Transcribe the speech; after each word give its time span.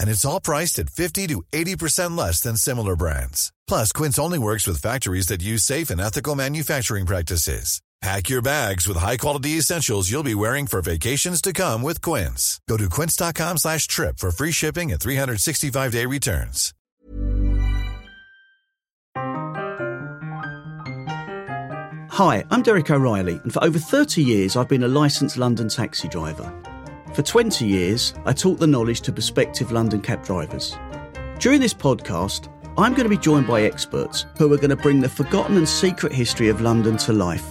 And 0.00 0.08
it's 0.08 0.24
all 0.24 0.40
priced 0.40 0.80
at 0.80 0.90
50 0.90 1.28
to 1.28 1.42
80% 1.52 2.16
less 2.16 2.40
than 2.40 2.56
similar 2.56 2.96
brands. 2.96 3.52
Plus, 3.68 3.92
Quince 3.92 4.18
only 4.18 4.38
works 4.38 4.66
with 4.66 4.82
factories 4.82 5.28
that 5.28 5.42
use 5.42 5.62
safe 5.62 5.90
and 5.90 6.00
ethical 6.00 6.34
manufacturing 6.34 7.06
practices. 7.06 7.80
Pack 8.02 8.30
your 8.30 8.40
bags 8.40 8.88
with 8.88 8.96
high-quality 8.96 9.58
essentials 9.58 10.10
you'll 10.10 10.22
be 10.22 10.34
wearing 10.34 10.66
for 10.66 10.80
vacations 10.80 11.42
to 11.42 11.52
come 11.52 11.82
with 11.82 12.00
Quince. 12.00 12.58
Go 12.66 12.78
to 12.78 12.88
quince.com 12.88 13.58
slash 13.58 13.86
trip 13.86 14.16
for 14.16 14.30
free 14.30 14.52
shipping 14.52 14.90
and 14.90 14.98
365-day 14.98 16.06
returns. 16.06 16.72
Hi, 22.12 22.44
I'm 22.50 22.62
Derek 22.62 22.90
O'Reilly, 22.90 23.38
and 23.44 23.52
for 23.52 23.62
over 23.62 23.78
30 23.78 24.22
years 24.22 24.56
I've 24.56 24.68
been 24.68 24.82
a 24.82 24.88
licensed 24.88 25.36
London 25.36 25.68
taxi 25.68 26.08
driver. 26.08 26.50
For 27.12 27.22
20 27.22 27.66
years, 27.66 28.14
I 28.24 28.32
taught 28.32 28.60
the 28.60 28.68
knowledge 28.68 29.00
to 29.00 29.12
prospective 29.12 29.72
London 29.72 30.00
cab 30.00 30.24
drivers. 30.24 30.76
During 31.40 31.60
this 31.60 31.74
podcast, 31.74 32.48
I'm 32.78 32.92
going 32.92 33.02
to 33.02 33.08
be 33.08 33.18
joined 33.18 33.48
by 33.48 33.62
experts 33.62 34.26
who 34.38 34.52
are 34.52 34.56
going 34.56 34.70
to 34.70 34.76
bring 34.76 35.00
the 35.00 35.08
forgotten 35.08 35.56
and 35.56 35.68
secret 35.68 36.12
history 36.12 36.48
of 36.48 36.60
London 36.60 36.96
to 36.98 37.12
life. 37.12 37.44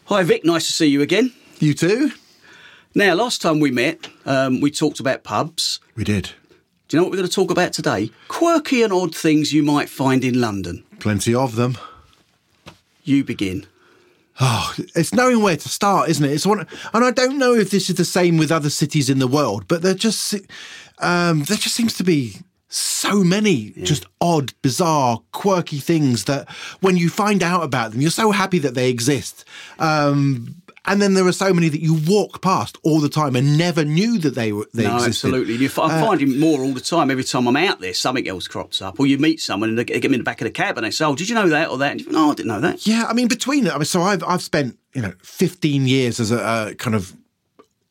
Hi, 0.07 0.23
Vic. 0.25 0.45
Nice 0.45 0.67
to 0.67 0.73
see 0.73 0.87
you 0.87 1.03
again. 1.03 1.33
You 1.61 1.73
too? 1.73 2.11
Now, 2.97 3.15
last 3.15 3.41
time 3.41 3.61
we 3.61 3.71
met, 3.71 4.09
um, 4.27 4.61
we 4.61 4.73
talked 4.73 4.99
about 4.99 5.23
pubs. 5.23 5.79
We 5.95 6.03
did. 6.03 6.33
Do 6.89 6.97
you 6.97 6.99
know 6.99 7.05
what 7.05 7.13
we're 7.13 7.19
going 7.19 7.29
to 7.29 7.35
talk 7.35 7.53
about 7.53 7.73
today? 7.73 8.11
Quirky 8.27 8.83
and 8.83 8.93
odd 8.93 9.15
things 9.15 9.53
you 9.53 9.63
might 9.63 9.89
find 9.89 10.25
in 10.25 10.41
London. 10.41 10.83
Plenty 10.99 11.33
of 11.33 11.55
them. 11.55 11.79
You 13.05 13.23
begin. 13.23 13.69
Oh, 14.41 14.75
it's 14.95 15.13
knowing 15.13 15.43
where 15.43 15.57
to 15.57 15.69
start, 15.69 16.09
isn't 16.11 16.25
it? 16.25 16.33
It's 16.33 16.47
one, 16.47 16.67
and 16.95 17.05
I 17.05 17.11
don't 17.11 17.39
know 17.39 17.55
if 17.55 17.71
this 17.71 17.91
is 17.91 17.97
the 17.97 18.05
same 18.05 18.37
with 18.37 18.53
other 18.53 18.71
cities 18.71 19.11
in 19.11 19.19
the 19.19 19.27
world, 19.27 19.67
but 19.67 19.83
there 19.83 19.95
just 19.95 20.35
um, 20.99 21.43
there 21.45 21.57
just 21.57 21.75
seems 21.75 21.97
to 21.97 22.05
be 22.05 22.37
so 22.69 23.25
many 23.25 23.71
just 23.83 24.05
odd, 24.21 24.53
bizarre, 24.63 25.23
quirky 25.33 25.79
things 25.79 26.25
that 26.25 26.49
when 26.81 26.97
you 26.97 27.09
find 27.09 27.43
out 27.43 27.63
about 27.63 27.93
them, 27.93 28.01
you're 28.01 28.11
so 28.11 28.31
happy 28.31 28.59
that 28.59 28.75
they 28.75 28.91
exist. 28.91 29.45
Um, 29.79 30.63
and 30.89 31.03
then 31.03 31.15
there 31.15 31.27
are 31.27 31.33
so 31.33 31.53
many 31.53 31.69
that 31.69 31.81
you 31.81 31.95
walk 32.07 32.43
past 32.43 32.79
all 32.83 33.01
the 33.01 33.09
time 33.09 33.37
and 33.37 33.59
never 33.59 33.85
knew 33.85 34.19
that 34.19 34.35
they 34.35 34.53
were 34.53 34.67
they 34.75 34.85
no, 34.85 34.97
existed. 34.97 35.29
absolutely. 35.29 35.55
You, 35.55 35.67
f- 35.67 35.79
I'm 35.79 36.03
uh, 36.03 36.07
finding 36.07 36.39
more 36.41 36.61
all 36.61 36.73
the 36.73 36.81
time. 36.81 37.11
Every 37.11 37.25
time 37.25 37.47
I'm 37.47 37.57
out 37.57 37.81
there, 37.81 37.95
something 37.95 38.27
else 38.27 38.49
crops 38.49 38.81
up. 38.83 38.99
Or 38.99 39.07
you 39.07 39.19
meet 39.19 39.41
someone 39.41 39.69
and 39.69 39.79
they 39.79 39.85
get 39.85 40.03
them 40.03 40.15
in 40.15 40.21
the 40.21 40.25
back 40.25 40.41
of 40.41 40.47
the 40.47 40.51
cab 40.51 40.77
and 40.77 40.87
they 40.87 40.91
say, 40.91 41.05
"Oh, 41.05 41.15
did 41.15 41.29
you 41.29 41.35
know 41.35 41.49
that 41.49 41.71
or 41.71 41.79
that?" 41.79 41.93
And 41.93 42.01
you 42.01 42.11
"No, 42.11 42.31
I 42.31 42.35
didn't 42.35 42.49
know 42.49 42.61
that." 42.61 42.87
Yeah, 42.87 43.07
I 43.09 43.13
mean, 43.13 43.29
between 43.29 43.67
it, 43.67 43.73
I 43.73 43.77
mean, 43.77 43.85
so 43.85 44.03
I've 44.03 44.25
I've 44.25 44.43
spent 44.43 44.79
you 44.95 45.03
know 45.03 45.13
15 45.23 45.87
years 45.87 46.21
as 46.21 46.31
a, 46.31 46.71
a 46.71 46.75
kind 46.75 46.97
of 46.97 47.15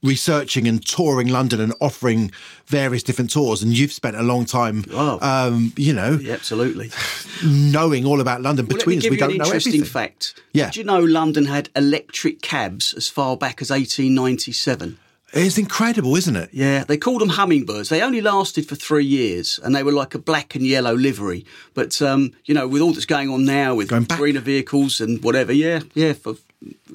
researching 0.03 0.67
and 0.67 0.85
touring 0.85 1.27
London 1.27 1.59
and 1.59 1.73
offering 1.81 2.31
various 2.67 3.01
different 3.03 3.31
tours, 3.31 3.63
and 3.63 3.75
you've 3.77 3.91
spent 3.91 4.15
a 4.15 4.21
long 4.23 4.45
time, 4.45 4.85
Oh. 4.93 5.17
um, 5.21 5.73
you 5.75 5.93
know, 5.93 6.19
Yeah, 6.21 6.33
absolutely. 6.33 6.91
knowing 7.43 8.05
all 8.05 8.21
about 8.21 8.41
London. 8.41 8.67
Well, 8.67 8.77
Between 8.77 8.99
us, 8.99 9.09
we 9.09 9.17
don't 9.17 9.37
know 9.37 9.45
interesting 9.45 9.73
everything. 9.73 9.89
fact. 9.91 10.41
Yeah. 10.53 10.65
Did 10.67 10.75
you 10.77 10.83
know 10.83 10.99
London 10.99 11.45
had 11.45 11.69
electric 11.75 12.41
cabs 12.41 12.93
as 12.93 13.09
far 13.09 13.35
back 13.37 13.61
as 13.61 13.71
1897? 13.71 14.97
It's 15.33 15.57
incredible, 15.57 16.15
isn't 16.15 16.37
it? 16.37 16.49
Yeah, 16.53 16.85
they 16.85 16.95
called 16.97 17.19
them 17.19 17.29
hummingbirds. 17.29 17.89
They 17.89 18.01
only 18.01 18.21
lasted 18.21 18.65
for 18.67 18.75
three 18.75 19.03
years, 19.05 19.59
and 19.61 19.75
they 19.75 19.83
were 19.83 19.91
like 19.91 20.15
a 20.15 20.19
black 20.19 20.55
and 20.55 20.65
yellow 20.65 20.93
livery. 20.95 21.45
But 21.73 22.01
um, 22.01 22.31
you 22.45 22.53
know, 22.53 22.65
with 22.65 22.81
all 22.81 22.93
that's 22.93 23.05
going 23.05 23.29
on 23.29 23.43
now 23.43 23.75
with 23.75 23.89
Going 23.89 24.05
greener 24.05 24.39
vehicles 24.39 25.01
and 25.01 25.21
whatever, 25.21 25.51
yeah, 25.51 25.81
yeah, 25.93 26.13
for, 26.13 26.35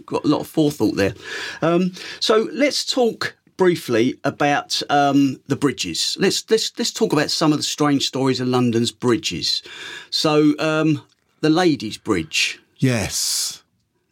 got 0.06 0.24
a 0.24 0.28
lot 0.28 0.40
of 0.40 0.46
forethought 0.46 0.96
there. 0.96 1.14
Um, 1.60 1.92
so 2.20 2.48
let's 2.52 2.84
talk 2.84 3.36
briefly 3.56 4.18
about 4.24 4.82
um, 4.90 5.40
the 5.46 5.56
bridges. 5.56 6.16
Let's 6.18 6.48
let's 6.50 6.72
let's 6.78 6.92
talk 6.92 7.12
about 7.12 7.30
some 7.30 7.52
of 7.52 7.58
the 7.58 7.64
strange 7.64 8.06
stories 8.06 8.40
of 8.40 8.48
London's 8.48 8.90
bridges. 8.90 9.62
So 10.10 10.54
um, 10.58 11.02
the 11.40 11.50
Ladies' 11.50 11.98
Bridge. 11.98 12.60
Yes. 12.78 13.62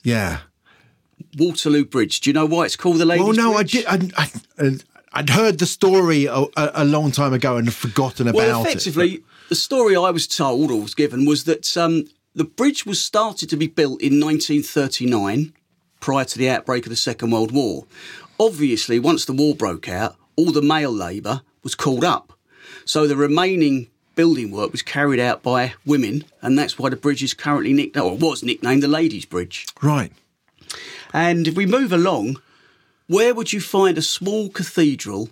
Yeah. 0.03 0.41
Waterloo 1.37 1.85
Bridge. 1.85 2.21
Do 2.21 2.31
you 2.31 2.35
know 2.35 2.47
why 2.47 2.65
it's 2.65 2.77
called 2.77 2.99
the 2.99 3.05
Ladies' 3.05 3.27
Well, 3.27 3.35
no, 3.35 3.55
Bridge? 3.55 3.85
I 3.87 3.97
did. 3.97 4.15
I, 4.17 4.31
I, 4.59 4.77
I'd 5.13 5.31
heard 5.31 5.59
the 5.59 5.67
story 5.67 6.27
a, 6.27 6.35
a, 6.35 6.71
a 6.75 6.85
long 6.85 7.11
time 7.11 7.33
ago 7.33 7.57
and 7.57 7.73
forgotten 7.73 8.29
about 8.29 8.43
it. 8.43 8.47
Well, 8.47 8.65
it. 8.65 8.69
effectively, 8.69 9.25
the 9.49 9.57
story 9.57 9.97
I 9.97 10.11
was 10.11 10.27
told 10.27 10.71
or 10.71 10.81
was 10.81 10.95
given 10.95 11.27
was 11.27 11.45
that 11.45 11.77
um, 11.77 12.05
the 12.35 12.45
bridge 12.45 12.87
was 12.87 13.03
started 13.03 13.51
to 13.51 13.57
be 13.57 13.67
built 13.67 14.01
in 14.01 14.21
1939, 14.21 15.53
prior 16.01 16.25
to 16.25 16.39
the 16.39 16.49
outbreak 16.49 16.87
of 16.87 16.91
the 16.91 16.97
Second 16.97 17.31
World 17.31 17.53
War. 17.53 17.87
Obviously, 18.39 18.99
once 18.99 19.25
the 19.25 19.33
war 19.33 19.55
broke 19.55 19.89
out, 19.89 20.17
all 20.37 20.53
the 20.53 20.63
male 20.63 20.93
labour 20.93 21.43
was 21.63 21.75
called 21.75 22.05
up. 22.05 22.33
So 22.85 23.07
the 23.07 23.17
remaining 23.17 23.89
building 24.15 24.51
work 24.51 24.73
was 24.73 24.83
carried 24.83 25.21
out 25.21 25.43
by 25.43 25.75
women, 25.85 26.25
and 26.41 26.59
that's 26.59 26.79
why 26.79 26.89
the 26.89 26.97
bridge 26.97 27.23
is 27.23 27.35
currently 27.35 27.73
nicknamed, 27.73 28.07
or 28.07 28.17
was 28.17 28.43
nicknamed 28.43 28.83
the 28.83 28.89
Ladies' 28.89 29.25
Bridge. 29.25 29.67
Right. 29.83 30.13
And 31.13 31.47
if 31.49 31.55
we 31.55 31.67
move 31.67 31.93
along, 31.93 32.41
where 33.07 33.35
would 33.35 33.53
you 33.53 33.61
find 33.61 33.99
a 33.99 34.03
small 34.03 34.49
cathedral 34.49 35.31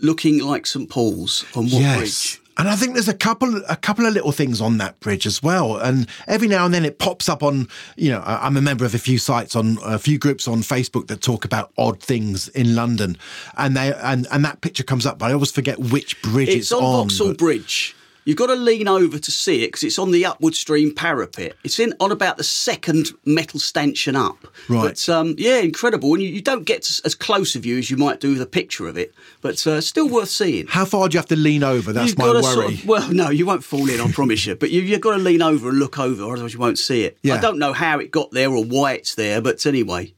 looking 0.00 0.38
like 0.38 0.66
St 0.66 0.88
Paul's 0.88 1.44
on 1.54 1.64
what 1.64 1.80
yes. 1.80 1.98
bridge? 1.98 2.41
And 2.58 2.68
I 2.68 2.76
think 2.76 2.94
there's 2.94 3.08
a 3.08 3.14
couple, 3.14 3.62
a 3.68 3.76
couple 3.76 4.06
of 4.06 4.12
little 4.12 4.32
things 4.32 4.60
on 4.60 4.78
that 4.78 5.00
bridge 5.00 5.26
as 5.26 5.42
well. 5.42 5.76
And 5.76 6.06
every 6.28 6.48
now 6.48 6.64
and 6.64 6.74
then 6.74 6.84
it 6.84 6.98
pops 6.98 7.28
up 7.28 7.42
on, 7.42 7.68
you 7.96 8.10
know, 8.10 8.22
I'm 8.24 8.56
a 8.56 8.62
member 8.62 8.84
of 8.84 8.94
a 8.94 8.98
few 8.98 9.18
sites 9.18 9.56
on 9.56 9.78
a 9.82 9.98
few 9.98 10.18
groups 10.18 10.46
on 10.46 10.58
Facebook 10.58 11.06
that 11.06 11.22
talk 11.22 11.44
about 11.44 11.72
odd 11.78 12.00
things 12.00 12.48
in 12.48 12.74
London, 12.74 13.16
and 13.56 13.76
they 13.76 13.92
and 13.94 14.26
and 14.30 14.44
that 14.44 14.60
picture 14.60 14.82
comes 14.82 15.06
up. 15.06 15.18
But 15.18 15.30
I 15.30 15.32
always 15.32 15.50
forget 15.50 15.78
which 15.78 16.20
bridge 16.22 16.48
It's 16.48 16.56
it's, 16.56 16.72
on. 16.72 17.08
Vauxhall 17.08 17.34
Bridge. 17.34 17.96
You've 18.24 18.36
got 18.36 18.46
to 18.46 18.54
lean 18.54 18.86
over 18.86 19.18
to 19.18 19.30
see 19.30 19.64
it 19.64 19.68
because 19.68 19.82
it's 19.82 19.98
on 19.98 20.12
the 20.12 20.24
upward 20.24 20.54
stream 20.54 20.94
parapet. 20.94 21.56
It's 21.64 21.78
in 21.80 21.92
on 21.98 22.12
about 22.12 22.36
the 22.36 22.44
second 22.44 23.08
metal 23.24 23.58
stanchion 23.58 24.14
up. 24.14 24.38
Right. 24.68 24.82
But 24.88 25.08
um, 25.08 25.34
yeah, 25.38 25.58
incredible. 25.58 26.14
And 26.14 26.22
you, 26.22 26.28
you 26.28 26.40
don't 26.40 26.64
get 26.64 26.82
to, 26.82 27.02
as 27.04 27.14
close 27.14 27.56
a 27.56 27.58
view 27.58 27.78
as 27.78 27.90
you 27.90 27.96
might 27.96 28.20
do 28.20 28.30
with 28.32 28.40
a 28.42 28.46
picture 28.46 28.86
of 28.86 28.96
it, 28.96 29.12
but 29.40 29.66
uh, 29.66 29.80
still 29.80 30.08
worth 30.08 30.28
seeing. 30.28 30.66
How 30.68 30.84
far 30.84 31.08
do 31.08 31.14
you 31.14 31.18
have 31.18 31.26
to 31.26 31.36
lean 31.36 31.64
over? 31.64 31.92
That's 31.92 32.10
You've 32.10 32.18
my 32.18 32.30
worry. 32.30 32.42
sort 32.42 32.72
of- 32.72 32.86
well, 32.86 33.12
no, 33.12 33.30
you 33.30 33.44
won't 33.44 33.64
fall 33.64 33.88
in, 33.88 34.00
I 34.00 34.10
promise 34.12 34.46
you. 34.46 34.54
But 34.54 34.70
you, 34.70 34.82
you've 34.82 35.00
got 35.00 35.16
to 35.16 35.22
lean 35.22 35.42
over 35.42 35.68
and 35.68 35.78
look 35.78 35.98
over, 35.98 36.22
otherwise 36.32 36.54
you 36.54 36.60
won't 36.60 36.78
see 36.78 37.02
it. 37.02 37.18
Yeah. 37.22 37.34
I 37.34 37.40
don't 37.40 37.58
know 37.58 37.72
how 37.72 37.98
it 37.98 38.10
got 38.10 38.30
there 38.30 38.50
or 38.50 38.64
why 38.64 38.92
it's 38.92 39.14
there, 39.16 39.40
but 39.40 39.66
anyway. 39.66 40.14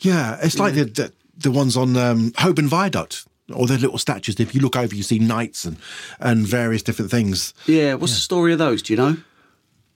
Yeah, 0.00 0.38
it's 0.42 0.58
like 0.58 0.74
the, 0.74 0.84
the 0.84 1.12
the 1.38 1.50
ones 1.50 1.76
on 1.76 1.96
um, 1.96 2.32
Holborn 2.36 2.68
Viaduct. 2.68 3.26
Or 3.54 3.66
the 3.66 3.78
little 3.78 3.98
statues. 3.98 4.40
If 4.40 4.54
you 4.56 4.60
look 4.60 4.74
over, 4.74 4.92
you 4.94 5.04
see 5.04 5.20
knights 5.20 5.64
and, 5.64 5.76
and 6.18 6.44
various 6.46 6.82
different 6.82 7.10
things. 7.12 7.54
Yeah, 7.66 7.94
what's 7.94 8.14
the 8.14 8.20
story 8.20 8.52
of 8.52 8.58
those? 8.58 8.82
Do 8.82 8.92
you 8.92 8.96
know? 8.96 9.16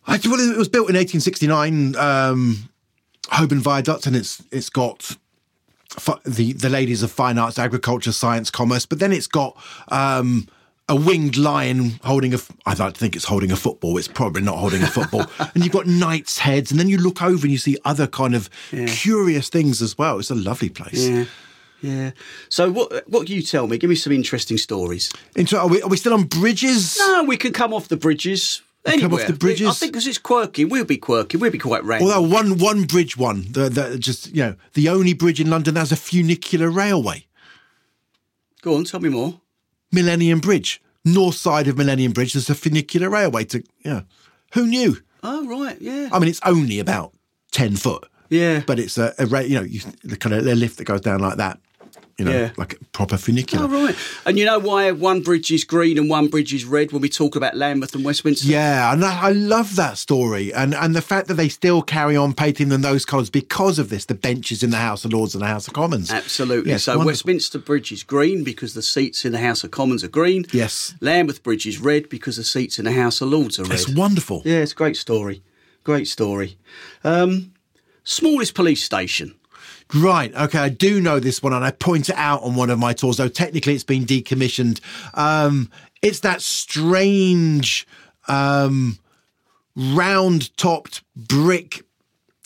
I, 0.07 0.21
well, 0.25 0.39
it 0.41 0.57
was 0.57 0.69
built 0.69 0.89
in 0.89 0.95
1869, 0.97 1.97
um, 1.97 2.69
Holborn 3.29 3.61
Viaduct, 3.61 4.07
and 4.07 4.15
it's 4.17 4.43
it's 4.53 4.71
got 4.71 5.17
fi- 5.89 6.19
the 6.25 6.53
the 6.53 6.69
ladies 6.69 7.03
of 7.03 7.11
fine 7.11 7.39
arts, 7.39 7.59
agriculture, 7.59 8.13
science, 8.13 8.51
commerce. 8.51 8.87
But 8.87 8.99
then 9.01 9.13
it's 9.13 9.27
got 9.27 9.57
um, 9.89 10.49
a 10.89 10.95
winged 10.97 11.37
lion 11.37 11.99
holding 12.05 12.33
a. 12.33 12.37
f- 12.37 12.51
I 12.67 12.75
like 12.75 12.95
to 12.95 13.01
think 13.01 13.15
it's 13.17 13.25
holding 13.27 13.51
a 13.53 13.57
football. 13.57 13.99
It's 13.99 14.09
probably 14.09 14.43
not 14.43 14.59
holding 14.59 14.83
a 14.83 14.87
football. 14.87 15.27
and 15.55 15.65
you've 15.65 15.73
got 15.73 15.87
knights' 15.87 16.39
heads, 16.39 16.71
and 16.71 16.81
then 16.81 16.89
you 16.89 16.99
look 16.99 17.21
over 17.21 17.43
and 17.45 17.51
you 17.53 17.59
see 17.59 17.77
other 17.85 18.07
kind 18.07 18.35
of 18.35 18.49
curious 18.71 19.49
things 19.49 19.83
as 19.83 19.99
well. 19.99 20.19
It's 20.19 20.31
a 20.31 20.35
lovely 20.37 20.69
place. 20.71 21.09
Yeah. 21.09 21.25
Yeah. 21.83 22.11
So 22.49 22.71
what 22.71 23.09
what 23.09 23.27
can 23.27 23.35
you 23.35 23.43
tell 23.43 23.67
me? 23.67 23.79
Give 23.79 23.91
me 23.91 23.97
some 23.97 24.13
interesting 24.13 24.59
stories. 24.59 25.11
Into, 25.37 25.59
are, 25.59 25.69
we, 25.69 25.83
are 25.83 25.89
we 25.89 25.97
still 25.97 26.15
on 26.15 26.25
bridges? 26.25 26.99
No, 26.99 27.25
we 27.25 27.37
can 27.37 27.53
come 27.53 27.73
off 27.73 27.89
the 27.89 27.97
bridges. 27.97 28.63
Anywhere. 28.87 29.11
come 29.11 29.21
off 29.21 29.27
the 29.27 29.35
bridges? 29.35 29.69
I 29.69 29.73
think 29.73 29.93
because 29.93 30.07
it's 30.07 30.19
quirky, 30.19 30.65
we'll 30.65 30.87
be 30.87 30.97
quirky. 30.97 31.37
We'll 31.37 31.51
be 31.51 31.59
quite 31.59 31.85
random. 31.85 32.09
Although 32.09 32.29
one 32.35 32.59
one 32.59 32.85
bridge 32.85 33.17
one, 33.17 33.47
the, 33.51 33.69
the 33.69 33.99
just 33.99 34.35
you 34.35 34.43
know 34.43 34.57
the 34.75 34.89
only 34.89 35.13
bridge 35.13 35.41
in 35.41 35.51
London 35.51 35.75
that 35.75 35.81
has 35.81 35.93
a 35.93 35.97
funicular 35.97 36.71
railway, 36.71 37.27
Go 38.63 38.77
on, 38.77 38.85
tell 38.85 39.01
me 39.01 39.09
more. 39.09 39.41
Millennium 39.91 40.41
Bridge, 40.41 40.83
north 41.05 41.37
side 41.37 41.67
of 41.67 41.79
Millennium 41.79 42.13
Bridge. 42.13 42.35
There's 42.35 42.51
a 42.51 42.55
funicular 42.55 43.09
railway 43.09 43.45
to 43.47 43.63
yeah. 43.85 44.03
Who 44.53 44.67
knew? 44.67 44.99
Oh 45.23 45.47
right, 45.47 45.81
yeah. 45.81 46.09
I 46.13 46.19
mean, 46.19 46.29
it's 46.29 46.41
only 46.45 46.79
about 46.79 47.15
ten 47.53 47.77
foot. 47.77 48.07
Yeah. 48.29 48.63
but 48.65 48.79
it's 48.79 48.97
a, 48.97 49.13
a 49.19 49.43
you 49.43 49.57
know 49.57 49.63
you, 49.63 49.81
the 50.05 50.17
kind 50.17 50.35
of 50.35 50.47
a 50.47 50.55
lift 50.55 50.79
that 50.79 50.85
goes 50.85 51.01
down 51.01 51.21
like 51.21 51.37
that. 51.39 51.59
You 52.21 52.27
know, 52.27 52.33
Yeah. 52.33 52.51
like 52.59 52.75
a 52.75 52.85
proper 52.93 53.17
funicular. 53.17 53.65
Oh, 53.65 53.87
right. 53.87 53.97
And 54.27 54.39
you 54.39 54.45
know 54.45 54.59
why 54.59 54.91
one 54.93 55.23
bridge 55.23 55.51
is 55.51 55.65
green 55.65 55.97
and 55.97 56.11
one 56.11 56.29
bridge 56.29 56.53
is 56.53 56.67
red 56.67 56.93
when 56.93 57.01
we 57.01 57.09
talk 57.09 57.35
about 57.35 57.57
Lambeth 57.57 57.95
and 57.95 58.05
Westminster? 58.05 58.47
Yeah, 58.47 58.93
and 58.93 59.03
I, 59.03 59.29
I 59.29 59.31
love 59.33 59.75
that 59.77 59.97
story, 59.97 60.53
and 60.53 60.75
and 60.75 60.95
the 60.95 61.01
fact 61.01 61.29
that 61.29 61.35
they 61.35 61.49
still 61.49 61.81
carry 61.81 62.17
on 62.17 62.35
painting 62.35 62.69
them 62.69 62.83
those 62.83 63.07
colours 63.07 63.31
because 63.31 63.79
of 63.79 63.89
this. 63.89 64.05
The 64.05 64.15
benches 64.15 64.63
in 64.63 64.69
the 64.69 64.77
House 64.77 65.07
of 65.07 65.15
Lords 65.15 65.35
and 65.35 65.41
the 65.43 65.47
House 65.47 65.67
of 65.67 65.73
Commons. 65.73 66.11
Absolutely. 66.11 66.73
Yes, 66.73 66.83
so 66.85 66.93
wonderful. 66.93 67.07
Westminster 67.07 67.59
Bridge 67.59 67.91
is 67.91 68.03
green 68.03 68.45
because 68.45 68.75
the 68.75 68.83
seats 68.83 69.25
in 69.25 69.33
the 69.33 69.39
House 69.41 69.65
of 69.65 69.71
Commons 69.71 70.05
are 70.05 70.09
green. 70.09 70.45
Yes. 70.53 70.95
Lambeth 71.01 71.43
Bridge 71.43 71.65
is 71.67 71.81
red 71.81 72.11
because 72.11 72.37
the 72.37 72.45
seats 72.45 72.79
in 72.79 72.85
the 72.85 72.93
House 72.93 73.23
of 73.23 73.29
Lords 73.31 73.59
are 73.59 73.65
red. 73.65 73.73
It's 73.81 73.89
wonderful. 73.89 74.43
Yeah, 74.45 74.59
it's 74.59 74.73
a 74.73 74.75
great 74.75 74.99
story. 74.99 75.43
Great 75.85 76.07
story. 76.07 76.59
Um, 77.03 77.53
smallest 78.05 78.53
police 78.55 78.85
station. 78.85 79.35
Right. 79.95 80.35
Okay. 80.35 80.59
I 80.59 80.69
do 80.69 81.01
know 81.01 81.19
this 81.21 81.43
one, 81.43 81.53
and 81.53 81.65
I 81.65 81.71
point 81.71 82.09
it 82.09 82.17
out 82.17 82.43
on 82.43 82.55
one 82.55 82.71
of 82.71 82.79
my 82.79 82.93
tours. 82.93 83.17
Though 83.17 83.29
technically, 83.29 83.75
it's 83.75 83.85
been 83.85 84.05
decommissioned. 84.05 84.81
Um, 85.15 85.71
it's 86.03 86.21
that 86.21 86.43
strange, 86.43 87.87
um, 88.29 88.99
round-topped 89.77 91.03
brick, 91.17 91.83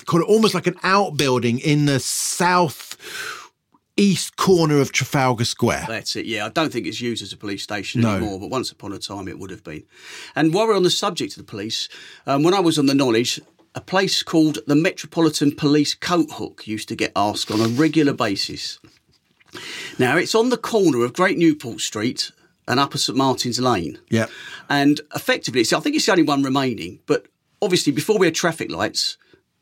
called 0.06 0.22
almost 0.24 0.54
like 0.54 0.66
an 0.66 0.76
outbuilding 0.82 1.58
in 1.60 1.86
the 1.86 1.98
south 2.00 2.96
east 3.96 4.36
corner 4.36 4.78
of 4.80 4.90
Trafalgar 4.90 5.44
Square. 5.44 5.84
That's 5.88 6.16
it. 6.16 6.26
Yeah, 6.26 6.46
I 6.46 6.48
don't 6.48 6.72
think 6.72 6.86
it's 6.86 7.00
used 7.00 7.22
as 7.22 7.32
a 7.32 7.36
police 7.36 7.62
station 7.62 8.00
No. 8.00 8.16
anymore, 8.16 8.40
but 8.40 8.50
once 8.50 8.72
upon 8.72 8.92
a 8.92 8.98
time 8.98 9.28
it 9.28 9.38
would 9.38 9.50
have 9.50 9.62
been. 9.62 9.84
And 10.34 10.52
while 10.52 10.66
we're 10.66 10.76
on 10.76 10.82
the 10.82 10.90
subject 10.90 11.32
of 11.34 11.38
the 11.38 11.44
police, 11.50 11.88
um, 12.26 12.42
when 12.42 12.54
I 12.54 12.60
was 12.60 12.76
on 12.78 12.86
the 12.86 12.94
knowledge, 12.94 13.40
a 13.74 13.80
place 13.80 14.22
called 14.22 14.58
the 14.66 14.76
Metropolitan 14.76 15.54
Police 15.54 15.94
Coat 15.94 16.30
Hook 16.32 16.66
used 16.66 16.88
to 16.88 16.96
get 16.96 17.12
asked 17.16 17.50
on 17.50 17.60
a 17.60 17.68
regular 17.68 18.12
basis. 18.12 18.78
Now 19.98 20.16
it's 20.16 20.34
on 20.34 20.50
the 20.50 20.56
corner 20.56 21.04
of 21.04 21.12
Great 21.12 21.38
Newport 21.38 21.80
Street 21.80 22.30
and 22.66 22.80
Upper 22.80 22.98
St 22.98 23.16
Martin's 23.16 23.60
Lane. 23.60 23.98
Yeah. 24.08 24.26
And 24.68 25.00
effectively, 25.14 25.60
it's, 25.60 25.72
I 25.72 25.80
think 25.80 25.96
it's 25.96 26.06
the 26.06 26.12
only 26.12 26.24
one 26.24 26.42
remaining. 26.42 27.00
But 27.06 27.26
obviously, 27.60 27.92
before 27.92 28.18
we 28.18 28.26
had 28.26 28.34
traffic 28.34 28.70
lights, 28.70 29.16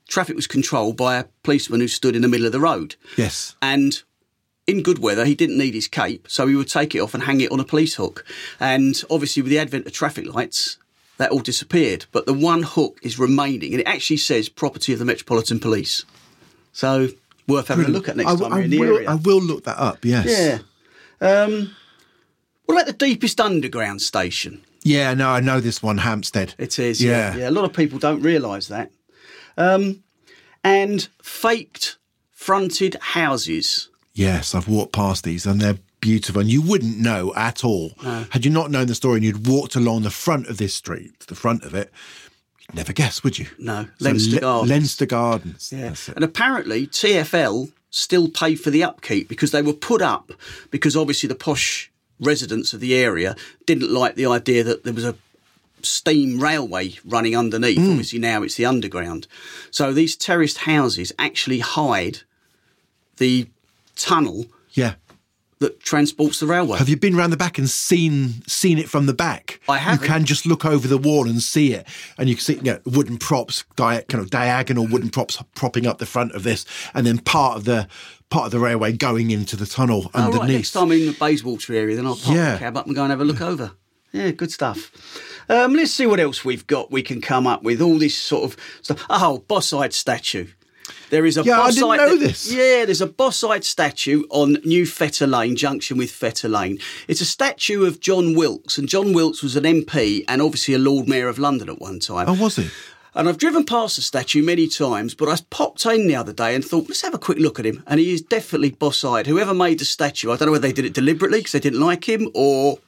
traffic 0.08 0.36
was 0.36 0.46
controlled 0.46 0.96
by 0.96 1.16
a 1.16 1.24
policeman 1.42 1.80
who 1.80 1.88
stood 1.88 2.14
in 2.14 2.22
the 2.22 2.28
middle 2.28 2.46
of 2.46 2.52
the 2.52 2.60
road. 2.60 2.96
Yes. 3.16 3.56
And 3.60 4.02
in 4.66 4.82
good 4.82 4.98
weather, 5.00 5.24
he 5.24 5.34
didn't 5.34 5.58
need 5.58 5.74
his 5.74 5.88
cape, 5.88 6.28
so 6.28 6.46
he 6.46 6.54
would 6.54 6.68
take 6.68 6.94
it 6.94 7.00
off 7.00 7.14
and 7.14 7.24
hang 7.24 7.40
it 7.40 7.50
on 7.50 7.60
a 7.60 7.64
police 7.64 7.96
hook. 7.96 8.24
And 8.60 9.02
obviously, 9.10 9.42
with 9.42 9.50
the 9.50 9.58
advent 9.58 9.86
of 9.86 9.92
traffic 9.92 10.32
lights, 10.32 10.78
that 11.22 11.30
all 11.30 11.38
disappeared. 11.38 12.06
But 12.12 12.26
the 12.26 12.34
one 12.34 12.62
hook 12.62 12.98
is 13.02 13.18
remaining, 13.18 13.72
and 13.72 13.80
it 13.80 13.86
actually 13.86 14.16
says 14.18 14.48
property 14.48 14.92
of 14.92 14.98
the 14.98 15.04
Metropolitan 15.04 15.60
Police. 15.60 16.04
So 16.72 17.08
worth 17.46 17.68
having 17.68 17.86
a 17.86 17.88
look 17.88 18.08
at 18.08 18.16
next 18.16 18.32
I, 18.32 18.36
time 18.36 18.52
I 18.52 18.60
in 18.62 18.70
the 18.70 18.78
will, 18.80 18.96
area. 18.96 19.10
I 19.10 19.14
will 19.14 19.40
look 19.40 19.64
that 19.64 19.78
up. 19.78 20.04
Yes. 20.04 20.62
Yeah. 21.20 21.38
Um, 21.42 21.74
what 22.66 22.74
about 22.74 22.86
the 22.86 22.92
deepest 22.92 23.40
underground 23.40 24.02
station? 24.02 24.62
Yeah. 24.82 25.14
No, 25.14 25.30
I 25.30 25.40
know 25.40 25.60
this 25.60 25.82
one, 25.82 25.98
Hampstead. 25.98 26.54
It 26.58 26.78
is, 26.78 27.02
yeah. 27.02 27.34
Yeah. 27.34 27.42
yeah. 27.42 27.48
A 27.48 27.52
lot 27.52 27.64
of 27.64 27.72
people 27.72 27.98
don't 27.98 28.20
realise 28.20 28.68
that. 28.68 28.90
Um, 29.56 30.02
and 30.64 31.08
faked 31.22 31.98
fronted 32.30 32.96
houses. 33.00 33.88
Yes, 34.14 34.54
I've 34.54 34.68
walked 34.68 34.92
past 34.92 35.24
these 35.24 35.46
and 35.46 35.60
they're 35.60 35.78
beautiful. 36.02 36.42
And 36.42 36.50
you 36.50 36.60
wouldn't 36.60 36.98
know 36.98 37.32
at 37.34 37.64
all. 37.64 37.92
Had 38.30 38.44
you 38.44 38.50
not 38.50 38.70
known 38.70 38.88
the 38.88 38.94
story 38.94 39.16
and 39.16 39.24
you'd 39.24 39.46
walked 39.46 39.74
along 39.76 40.02
the 40.02 40.10
front 40.10 40.48
of 40.48 40.58
this 40.58 40.74
street, 40.74 41.18
the 41.28 41.34
front 41.34 41.64
of 41.64 41.74
it, 41.74 41.90
you'd 42.60 42.74
never 42.74 42.92
guess, 42.92 43.24
would 43.24 43.38
you? 43.38 43.46
No, 43.58 43.84
So 43.98 44.04
Leinster 44.04 44.34
Le- 44.34 44.40
Gardens. 44.40 44.70
Leinster 44.70 45.06
Gardens. 45.06 45.72
Yeah. 45.74 45.94
And 46.14 46.22
apparently 46.24 46.86
TFL 46.86 47.72
still 47.88 48.28
pay 48.28 48.54
for 48.54 48.70
the 48.70 48.84
upkeep 48.84 49.28
because 49.28 49.50
they 49.52 49.62
were 49.62 49.72
put 49.72 50.02
up 50.02 50.32
because 50.70 50.94
obviously 50.96 51.26
the 51.28 51.34
posh 51.34 51.90
residents 52.20 52.72
of 52.72 52.80
the 52.80 52.94
area 52.94 53.34
didn't 53.66 53.90
like 53.90 54.14
the 54.14 54.26
idea 54.26 54.62
that 54.64 54.84
there 54.84 54.92
was 54.94 55.04
a 55.04 55.14
steam 55.82 56.40
railway 56.40 56.94
running 57.04 57.36
underneath. 57.36 57.76
Hmm. 57.78 57.90
Obviously 57.90 58.18
now 58.18 58.42
it's 58.42 58.54
the 58.54 58.64
underground. 58.66 59.26
So 59.70 59.92
these 59.92 60.14
terraced 60.16 60.58
houses 60.58 61.12
actually 61.18 61.58
hide 61.58 62.20
the 63.16 63.48
tunnel 63.96 64.46
Yeah. 64.72 64.94
That 65.62 65.80
transports 65.80 66.38
the 66.40 66.46
railway. 66.46 66.78
Have 66.78 66.88
you 66.88 66.96
been 66.96 67.16
round 67.16 67.32
the 67.32 67.36
back 67.36 67.56
and 67.58 67.68
seen 67.68 68.42
seen 68.46 68.78
it 68.78 68.88
from 68.88 69.06
the 69.06 69.14
back? 69.14 69.60
I 69.68 69.78
haven't. 69.78 70.02
You 70.02 70.08
can 70.12 70.24
just 70.24 70.44
look 70.46 70.64
over 70.64 70.86
the 70.86 70.98
wall 70.98 71.26
and 71.28 71.42
see 71.42 71.72
it, 71.72 71.86
and 72.18 72.28
you 72.28 72.34
can 72.36 72.42
see 72.44 72.54
you 72.56 72.62
know, 72.62 72.78
wooden 72.84 73.16
props, 73.18 73.64
di- 73.76 74.02
kind 74.08 74.22
of 74.22 74.30
diagonal 74.30 74.86
wooden 74.86 75.08
props 75.10 75.42
propping 75.54 75.86
up 75.86 75.98
the 75.98 76.06
front 76.06 76.32
of 76.32 76.42
this, 76.42 76.64
and 76.94 77.06
then 77.06 77.18
part 77.18 77.56
of 77.56 77.64
the 77.64 77.88
part 78.30 78.46
of 78.46 78.52
the 78.52 78.60
railway 78.60 78.92
going 78.92 79.30
into 79.30 79.56
the 79.56 79.66
tunnel 79.66 80.10
Oh, 80.14 80.20
underneath. 80.26 80.40
right. 80.40 80.50
Next 80.50 80.72
time 80.72 80.84
I'm 80.84 80.92
in 80.92 81.06
the 81.06 81.12
Bayswater 81.18 81.74
area, 81.74 81.96
then 81.96 82.06
I'll 82.06 82.16
park 82.16 82.36
Yeah. 82.36 82.52
the 82.52 82.58
cab 82.60 82.76
up 82.76 82.86
and 82.86 82.94
go 82.94 83.02
and 83.02 83.10
have 83.10 83.20
a 83.20 83.24
look 83.24 83.40
over. 83.42 83.72
Yeah, 84.12 84.30
good 84.30 84.50
stuff. 84.52 84.90
Um, 85.48 85.74
let's 85.74 85.90
see 85.90 86.06
what 86.06 86.20
else 86.20 86.44
we've 86.44 86.66
got. 86.66 86.90
We 86.90 87.02
can 87.02 87.20
come 87.20 87.46
up 87.46 87.62
with 87.62 87.80
all 87.82 87.98
this 87.98 88.16
sort 88.16 88.44
of 88.44 88.56
stuff. 88.82 89.04
Oh, 89.10 89.44
Bosside 89.48 89.92
statue. 89.92 90.46
There 91.12 91.26
is 91.26 91.36
a 91.36 91.42
Yeah, 91.42 91.60
I 91.60 91.70
didn't 91.70 91.94
know 91.98 92.16
this. 92.16 92.50
Yeah, 92.50 92.86
there's 92.86 93.02
a 93.02 93.06
Bosside 93.06 93.64
statue 93.64 94.22
on 94.30 94.54
New 94.64 94.86
Fetter 94.86 95.26
Lane, 95.26 95.56
junction 95.56 95.98
with 95.98 96.10
Fetter 96.10 96.48
Lane. 96.48 96.78
It's 97.06 97.20
a 97.20 97.26
statue 97.26 97.84
of 97.84 98.00
John 98.00 98.34
Wilkes, 98.34 98.78
and 98.78 98.88
John 98.88 99.12
Wilkes 99.12 99.42
was 99.42 99.54
an 99.54 99.64
MP 99.64 100.24
and 100.26 100.40
obviously 100.40 100.72
a 100.72 100.78
Lord 100.78 101.06
Mayor 101.06 101.28
of 101.28 101.38
London 101.38 101.68
at 101.68 101.78
one 101.82 102.00
time. 102.00 102.30
oh, 102.30 102.32
was 102.32 102.56
he? 102.56 102.70
And 103.14 103.28
I've 103.28 103.36
driven 103.36 103.66
past 103.66 103.96
the 103.96 104.02
statue 104.02 104.42
many 104.42 104.66
times, 104.66 105.14
but 105.14 105.28
I 105.28 105.36
popped 105.50 105.84
in 105.84 106.06
the 106.08 106.16
other 106.16 106.32
day 106.32 106.54
and 106.54 106.64
thought, 106.64 106.88
let's 106.88 107.02
have 107.02 107.12
a 107.12 107.18
quick 107.18 107.36
look 107.36 107.58
at 107.58 107.66
him. 107.66 107.82
And 107.86 108.00
he 108.00 108.14
is 108.14 108.22
definitely 108.22 108.70
boss-eyed. 108.70 109.26
Whoever 109.26 109.52
made 109.52 109.80
the 109.80 109.84
statue, 109.84 110.30
I 110.30 110.36
don't 110.36 110.46
know 110.46 110.52
whether 110.52 110.66
they 110.66 110.72
did 110.72 110.86
it 110.86 110.94
deliberately 110.94 111.40
because 111.40 111.52
they 111.52 111.60
didn't 111.60 111.80
like 111.80 112.08
him 112.08 112.30
or... 112.32 112.78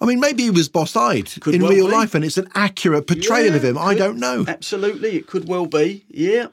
I 0.00 0.04
mean, 0.04 0.18
maybe 0.18 0.42
he 0.42 0.50
was 0.50 0.68
boss-eyed 0.68 1.30
Could 1.40 1.54
in 1.54 1.62
well 1.62 1.70
real 1.70 1.86
be. 1.86 1.92
life, 1.92 2.16
and 2.16 2.24
it's 2.24 2.38
an 2.38 2.48
accurate 2.56 3.06
portrayal 3.06 3.50
Yeah, 3.50 3.54
of 3.54 3.62
him. 3.62 3.78
I 3.78 3.94
don't 3.94 4.18
know. 4.18 4.44
Absolutely, 4.48 5.10
it 5.16 5.28
could 5.28 5.46
well 5.46 5.66
be. 5.66 6.04
Yeah. 6.10 6.46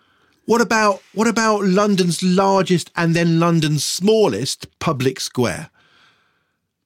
What 0.50 0.62
about 0.62 1.04
what 1.14 1.28
about 1.28 1.64
London's 1.64 2.24
largest 2.24 2.90
and 2.96 3.16
then 3.16 3.40
London's 3.40 3.84
smallest 3.84 4.66
public 4.80 5.20
square? 5.20 5.70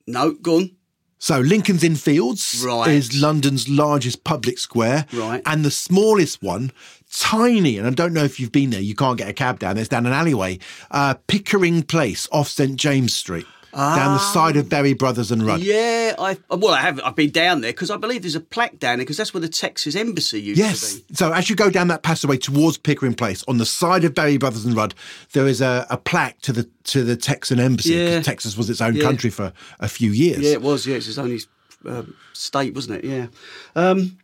No, 0.05 0.31
go 0.33 0.57
on. 0.57 0.71
So 1.17 1.39
Lincoln's 1.39 1.81
Inn 1.81 1.95
Fields 1.95 2.61
Right. 2.67 2.89
is 2.91 3.15
London's 3.21 3.69
largest 3.69 4.25
public 4.25 4.59
square, 4.59 5.05
Right. 5.13 5.41
And 5.45 5.63
the 5.63 5.71
smallest 5.71 6.43
one, 6.43 6.73
tiny, 7.09 7.77
and 7.77 7.87
I 7.87 7.91
don't 7.91 8.11
know 8.11 8.25
if 8.25 8.37
you've 8.37 8.51
been 8.51 8.71
there. 8.71 8.81
You 8.81 8.95
can't 8.95 9.17
get 9.17 9.29
a 9.29 9.33
cab 9.33 9.59
down. 9.59 9.75
there. 9.75 9.81
It's 9.83 9.87
down 9.87 10.05
an 10.05 10.11
alleyway, 10.11 10.59
uh, 10.91 11.13
Pickering 11.27 11.83
Place 11.83 12.27
off 12.33 12.49
St 12.49 12.75
James 12.75 13.15
Street, 13.15 13.45
down 13.73 14.13
the 14.13 14.19
side 14.19 14.55
of 14.57 14.69
Berry 14.69 14.93
Brothers 14.93 15.31
and 15.31 15.43
Rudd. 15.45 15.61
Yeah, 15.61 16.13
I 16.17 16.37
well, 16.49 16.73
I 16.73 16.81
have. 16.81 16.99
I've 17.03 17.15
been 17.15 17.31
down 17.31 17.61
there 17.61 17.71
because 17.71 17.89
I 17.91 17.97
believe 17.97 18.21
there's 18.21 18.35
a 18.35 18.39
plaque 18.39 18.79
down 18.79 18.97
there 18.97 19.05
because 19.05 19.17
that's 19.17 19.33
where 19.33 19.41
the 19.41 19.49
Texas 19.49 19.95
Embassy 19.95 20.41
used 20.41 20.59
Yes. 20.59 20.93
to 20.93 20.99
be. 21.01 21.13
So 21.15 21.31
as 21.33 21.49
you 21.49 21.55
go 21.55 21.69
down 21.69 21.87
that 21.89 22.03
passageway 22.03 22.37
towards 22.37 22.77
Pickering 22.77 23.13
Place, 23.15 23.43
on 23.47 23.57
the 23.57 23.65
side 23.65 24.03
of 24.03 24.13
Berry 24.13 24.37
Brothers 24.37 24.65
and 24.65 24.75
Rudd, 24.75 24.93
there 25.33 25.47
is 25.47 25.61
a, 25.61 25.85
a 25.89 25.97
plaque 25.97 26.39
to 26.41 26.53
the 26.53 26.69
to 26.85 27.03
the 27.03 27.15
Texan 27.15 27.59
embassy. 27.59 27.93
Yeah. 27.95 28.21
Texas 28.21 28.57
was 28.57 28.69
its 28.69 28.81
own 28.81 28.95
Yeah. 28.95 29.03
country 29.03 29.29
for 29.29 29.53
a 29.79 29.87
few 29.87 30.11
years. 30.11 30.39
Yeah, 30.39 30.51
it 30.51 30.61
was. 30.61 30.85
Yeah, 30.85 30.95
it's 30.97 31.07
his 31.07 31.17
only 31.19 31.39
um, 31.87 32.15
state, 32.33 32.73
wasn't 32.75 33.03
it? 33.03 33.05
Yeah. 33.09 33.27
Um, 33.75 34.17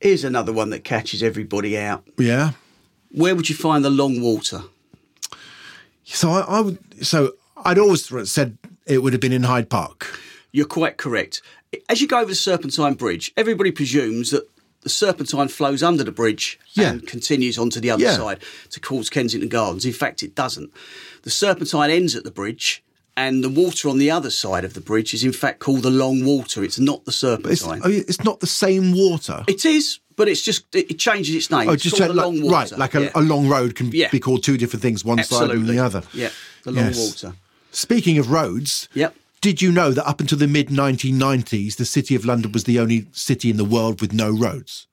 here's 0.00 0.24
another 0.24 0.52
one 0.52 0.70
that 0.70 0.84
catches 0.84 1.22
everybody 1.22 1.76
out. 1.78 2.04
Yeah. 2.18 2.52
Where 3.10 3.34
would 3.36 3.48
you 3.50 3.54
find 3.54 3.84
the 3.84 3.90
long 3.90 4.20
water? 4.22 4.62
So 6.04 6.30
I, 6.30 6.40
I 6.40 6.60
would. 6.60 6.78
So 7.06 7.32
I'd 7.64 7.78
always 7.78 8.08
said 8.30 8.58
it 8.86 9.02
would 9.02 9.12
have 9.12 9.20
been 9.20 9.32
in 9.32 9.44
Hyde 9.44 9.70
Park. 9.70 10.18
You're 10.52 10.66
quite 10.66 10.96
correct. 10.96 11.40
As 11.88 12.00
you 12.00 12.08
go 12.08 12.18
over 12.18 12.28
the 12.28 12.34
Serpentine 12.34 12.94
Bridge, 12.94 13.32
everybody 13.36 13.70
presumes 13.70 14.30
that 14.30 14.48
the 14.82 14.88
Serpentine 14.88 15.48
flows 15.48 15.82
under 15.82 16.02
the 16.04 16.12
bridge 16.12 16.58
Yeah. 16.72 16.90
and 16.90 17.06
continues 17.06 17.56
onto 17.56 17.80
the 17.80 17.90
other 17.90 18.02
Yeah. 18.04 18.16
side 18.16 18.40
towards 18.70 19.08
Kensington 19.08 19.48
Gardens. 19.48 19.84
In 19.86 19.92
fact, 19.92 20.22
it 20.22 20.34
doesn't. 20.34 20.70
The 21.22 21.30
Serpentine 21.30 21.90
ends 21.90 22.14
at 22.16 22.24
the 22.24 22.30
bridge, 22.32 22.82
and 23.16 23.44
the 23.44 23.48
water 23.48 23.88
on 23.88 23.98
the 23.98 24.10
other 24.10 24.30
side 24.30 24.64
of 24.64 24.74
the 24.74 24.80
bridge 24.80 25.14
is 25.14 25.22
in 25.22 25.32
fact 25.32 25.60
called 25.60 25.82
the 25.82 25.90
Long 25.90 26.24
Water. 26.24 26.64
It's 26.64 26.78
not 26.80 27.04
the 27.04 27.12
Serpentine. 27.12 27.80
oh, 27.84 27.90
it's 27.90 28.24
not 28.24 28.40
the 28.40 28.46
same 28.46 28.92
water. 28.92 29.44
It 29.46 29.64
is, 29.64 30.00
but 30.16 30.28
it's 30.28 30.42
just 30.42 30.64
it, 30.74 30.98
changes 30.98 31.34
its 31.36 31.50
name. 31.50 31.68
Oh, 31.68 31.72
it's 31.72 31.84
just 31.84 31.94
called 31.96 32.08
check, 32.08 32.08
the 32.08 32.14
like, 32.14 32.24
Long 32.26 32.42
Water. 32.42 32.54
right, 32.74 32.78
like 32.78 32.94
a, 32.96 33.02
Yeah. 33.04 33.10
a 33.14 33.22
long 33.22 33.48
road 33.48 33.74
can 33.76 33.88
be 33.88 34.18
called 34.20 34.42
two 34.42 34.58
different 34.58 34.82
things, 34.82 35.04
one 35.04 35.22
side 35.22 35.50
and 35.50 35.66
the 35.68 35.78
other. 35.78 36.02
Yeah, 36.12 36.30
the 36.64 36.72
Long 36.72 36.86
Yes. 36.86 36.98
Water. 36.98 37.36
Speaking 37.72 38.18
of 38.18 38.30
roads, 38.30 38.88
Yep. 38.94 39.16
did 39.40 39.60
you 39.62 39.72
know 39.72 39.90
that 39.92 40.06
up 40.06 40.20
until 40.20 40.38
the 40.38 40.46
mid 40.46 40.68
1990s, 40.68 41.76
the 41.76 41.84
City 41.86 42.14
of 42.14 42.24
London 42.24 42.52
was 42.52 42.64
the 42.64 42.78
only 42.78 43.06
city 43.12 43.50
in 43.50 43.56
the 43.56 43.64
world 43.64 44.00
with 44.00 44.12
no 44.12 44.30
roads? 44.30 44.86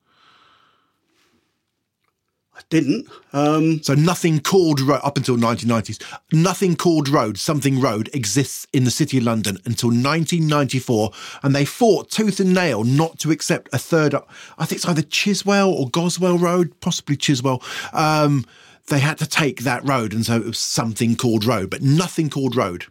I 2.56 2.62
didn't. 2.68 3.06
Um, 3.32 3.82
So 3.82 3.94
nothing 3.94 4.40
called 4.40 4.80
road 4.80 5.00
up 5.02 5.16
until 5.16 5.36
1990s. 5.36 5.98
Nothing 6.32 6.76
called 6.76 7.08
road, 7.08 7.38
something 7.38 7.80
road 7.80 8.10
exists 8.12 8.66
in 8.72 8.84
the 8.84 8.90
city 8.90 9.16
of 9.18 9.24
London 9.24 9.58
until 9.64 9.88
1994, 9.88 11.10
and 11.42 11.54
they 11.54 11.64
fought 11.64 12.10
tooth 12.10 12.38
and 12.40 12.52
nail 12.52 12.84
not 12.84 13.18
to 13.20 13.30
accept 13.30 13.68
a 13.72 13.78
third. 13.78 14.14
I 14.58 14.66
think 14.66 14.72
it's 14.78 14.86
either 14.86 15.02
Chiswell 15.02 15.70
or 15.70 15.88
Goswell 15.88 16.38
Road, 16.38 16.78
possibly 16.80 17.16
Chiswell. 17.16 17.62
Um, 17.94 18.44
they 18.90 18.98
had 18.98 19.18
to 19.18 19.26
take 19.26 19.62
that 19.62 19.86
road, 19.86 20.12
and 20.12 20.24
so 20.26 20.36
it 20.36 20.44
was 20.44 20.58
something 20.58 21.16
called 21.16 21.44
road, 21.44 21.70
but 21.70 21.82
nothing 21.82 22.28
called 22.28 22.54
road 22.54 22.86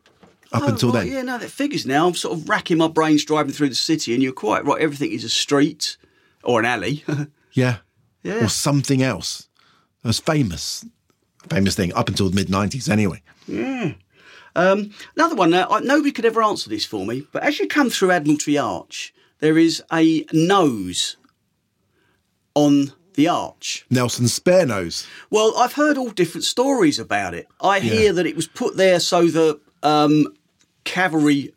up 0.52 0.64
oh, 0.64 0.68
until 0.68 0.92
right, 0.92 1.06
then. 1.06 1.14
Yeah, 1.14 1.22
no, 1.22 1.38
that 1.38 1.50
figures 1.50 1.86
now. 1.86 2.08
I'm 2.08 2.16
sort 2.16 2.38
of 2.38 2.50
racking 2.50 2.78
my 2.78 2.88
brains 2.88 3.24
driving 3.24 3.54
through 3.54 3.70
the 3.70 3.76
city, 3.76 4.14
and 4.14 4.24
you're 4.24 4.34
quite 4.34 4.66
right. 4.66 4.82
Everything 4.82 5.12
is 5.12 5.24
a 5.24 5.30
street 5.30 5.98
or 6.44 6.60
an 6.60 6.66
alley. 6.66 7.04
Yeah. 7.52 7.78
Yeah. 8.22 8.46
Or 8.46 8.48
something 8.48 9.02
else. 9.02 9.50
It 10.04 10.08
was 10.08 10.20
famous. 10.20 10.86
Famous 11.50 11.76
thing 11.76 11.92
up 11.94 12.08
until 12.08 12.30
the 12.30 12.36
mid 12.36 12.48
90s, 12.48 12.88
anyway. 12.88 13.24
Um, 14.56 14.92
another 15.16 15.36
one, 15.36 15.50
now, 15.50 15.68
I- 15.70 15.80
nobody 15.80 16.12
could 16.12 16.26
ever 16.26 16.44
answer 16.44 16.70
this 16.70 16.86
for 16.86 17.06
me, 17.08 17.26
but 17.32 17.44
as 17.44 17.60
you 17.60 17.68
come 17.68 17.90
through 17.90 18.12
Admiralty 18.12 18.58
Arch, 18.58 19.14
there 19.40 19.58
is 19.58 19.82
a 19.92 20.26
nose 20.32 21.18
on 22.54 22.94
the 23.20 23.28
arch. 23.28 23.86
Nelson 23.90 24.30
Spare 24.30 24.66
Nose. 24.66 25.06
Well, 25.30 25.54
I've 25.58 25.74
heard 25.74 25.98
all 25.98 26.10
different 26.10 26.46
stories 26.46 26.98
about 27.00 27.34
it. 27.34 27.48
I 27.62 27.80
hear 27.82 28.14
that 28.14 28.26
it 28.26 28.36
was 28.36 28.48
put 28.48 28.78
there 28.78 29.00
so 29.02 29.28
that 29.28 29.60
um, 29.84 30.34
cavalry 30.86 31.54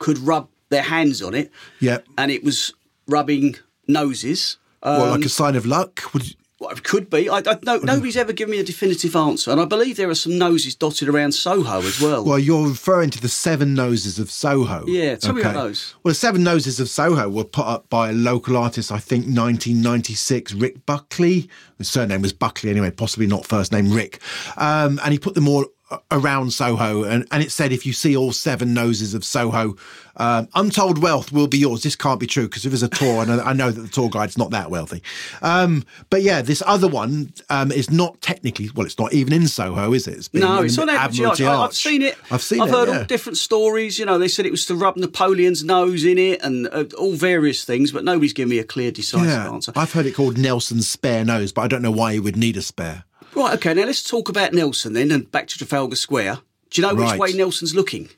could 0.00 0.18
rub 0.18 0.48
their 0.70 0.82
hands 0.82 1.22
on 1.22 1.34
it, 1.34 1.50
Yeah. 1.80 1.98
and 2.18 2.30
it 2.32 2.42
was 2.42 2.72
rubbing 3.06 3.56
noses. 3.86 4.56
well, 4.82 5.02
Um, 5.04 5.10
like 5.10 5.24
a 5.24 5.28
sign 5.28 5.54
of 5.54 5.64
luck? 5.64 6.02
Would, 6.12 6.34
Well, 6.62 6.70
it 6.70 6.84
could 6.84 7.10
be. 7.10 7.28
I, 7.28 7.38
I, 7.38 7.58
no, 7.64 7.78
nobody's 7.78 8.16
ever 8.16 8.32
given 8.32 8.52
me 8.52 8.60
a 8.60 8.62
definitive 8.62 9.16
answer, 9.16 9.50
and 9.50 9.60
I 9.60 9.64
believe 9.64 9.96
there 9.96 10.08
are 10.08 10.14
some 10.14 10.38
noses 10.38 10.76
dotted 10.76 11.08
around 11.08 11.32
Soho 11.32 11.80
as 11.80 12.00
well. 12.00 12.24
Well, 12.24 12.38
you're 12.38 12.68
referring 12.68 13.10
to 13.10 13.20
the 13.20 13.28
Seven 13.28 13.74
Noses 13.74 14.20
of 14.20 14.30
Soho. 14.30 14.86
Yeah, 14.86 15.16
tell 15.16 15.32
me 15.32 15.40
about 15.40 15.54
those. 15.54 15.96
Well, 16.04 16.12
the 16.12 16.14
Seven 16.14 16.44
Noses 16.44 16.78
of 16.78 16.88
Soho 16.88 17.28
were 17.28 17.42
put 17.42 17.66
up 17.66 17.90
by 17.90 18.10
a 18.10 18.12
local 18.12 18.56
artist, 18.56 18.92
I 18.92 18.98
think, 18.98 19.24
1996, 19.24 20.52
Rick 20.52 20.86
Buckley. 20.86 21.48
His 21.78 21.88
surname 21.88 22.22
was 22.22 22.32
Buckley 22.32 22.70
anyway, 22.70 22.92
possibly 22.92 23.26
not 23.26 23.44
first 23.44 23.72
name 23.72 23.92
Rick. 23.92 24.20
Um, 24.56 25.00
and 25.02 25.12
he 25.12 25.18
put 25.18 25.34
them 25.34 25.48
all 25.48 25.66
around 26.10 26.52
Soho, 26.52 27.04
and, 27.04 27.26
and 27.30 27.42
it 27.42 27.50
said 27.50 27.72
if 27.72 27.86
you 27.86 27.92
see 27.92 28.16
all 28.16 28.32
seven 28.32 28.74
noses 28.74 29.14
of 29.14 29.24
Soho, 29.24 29.76
um, 30.16 30.48
untold 30.54 30.98
wealth 30.98 31.32
will 31.32 31.46
be 31.46 31.58
yours. 31.58 31.82
This 31.82 31.96
can't 31.96 32.20
be 32.20 32.26
true 32.26 32.44
because 32.44 32.64
if 32.64 32.70
there's 32.70 32.82
a 32.82 32.88
tour, 32.88 33.22
and 33.22 33.32
I 33.32 33.52
know 33.52 33.70
that 33.70 33.80
the 33.80 33.88
tour 33.88 34.10
guide's 34.10 34.36
not 34.36 34.50
that 34.50 34.70
wealthy. 34.70 35.02
Um, 35.40 35.84
but 36.10 36.22
yeah, 36.22 36.42
this 36.42 36.62
other 36.66 36.88
one 36.88 37.32
um, 37.48 37.72
is 37.72 37.90
not 37.90 38.20
technically, 38.20 38.70
well, 38.74 38.86
it's 38.86 38.98
not 38.98 39.12
even 39.12 39.32
in 39.32 39.48
Soho, 39.48 39.92
is 39.92 40.06
it? 40.06 40.16
It's 40.16 40.34
no, 40.34 40.62
it's 40.62 40.78
on 40.78 40.90
Admiralty 40.90 41.46
Arch. 41.46 41.60
I- 41.60 41.64
I've 41.64 41.74
seen 41.74 42.02
it. 42.02 42.18
I've 42.30 42.42
seen 42.42 42.60
it 42.60 42.62
I've 42.62 42.68
it. 42.68 42.72
heard 42.72 42.88
yeah. 42.88 42.98
all 42.98 43.04
different 43.04 43.38
stories. 43.38 43.98
You 43.98 44.04
know, 44.04 44.18
they 44.18 44.28
said 44.28 44.44
it 44.46 44.50
was 44.50 44.66
to 44.66 44.74
rub 44.74 44.96
Napoleon's 44.96 45.64
nose 45.64 46.04
in 46.04 46.18
it, 46.18 46.42
and 46.42 46.68
uh, 46.68 46.84
all 46.98 47.14
various 47.14 47.64
things, 47.64 47.92
but 47.92 48.04
nobody's 48.04 48.32
given 48.32 48.50
me 48.50 48.58
a 48.58 48.64
clear, 48.64 48.90
decisive 48.90 49.28
answer. 49.30 49.72
I've 49.74 49.92
heard 49.92 50.06
it 50.06 50.14
called 50.14 50.36
Nelson's 50.36 50.88
spare 50.88 51.24
nose, 51.24 51.52
but 51.52 51.62
I 51.62 51.68
don't 51.68 51.82
know 51.82 51.90
why 51.90 52.12
he 52.12 52.20
would 52.20 52.36
need 52.36 52.56
a 52.56 52.62
spare. 52.62 53.04
Right, 53.34 53.54
okay. 53.54 53.74
Now 53.74 53.84
let's 53.84 54.02
talk 54.02 54.28
about 54.28 54.52
Nelson 54.52 54.92
then, 54.92 55.10
and 55.10 55.30
back 55.30 55.48
to 55.48 55.58
Trafalgar 55.58 55.96
Square. 55.96 56.38
Do 56.70 56.80
you 56.80 56.86
know 56.88 56.94
which 56.94 57.18
way 57.18 57.32
Nelson's 57.32 57.74
looking? 57.74 58.08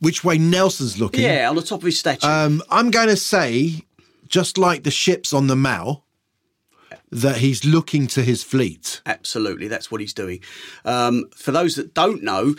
Which 0.00 0.22
way 0.24 0.38
Nelson's 0.38 0.98
looking? 0.98 1.22
Yeah, 1.22 1.48
on 1.48 1.56
the 1.56 1.62
top 1.62 1.80
of 1.80 1.84
his 1.86 1.98
statue. 1.98 2.26
Um, 2.26 2.62
I'm 2.70 2.90
going 2.90 3.08
to 3.08 3.16
say, 3.16 3.84
just 4.28 4.58
like 4.58 4.82
the 4.82 4.90
ships 4.90 5.32
on 5.32 5.46
the 5.46 5.56
Mall, 5.56 6.04
that 7.10 7.36
he's 7.38 7.64
looking 7.64 8.06
to 8.08 8.22
his 8.22 8.42
fleet. 8.42 9.00
Absolutely, 9.06 9.68
that's 9.68 9.90
what 9.90 10.00
he's 10.00 10.12
doing. 10.12 10.40
Um, 10.84 11.26
for 11.34 11.52
those 11.52 11.76
that 11.76 11.94
don't 11.94 12.22
know, 12.22 12.54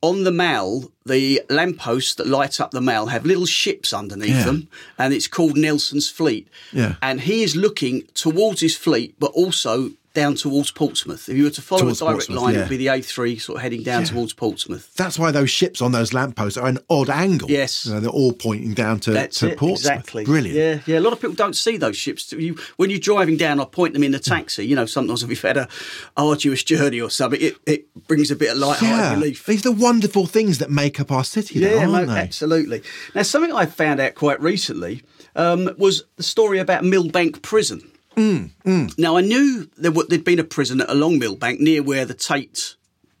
on 0.00 0.24
the 0.24 0.32
Mall, 0.32 0.90
the 1.04 1.42
lampposts 1.50 2.14
that 2.14 2.26
light 2.26 2.60
up 2.60 2.70
the 2.70 2.80
Mall 2.80 3.06
have 3.06 3.26
little 3.26 3.46
ships 3.46 3.92
underneath 3.92 4.30
Yeah. 4.30 4.44
them, 4.44 4.68
and 4.98 5.12
it's 5.12 5.26
called 5.28 5.56
Nelson's 5.56 6.08
Fleet. 6.08 6.48
Yeah. 6.72 6.96
And 7.02 7.20
he 7.22 7.42
is 7.42 7.54
looking 7.56 8.02
towards 8.14 8.60
his 8.60 8.76
fleet, 8.76 9.14
but 9.18 9.32
also 9.32 9.92
down 10.18 10.34
towards 10.34 10.70
Portsmouth. 10.72 11.28
If 11.28 11.36
you 11.36 11.44
were 11.44 11.50
to 11.50 11.62
follow 11.62 11.82
Towards 11.82 12.02
a 12.02 12.06
direct 12.06 12.28
line, 12.30 12.54
yeah. 12.54 12.60
it'd 12.60 12.70
be 12.70 12.76
the 12.76 12.86
A3 12.88 13.40
sort 13.40 13.56
of 13.56 13.62
heading 13.62 13.82
down 13.84 14.00
Yeah. 14.02 14.08
towards 14.08 14.32
Portsmouth. 14.32 14.92
That's 14.96 15.16
why 15.18 15.30
those 15.30 15.48
ships 15.50 15.80
on 15.80 15.92
those 15.92 16.12
lampposts 16.12 16.56
are 16.58 16.66
an 16.66 16.78
odd 16.90 17.08
angle. 17.08 17.48
Yes. 17.50 17.86
You 17.86 17.94
know, 17.94 18.00
they're 18.00 18.10
all 18.10 18.32
pointing 18.32 18.74
down 18.74 18.98
to, 19.00 19.12
That's 19.12 19.38
to 19.40 19.50
it, 19.52 19.58
Portsmouth. 19.58 19.92
exactly. 19.92 20.24
Brilliant. 20.24 20.56
Yeah, 20.58 20.80
yeah. 20.92 20.98
A 20.98 21.04
lot 21.06 21.12
of 21.12 21.20
people 21.20 21.36
don't 21.36 21.54
see 21.56 21.76
those 21.76 21.96
ships. 21.96 22.32
You, 22.32 22.56
when 22.76 22.90
you're 22.90 22.98
driving 22.98 23.36
down, 23.36 23.60
I 23.60 23.64
point 23.64 23.94
them 23.94 24.02
in 24.02 24.10
the 24.12 24.18
taxi. 24.18 24.66
You 24.66 24.74
know, 24.74 24.86
sometimes 24.86 25.22
if 25.22 25.30
you've 25.30 25.40
had 25.40 25.56
a 25.56 25.68
arduous 26.16 26.64
journey 26.64 27.00
or 27.00 27.10
something, 27.10 27.40
it, 27.40 27.56
it 27.66 28.06
brings 28.08 28.30
a 28.30 28.36
bit 28.36 28.50
of 28.50 28.58
light-hearted 28.58 28.96
Yeah. 28.96 29.14
relief. 29.14 29.46
These 29.46 29.60
are 29.64 29.70
the 29.70 29.80
wonderful 29.80 30.26
things 30.26 30.58
that 30.58 30.70
make 30.70 30.98
up 30.98 31.12
our 31.12 31.24
city, 31.24 31.60
though, 31.60 31.68
Yeah, 31.76 31.86
aren't 31.88 32.08
no, 32.08 32.14
they? 32.14 32.20
absolutely. 32.20 32.82
Now, 33.14 33.22
something 33.22 33.52
I 33.52 33.66
found 33.66 34.00
out 34.00 34.14
quite 34.16 34.40
recently 34.40 35.02
um, 35.36 35.70
was 35.78 36.04
the 36.16 36.22
story 36.24 36.58
about 36.58 36.82
Millbank 36.82 37.42
Prison. 37.42 37.88
Mm, 38.18 38.98
Now, 38.98 39.16
I 39.16 39.20
knew 39.20 39.68
there 39.76 39.92
there'd 40.08 40.24
been 40.24 40.38
a 40.40 40.44
prison 40.44 40.80
along 40.80 41.20
Millbank 41.20 41.60
near 41.60 41.82
where 41.82 42.04
the 42.04 42.14
Tate 42.14 42.74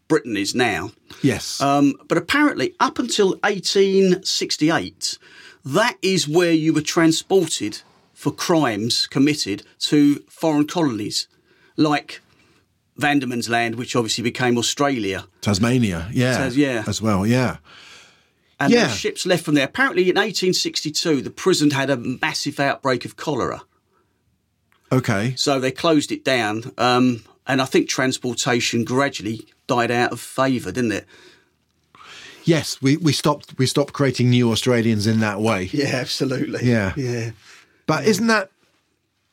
Britain 0.08 0.36
is 0.36 0.54
now. 0.54 0.90
Yes. 1.22 1.60
Um, 1.60 1.94
but 2.08 2.18
apparently, 2.18 2.74
up 2.80 2.98
until 2.98 3.38
1868, 3.44 5.18
that 5.64 5.96
is 6.02 6.28
where 6.28 6.52
you 6.52 6.72
were 6.72 6.80
transported 6.80 7.82
for 8.14 8.32
crimes 8.32 9.06
committed 9.06 9.62
to 9.80 10.16
foreign 10.28 10.66
colonies, 10.66 11.28
like 11.76 12.20
Van 12.96 13.20
Diemen's 13.20 13.48
Land, 13.48 13.76
which 13.76 13.94
obviously 13.94 14.24
became 14.24 14.58
Australia. 14.58 15.26
Tasmania, 15.40 16.08
yeah. 16.12 16.38
Tas- 16.38 16.56
yeah. 16.56 16.84
As 16.86 17.00
well, 17.00 17.24
yeah. 17.26 17.58
And 18.60 18.72
Yeah. 18.72 18.88
ships 18.92 19.24
left 19.24 19.44
from 19.44 19.54
there. 19.54 19.66
Apparently, 19.66 20.10
in 20.10 20.16
1862, 20.16 21.22
the 21.22 21.30
prison 21.30 21.70
had 21.70 21.90
a 21.90 21.96
massive 21.96 22.58
outbreak 22.58 23.04
of 23.04 23.14
cholera. 23.16 23.62
Okay. 24.90 25.34
So 25.36 25.60
they 25.60 25.70
closed 25.70 26.12
it 26.12 26.24
down. 26.24 26.72
Um, 26.78 27.24
and 27.46 27.62
I 27.62 27.64
think 27.64 27.88
transportation 27.88 28.84
gradually 28.84 29.46
died 29.66 29.90
out 29.90 30.12
of 30.12 30.20
favour, 30.20 30.70
didn't 30.70 30.92
it? 30.92 31.06
Yes, 32.44 32.80
we, 32.80 32.96
we 32.96 33.12
stopped 33.12 33.58
we 33.58 33.66
stopped 33.66 33.92
creating 33.92 34.30
new 34.30 34.50
Australians 34.50 35.06
in 35.06 35.20
that 35.20 35.40
way. 35.40 35.64
Yeah, 35.72 35.96
absolutely. 35.96 36.64
Yeah. 36.64 36.94
Yeah. 36.96 37.30
But 37.86 38.06
isn't 38.06 38.26
that 38.26 38.50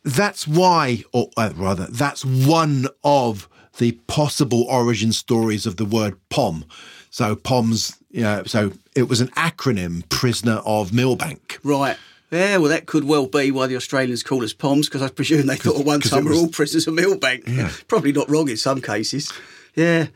that's 0.04 0.48
why, 0.48 1.04
or 1.14 1.30
uh, 1.36 1.52
rather, 1.56 1.88
that's 1.88 2.24
one 2.24 2.88
of 3.04 3.50
the 3.78 3.94
possible 4.08 4.64
origin 4.64 5.12
stories 5.12 5.66
of 5.66 5.78
the 5.78 5.86
word 5.86 6.18
POM. 6.30 6.66
So 7.10 7.36
POM's, 7.36 7.98
you 8.10 8.22
know, 8.22 8.44
so 8.46 8.74
it 8.96 9.10
was 9.10 9.20
an 9.20 9.30
acronym, 9.30 10.08
Prisoner 10.10 10.62
of 10.66 10.92
Millbank. 10.92 11.58
Right. 11.64 11.98
Yeah, 12.36 12.58
well, 12.58 12.70
that 12.70 12.86
could 12.86 13.06
well 13.06 13.28
be 13.28 13.50
why 13.52 13.68
the 13.68 13.78
Australians 13.78 14.22
call 14.22 14.44
us 14.44 14.54
POMs, 14.54 14.86
because 14.86 15.02
I 15.02 15.08
presume 15.08 15.48
they 15.48 15.56
thought 15.56 15.80
at 15.80 15.86
one 15.86 16.02
time 16.02 16.26
we're 16.26 16.36
all 16.36 16.50
prisoners 16.50 16.86
of 16.86 16.94
Millbank. 16.94 17.88
Probably 17.88 18.12
not 18.12 18.30
wrong 18.30 18.50
in 18.50 18.58
some 18.58 18.82
cases. 18.82 19.32
Yeah. 19.76 20.08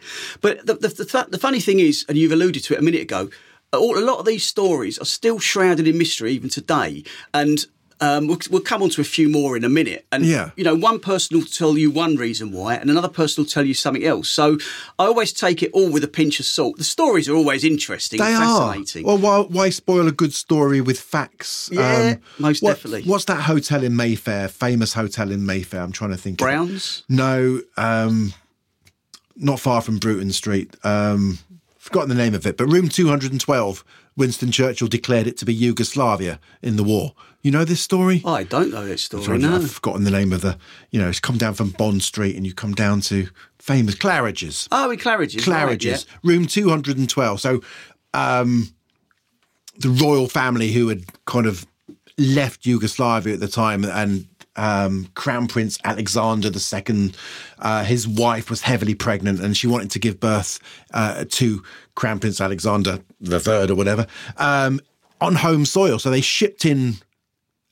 But 0.41 0.65
the, 0.65 0.73
the, 0.73 0.87
the, 0.89 1.27
the 1.29 1.37
funny 1.37 1.61
thing 1.61 1.79
is, 1.79 2.05
and 2.09 2.17
you've 2.17 2.33
alluded 2.33 2.63
to 2.65 2.73
it 2.73 2.79
a 2.79 2.83
minute 2.83 3.01
ago, 3.01 3.29
all, 3.71 3.97
a 3.97 4.03
lot 4.03 4.19
of 4.19 4.25
these 4.25 4.43
stories 4.43 4.99
are 4.99 5.05
still 5.05 5.39
shrouded 5.39 5.87
in 5.87 5.97
mystery 5.97 6.33
even 6.33 6.49
today. 6.49 7.03
And 7.33 7.65
um, 8.01 8.27
we'll, 8.27 8.37
we'll 8.49 8.61
come 8.61 8.81
on 8.81 8.89
to 8.91 9.01
a 9.01 9.03
few 9.03 9.27
more 9.29 9.57
in 9.57 9.63
a 9.63 9.69
minute. 9.69 10.05
And, 10.11 10.25
Yeah. 10.25 10.51
you 10.55 10.63
know, 10.63 10.75
one 10.75 10.99
person 10.99 11.37
will 11.37 11.45
tell 11.45 11.77
you 11.77 11.91
one 11.91 12.15
reason 12.15 12.51
why, 12.51 12.75
and 12.75 12.89
another 12.89 13.09
person 13.09 13.43
will 13.43 13.49
tell 13.49 13.65
you 13.65 13.73
something 13.73 14.03
else. 14.05 14.29
So 14.29 14.57
I 14.97 15.05
always 15.05 15.33
take 15.33 15.61
it 15.61 15.71
all 15.73 15.91
with 15.91 16.03
a 16.03 16.07
pinch 16.07 16.39
of 16.39 16.45
salt. 16.45 16.77
The 16.77 16.83
stories 16.85 17.27
are 17.27 17.35
always 17.35 17.63
interesting, 17.63 18.19
They 18.19 18.33
and 18.33 18.43
are. 18.43 18.67
fascinating. 18.69 19.05
Well, 19.05 19.17
why, 19.17 19.39
why 19.41 19.69
spoil 19.69 20.07
a 20.07 20.11
good 20.13 20.33
story 20.33 20.79
with 20.81 20.99
facts? 20.99 21.69
Um, 21.71 21.77
Yeah, 21.77 22.15
most 22.37 22.61
what- 22.63 22.75
definitely. 22.75 23.03
What's 23.03 23.25
that 23.25 23.41
hotel 23.41 23.83
in 23.83 23.95
Mayfair? 23.95 24.47
Famous 24.47 24.93
hotel 24.93 25.29
in 25.31 25.45
Mayfair. 25.45 25.81
I'm 25.81 25.91
trying 25.91 26.11
to 26.11 26.17
think. 26.17 26.39
of. 26.41 26.45
Browns? 26.45 27.03
No, 27.09 27.61
um, 27.77 28.33
not 29.35 29.59
far 29.59 29.81
from 29.81 29.97
Bruton 29.99 30.31
Street. 30.31 30.75
Um, 30.85 31.39
forgotten 31.77 32.09
the 32.09 32.15
name 32.15 32.35
of 32.35 32.45
it, 32.45 32.55
but 32.57 32.67
room 32.67 32.87
212 32.87 33.83
Winston 34.19 34.51
Churchill 34.51 34.89
declared 34.89 35.27
it 35.27 35.37
to 35.37 35.45
be 35.45 35.53
Yugoslavia 35.53 36.41
in 36.61 36.75
the 36.75 36.83
war. 36.83 37.13
You 37.41 37.51
know 37.51 37.63
this 37.63 37.79
story? 37.79 38.21
I 38.25 38.43
don't 38.43 38.69
know 38.69 38.85
this 38.85 39.01
story. 39.05 39.23
Sorry, 39.23 39.37
no. 39.37 39.55
I've 39.55 39.71
forgotten 39.71 40.03
the 40.03 40.11
name 40.11 40.33
of 40.33 40.41
the. 40.41 40.57
You 40.91 40.99
know, 40.99 41.07
it's 41.07 41.21
come 41.21 41.37
down 41.37 41.53
from 41.53 41.69
Bond 41.69 42.03
Street 42.03 42.35
and 42.35 42.45
you 42.45 42.53
come 42.53 42.73
down 42.73 42.99
to 43.01 43.29
famous 43.59 43.95
Claridge's. 43.95 44.67
Oh, 44.73 44.91
in 44.91 44.99
Claridge's. 44.99 45.43
Claridge's, 45.45 46.05
right, 46.05 46.31
room 46.31 46.45
212. 46.47 47.39
So, 47.39 47.61
um, 48.13 48.67
the 49.77 49.89
royal 49.89 50.27
family 50.27 50.73
who 50.73 50.89
had 50.89 51.05
kind 51.25 51.45
of 51.45 51.65
left 52.17 52.65
Yugoslavia 52.65 53.35
at 53.35 53.39
the 53.39 53.47
time 53.47 53.85
and 53.85 54.27
um, 54.59 55.07
Crown 55.15 55.47
Prince 55.47 55.77
Alexander 55.83 56.49
II, 56.49 57.13
uh, 57.59 57.83
his 57.83 58.07
wife 58.07 58.49
was 58.49 58.61
heavily 58.61 58.95
pregnant 58.95 59.39
and 59.39 59.55
she 59.55 59.67
wanted 59.67 59.91
to 59.91 59.99
give 59.99 60.19
birth 60.19 60.59
uh, 60.93 61.25
to 61.29 61.63
Crown 61.95 62.19
Prince 62.19 62.41
Alexander 62.41 62.99
III 63.23 63.69
or 63.71 63.75
whatever 63.75 64.05
um, 64.37 64.79
on 65.21 65.35
home 65.35 65.65
soil. 65.65 65.97
So 65.99 66.09
they 66.09 66.21
shipped 66.21 66.65
in 66.65 66.95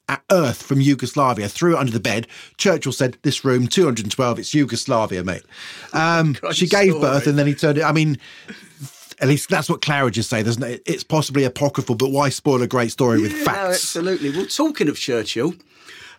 at 0.09 0.23
earth 0.31 0.63
from 0.63 0.79
Yugoslavia, 0.79 1.49
threw 1.49 1.75
it 1.75 1.79
under 1.79 1.91
the 1.91 1.99
bed. 1.99 2.27
Churchill 2.57 2.93
said, 2.93 3.17
"This 3.23 3.43
room, 3.43 3.67
212, 3.67 4.39
it's 4.39 4.53
Yugoslavia, 4.53 5.23
mate." 5.23 5.43
Um, 5.91 6.37
she 6.53 6.67
gave 6.67 6.93
birth, 7.01 7.27
and 7.27 7.37
then 7.37 7.45
he 7.47 7.53
turned 7.53 7.77
it. 7.77 7.83
I 7.83 7.91
mean, 7.91 8.17
at 9.19 9.27
least 9.27 9.49
that's 9.49 9.69
what 9.69 9.81
Claridge's 9.81 10.27
say. 10.29 10.41
There's 10.43 10.59
no, 10.59 10.77
it's 10.85 11.03
possibly 11.03 11.43
apocryphal, 11.43 11.95
but 11.95 12.11
why 12.11 12.29
spoil 12.29 12.61
a 12.61 12.67
great 12.67 12.91
story 12.91 13.21
with 13.21 13.31
Yeah, 13.33 13.39
no, 13.39 13.43
facts? 13.45 13.83
absolutely. 13.83 14.29
Well, 14.29 14.45
talking 14.45 14.87
of 14.87 14.95
Churchill, 14.97 15.55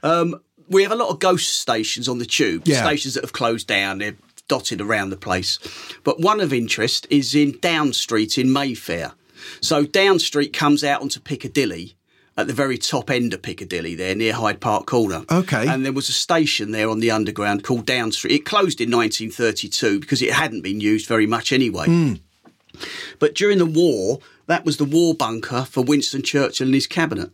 um, 0.03 0.39
we 0.69 0.83
have 0.83 0.93
a 0.93 0.97
lot 0.97 1.09
of 1.09 1.19
ghost 1.19 1.61
stations 1.61 2.09
on 2.09 2.19
the 2.19 2.27
tube, 2.27 2.63
Yeah. 2.67 2.85
stations 2.85 3.15
that 3.15 3.25
have 3.25 3.33
closed 3.33 3.67
down. 3.67 3.99
They're 3.99 4.17
dotted 4.49 4.81
around 4.81 5.11
the 5.11 5.17
place. 5.17 5.59
But 6.05 6.21
one 6.21 6.41
of 6.41 6.53
interest 6.53 7.07
is 7.11 7.35
in 7.35 7.59
Down 7.61 7.93
Street 7.93 8.39
in 8.39 8.53
Mayfair. 8.53 9.13
So 9.61 9.85
Down 9.85 10.19
Street 10.19 10.53
comes 10.53 10.83
out 10.83 11.01
onto 11.03 11.21
Piccadilly 11.21 11.95
at 12.37 12.47
the 12.47 12.53
very 12.55 12.79
top 12.79 13.11
end 13.11 13.35
of 13.35 13.43
Piccadilly 13.43 13.95
there 13.95 14.15
near 14.15 14.33
Hyde 14.33 14.61
Park 14.61 14.87
Corner. 14.87 15.25
Okay. 15.31 15.67
And 15.69 15.85
there 15.85 15.93
was 15.93 16.09
a 16.09 16.13
station 16.13 16.71
there 16.71 16.89
on 16.89 17.01
the 17.01 17.11
underground 17.11 17.63
called 17.65 17.85
Down 17.85 18.13
Street. 18.13 18.33
It 18.35 18.45
closed 18.45 18.81
in 18.81 18.91
1932 18.91 20.01
because 20.01 20.23
it 20.23 20.33
hadn't 20.33 20.63
been 20.63 20.81
used 20.81 21.07
very 21.07 21.27
much 21.27 21.53
anyway. 21.53 21.87
Hmm. 21.87 22.15
But 23.19 23.35
during 23.35 23.59
the 23.59 23.67
war, 23.67 24.21
that 24.47 24.65
was 24.65 24.77
the 24.77 24.85
war 24.85 25.15
bunker 25.15 25.65
for 25.65 25.83
Winston 25.83 26.23
Churchill 26.23 26.67
and 26.67 26.75
his 26.75 26.87
cabinet. 26.87 27.31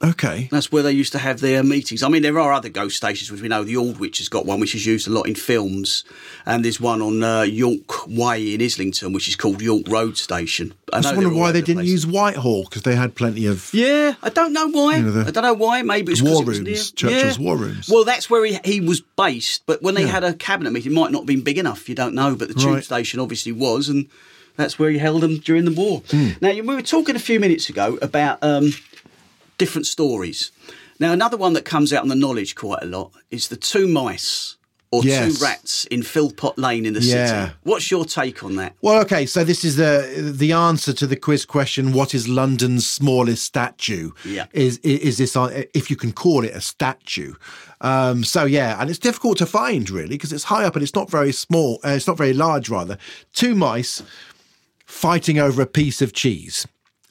Okay, 0.00 0.48
That's 0.52 0.70
where 0.70 0.84
they 0.84 0.92
used 0.92 1.10
to 1.12 1.18
have 1.18 1.40
their 1.40 1.64
meetings. 1.64 2.04
I 2.04 2.08
mean, 2.08 2.22
there 2.22 2.38
are 2.38 2.52
other 2.52 2.68
ghost 2.68 2.96
stations, 2.96 3.32
which 3.32 3.42
we 3.42 3.48
know 3.48 3.64
the 3.64 3.76
Aldwych 3.76 4.18
has 4.18 4.28
got 4.28 4.46
one, 4.46 4.60
which 4.60 4.76
is 4.76 4.86
used 4.86 5.08
a 5.08 5.10
lot 5.10 5.26
in 5.26 5.34
films, 5.34 6.04
and 6.46 6.64
there's 6.64 6.80
one 6.80 7.02
on 7.02 7.24
uh, 7.24 7.42
York 7.42 8.06
Way 8.06 8.54
in 8.54 8.62
Islington, 8.62 9.12
which 9.12 9.26
is 9.28 9.34
called 9.34 9.60
York 9.60 9.88
Road 9.88 10.16
Station. 10.16 10.72
I 10.92 11.00
just 11.00 11.16
wonder 11.16 11.34
why 11.34 11.50
they 11.50 11.60
didn't 11.62 11.80
place. 11.80 11.88
use 11.90 12.06
Whitehall 12.06 12.62
because 12.64 12.82
they 12.82 12.94
had 12.94 13.16
plenty 13.16 13.46
of. 13.46 13.70
Yeah, 13.74 14.14
I 14.22 14.28
don't 14.30 14.52
know 14.52 14.68
why. 14.68 15.00
know, 15.00 15.10
the 15.10 15.26
I 15.26 15.30
don't 15.32 15.42
know 15.42 15.54
why. 15.54 15.82
Maybe 15.82 16.12
it's 16.12 16.22
war 16.22 16.42
it 16.42 16.46
was 16.46 16.60
rooms, 16.60 16.92
Churchill's 16.92 17.38
Yeah. 17.38 17.44
war 17.44 17.56
rooms. 17.56 17.88
Well, 17.88 18.04
that's 18.04 18.30
where 18.30 18.44
he, 18.44 18.58
he 18.64 18.80
was 18.80 19.00
based. 19.00 19.64
But 19.66 19.82
when 19.82 19.94
they 19.96 20.06
had 20.06 20.22
a 20.22 20.32
cabinet 20.32 20.70
meeting, 20.72 20.92
it 20.92 20.94
might 20.94 21.10
not 21.10 21.22
have 21.22 21.26
been 21.26 21.42
big 21.42 21.58
enough. 21.58 21.88
You 21.88 21.96
don't 21.96 22.14
know. 22.14 22.36
But 22.36 22.46
the 22.48 22.54
tube 22.54 22.74
Right. 22.74 22.84
station 22.84 23.18
obviously 23.18 23.50
was, 23.50 23.88
and 23.88 24.06
that's 24.56 24.78
where 24.78 24.90
he 24.90 24.98
held 24.98 25.22
them 25.22 25.38
during 25.38 25.64
the 25.64 25.72
war. 25.72 26.02
Hmm. 26.10 26.28
Now, 26.40 26.52
we 26.52 26.60
were 26.62 26.82
talking 26.82 27.16
a 27.16 27.20
few 27.20 27.40
minutes 27.40 27.68
ago 27.68 27.98
about 28.00 28.38
um, 28.44 28.70
different 29.58 29.86
stories. 29.86 30.50
Now, 31.00 31.12
another 31.12 31.36
one 31.36 31.52
that 31.52 31.64
comes 31.64 31.92
out 31.92 32.02
in 32.02 32.08
the 32.08 32.14
knowledge 32.16 32.54
quite 32.54 32.82
a 32.82 32.86
lot 32.86 33.12
is 33.30 33.48
the 33.48 33.56
two 33.56 33.86
mice 33.86 34.56
or 34.90 35.04
Yes. 35.04 35.38
two 35.38 35.44
rats 35.44 35.84
in 35.90 36.02
Philpot 36.02 36.56
Lane 36.58 36.86
in 36.86 36.94
the 36.94 37.00
Yeah. 37.02 37.26
city. 37.44 37.54
What's 37.62 37.90
your 37.90 38.04
take 38.06 38.42
on 38.42 38.56
that? 38.56 38.74
Well, 38.80 39.00
okay, 39.02 39.26
so 39.26 39.44
this 39.44 39.62
is 39.64 39.76
the 39.76 40.32
the 40.36 40.52
answer 40.52 40.92
to 40.94 41.06
the 41.06 41.14
quiz 41.14 41.44
question: 41.44 41.92
What 41.92 42.14
is 42.14 42.26
London's 42.26 42.88
smallest 42.88 43.44
statue? 43.44 44.12
Yeah. 44.24 44.46
is 44.52 44.78
is, 44.78 45.18
is 45.18 45.32
this 45.34 45.36
if 45.74 45.90
you 45.90 45.96
can 45.96 46.12
call 46.12 46.42
it 46.42 46.52
a 46.54 46.60
statue? 46.62 47.34
Um, 47.82 48.24
so 48.24 48.44
yeah, 48.46 48.80
and 48.80 48.88
it's 48.90 48.98
difficult 48.98 49.36
to 49.38 49.46
find 49.46 49.88
really 49.90 50.08
because 50.16 50.32
it's 50.32 50.44
high 50.44 50.64
up 50.64 50.74
and 50.74 50.82
it's 50.82 50.94
not 50.94 51.10
very 51.10 51.32
small. 51.32 51.78
Uh, 51.84 51.90
it's 51.90 52.06
not 52.08 52.16
very 52.16 52.32
large, 52.32 52.68
rather. 52.70 52.96
Two 53.34 53.54
mice 53.54 54.02
fighting 54.86 55.38
over 55.38 55.60
a 55.62 55.66
piece 55.66 56.00
of 56.02 56.12
cheese. 56.12 56.66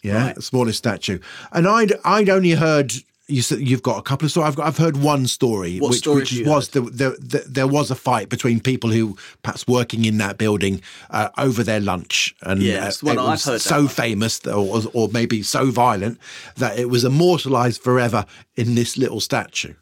Yeah, 0.08 0.34
the 0.34 0.42
smallest 0.42 0.78
statue. 0.78 1.20
And 1.52 1.68
I'd 1.68 1.94
I'd 2.04 2.30
only 2.30 2.52
heard. 2.52 2.94
You 3.30 3.42
said 3.42 3.60
you've 3.60 3.84
got 3.84 3.98
a 3.98 4.02
couple 4.02 4.26
of 4.26 4.32
stories. 4.32 4.48
I've 4.48 4.56
got. 4.56 4.68
I've 4.68 4.78
heard 4.78 4.96
one 4.96 5.28
story, 5.28 5.80
What 5.80 5.90
which, 5.90 6.00
story 6.00 6.20
which 6.20 6.44
was 6.46 6.70
the, 6.70 6.80
the, 6.80 7.10
the, 7.20 7.44
there 7.46 7.68
was 7.68 7.92
a 7.92 7.96
fight 7.96 8.30
between 8.30 8.62
people 8.62 8.90
who 8.90 9.18
perhaps 9.44 9.68
working 9.68 10.06
in 10.06 10.18
that 10.20 10.38
building 10.38 10.82
uh, 11.10 11.28
over 11.38 11.62
their 11.62 11.82
lunch, 11.82 12.34
and 12.44 12.62
uh, 12.62 12.64
it 12.64 13.04
was 13.04 13.44
that 13.44 13.60
so 13.60 13.80
one. 13.80 13.88
famous, 13.90 14.48
or, 14.48 14.82
or 14.94 15.10
maybe 15.10 15.44
so 15.44 15.72
violent 15.72 16.20
that 16.56 16.80
it 16.80 16.90
was 16.90 17.04
immortalised 17.04 17.82
forever 17.82 18.26
in 18.56 18.76
this 18.76 18.96
little 18.98 19.20
statue. 19.20 19.74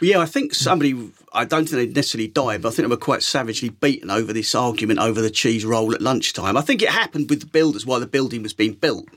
Yeah, 0.00 0.20
I 0.20 0.26
think 0.26 0.54
somebody, 0.54 1.10
I 1.32 1.44
don't 1.44 1.68
think 1.68 1.88
they 1.88 1.92
necessarily 1.92 2.28
died, 2.28 2.62
but 2.62 2.68
I 2.68 2.70
think 2.70 2.86
they 2.86 2.94
were 2.94 2.96
quite 2.96 3.24
savagely 3.24 3.70
beaten 3.70 4.10
over 4.10 4.32
this 4.32 4.54
argument 4.54 5.00
over 5.00 5.20
the 5.20 5.30
cheese 5.30 5.64
roll 5.64 5.92
at 5.92 6.00
lunchtime. 6.00 6.56
I 6.56 6.60
think 6.60 6.82
it 6.82 6.88
happened 6.90 7.30
with 7.30 7.40
the 7.40 7.46
builders 7.46 7.84
while 7.84 7.98
the 7.98 8.06
building 8.06 8.44
was 8.44 8.52
being 8.52 8.74
built. 8.74 9.08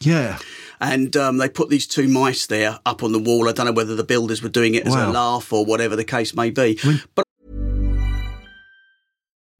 Yeah, 0.00 0.38
And 0.80 1.16
um, 1.16 1.38
they 1.38 1.48
put 1.48 1.70
these 1.70 1.86
two 1.86 2.06
mice 2.08 2.46
there 2.46 2.78
up 2.86 3.02
on 3.02 3.12
the 3.12 3.18
wall. 3.18 3.48
I 3.48 3.52
don't 3.52 3.66
know 3.66 3.72
whether 3.72 3.96
the 3.96 4.04
builders 4.04 4.42
were 4.42 4.48
doing 4.48 4.74
it 4.74 4.86
as 4.86 4.94
Wow. 4.94 5.10
a 5.10 5.12
laugh 5.12 5.52
or 5.52 5.64
whatever 5.64 5.96
the 5.96 6.04
case 6.04 6.34
may 6.34 6.50
be. 6.50 6.78
But 7.14 7.24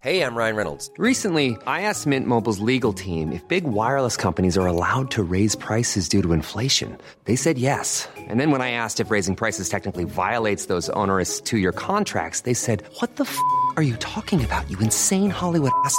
Hey, 0.01 0.22
I'm 0.22 0.37
Ryan 0.37 0.55
Reynolds. 0.55 0.90
Recently, 0.96 1.57
I 1.66 1.83
asked 1.83 2.07
Mint 2.07 2.24
Mobile's 2.29 2.61
legal 2.61 2.92
team 2.92 3.33
if 3.33 3.46
big 3.48 3.64
wireless 3.64 4.16
companies 4.16 4.57
are 4.57 4.64
allowed 4.66 5.11
to 5.11 5.24
raise 5.24 5.57
prices 5.57 6.09
due 6.09 6.22
to 6.22 6.33
inflation. 6.33 6.96
They 7.24 7.35
said 7.35 7.59
yes. 7.59 8.09
And 8.16 8.38
then 8.38 8.53
when 8.53 8.62
I 8.62 8.70
asked 8.70 9.01
if 9.01 9.11
raising 9.11 9.35
prices 9.35 9.68
technically 9.68 10.05
violates 10.05 10.66
those 10.66 10.88
onerous 10.90 11.40
two 11.40 11.59
year 11.59 11.72
contracts, 11.72 12.42
they 12.42 12.55
said, 12.55 12.85
What 13.01 13.16
the 13.16 13.24
f 13.24 13.37
are 13.77 13.83
you 13.83 13.96
talking 13.96 14.44
about, 14.44 14.70
you 14.70 14.79
insane 14.79 15.31
Hollywood 15.31 15.72
ass? 15.85 15.98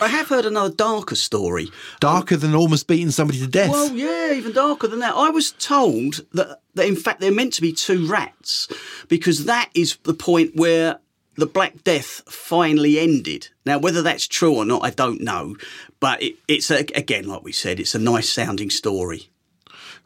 I 0.00 0.08
have 0.08 0.28
heard 0.28 0.44
another 0.44 0.74
darker 0.74 1.14
story. 1.14 1.70
Darker 2.00 2.36
than 2.36 2.54
almost 2.54 2.88
beating 2.88 3.10
somebody 3.10 3.38
to 3.38 3.46
death. 3.46 3.70
Well, 3.70 3.92
yeah, 3.92 4.32
even 4.32 4.52
darker 4.52 4.88
than 4.88 4.98
that. 4.98 5.14
I 5.14 5.30
was 5.30 5.52
told 5.52 6.26
that, 6.32 6.60
that 6.74 6.86
in 6.86 6.96
fact 6.96 7.20
they're 7.20 7.30
meant 7.30 7.52
to 7.54 7.62
be 7.62 7.72
two 7.72 8.06
rats 8.08 8.68
because 9.08 9.44
that 9.44 9.70
is 9.74 9.96
the 10.02 10.14
point 10.14 10.56
where 10.56 10.98
the 11.36 11.46
Black 11.46 11.84
Death 11.84 12.22
finally 12.26 12.98
ended. 12.98 13.48
Now, 13.64 13.78
whether 13.78 14.02
that's 14.02 14.26
true 14.26 14.54
or 14.56 14.64
not, 14.64 14.84
I 14.84 14.90
don't 14.90 15.20
know. 15.20 15.56
But 16.00 16.22
it, 16.22 16.36
it's, 16.48 16.70
a, 16.70 16.80
again, 16.94 17.26
like 17.26 17.42
we 17.42 17.52
said, 17.52 17.78
it's 17.78 17.94
a 17.94 17.98
nice 18.00 18.28
sounding 18.28 18.70
story. 18.70 19.30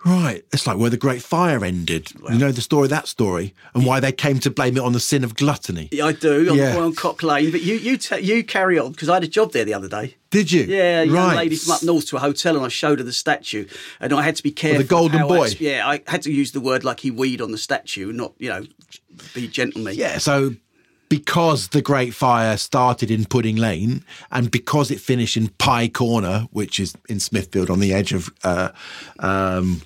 Right. 0.05 0.45
It's 0.53 0.67
like 0.67 0.79
where 0.79 0.91
the 0.91 0.97
Great 0.97 1.23
Fire 1.23 1.65
ended. 1.65 2.13
you 2.31 2.39
know 2.39 2.53
the 2.53 2.63
story 2.63 2.85
of 2.87 2.91
that 2.91 3.09
story 3.09 3.55
and 3.75 3.85
why 3.85 3.99
they 4.01 4.13
came 4.13 4.39
to 4.41 4.51
blame 4.51 4.77
it 4.77 4.83
on 4.83 4.93
the 4.93 5.01
sin 5.01 5.25
of 5.25 5.35
gluttony. 5.35 5.89
Yeah, 5.91 6.07
I 6.07 6.13
do 6.13 6.51
on, 6.51 6.57
Yeah. 6.57 6.77
on 6.77 6.95
Cock 6.95 7.23
Lane, 7.23 7.51
but 7.51 7.63
you 7.63 7.75
you 7.75 7.99
ta 7.99 8.17
you 8.17 8.45
carry 8.45 8.79
on 8.79 8.93
because 8.93 9.09
I 9.09 9.15
had 9.15 9.25
a 9.25 9.29
job 9.29 9.53
there 9.53 9.65
the 9.65 9.75
other 9.75 9.89
day. 9.89 10.17
Did 10.31 10.53
you? 10.53 10.63
Yeah, 10.65 11.01
a 11.01 11.05
young 11.05 11.15
right. 11.15 11.37
lady 11.37 11.57
from 11.57 11.73
up 11.73 11.83
north 11.83 12.07
to 12.09 12.17
a 12.17 12.21
hotel, 12.21 12.57
and 12.57 12.65
I 12.65 12.69
showed 12.69 12.99
her 12.99 13.05
the 13.05 13.13
statue, 13.13 13.67
and 13.99 14.13
I 14.13 14.23
had 14.23 14.37
to 14.37 14.43
be 14.43 14.51
careful. 14.53 14.83
The 14.83 14.89
golden 14.89 15.19
how 15.21 15.27
I 15.31 15.37
boy? 15.39 15.49
yeah, 15.59 15.89
I 15.89 16.03
had 16.07 16.23
to 16.23 16.33
use 16.33 16.53
the 16.53 16.61
word 16.61 16.85
like 16.85 17.01
he 17.01 17.11
weed 17.11 17.41
on 17.41 17.51
the 17.51 17.59
statue, 17.59 18.13
not 18.13 18.35
you 18.39 18.51
know, 18.51 18.65
be 19.35 19.49
gentleman. 19.49 19.95
Yeah, 19.97 20.19
so 20.19 20.55
because 21.09 21.69
the 21.69 21.83
Great 21.83 22.15
Fire 22.15 22.57
started 22.57 23.11
in 23.11 23.25
Pudding 23.25 23.57
Lane 23.57 24.05
and 24.31 24.51
because 24.51 24.91
it 24.91 25.01
finished 25.01 25.37
in 25.37 25.49
Pie 25.49 25.89
Corner, 25.89 26.47
which 26.53 26.79
is 26.79 26.95
in 27.09 27.19
Smithfield 27.19 27.71
on 27.71 27.81
the 27.81 27.93
edge 27.95 28.13
of 28.13 28.31
uh, 28.45 28.69
um, 29.19 29.81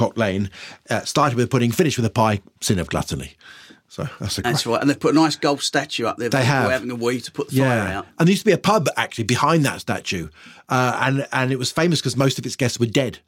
Cock 0.00 0.16
Lane, 0.16 0.48
uh, 0.88 1.02
started 1.02 1.36
with 1.36 1.44
a 1.44 1.48
pudding, 1.48 1.72
finished 1.72 1.98
with 1.98 2.06
a 2.06 2.10
pie, 2.10 2.40
sin 2.62 2.78
of 2.78 2.88
gluttony. 2.88 3.36
So 3.88 4.08
that's 4.18 4.38
a 4.38 4.40
That's 4.40 4.64
right, 4.64 4.80
and 4.80 4.88
they've 4.88 4.98
put 4.98 5.14
a 5.14 5.18
nice 5.18 5.36
gold 5.36 5.60
statue 5.60 6.06
up 6.06 6.16
there. 6.16 6.30
They 6.30 6.42
have. 6.42 6.70
having 6.70 6.90
a 6.90 6.94
wee 6.94 7.20
to 7.20 7.30
put 7.30 7.50
the 7.50 7.58
fire 7.58 7.80
out. 7.96 8.06
and 8.18 8.26
there 8.26 8.32
used 8.32 8.42
to 8.42 8.46
be 8.46 8.52
a 8.52 8.56
pub 8.58 8.88
actually 8.96 9.24
behind 9.24 9.66
that 9.66 9.82
statue, 9.82 10.30
uh, 10.70 10.98
and 11.02 11.28
and 11.32 11.52
it 11.52 11.58
was 11.58 11.70
famous 11.70 12.00
because 12.00 12.16
most 12.16 12.38
of 12.38 12.46
its 12.46 12.56
guests 12.56 12.80
were 12.80 12.86
dead. 12.86 13.18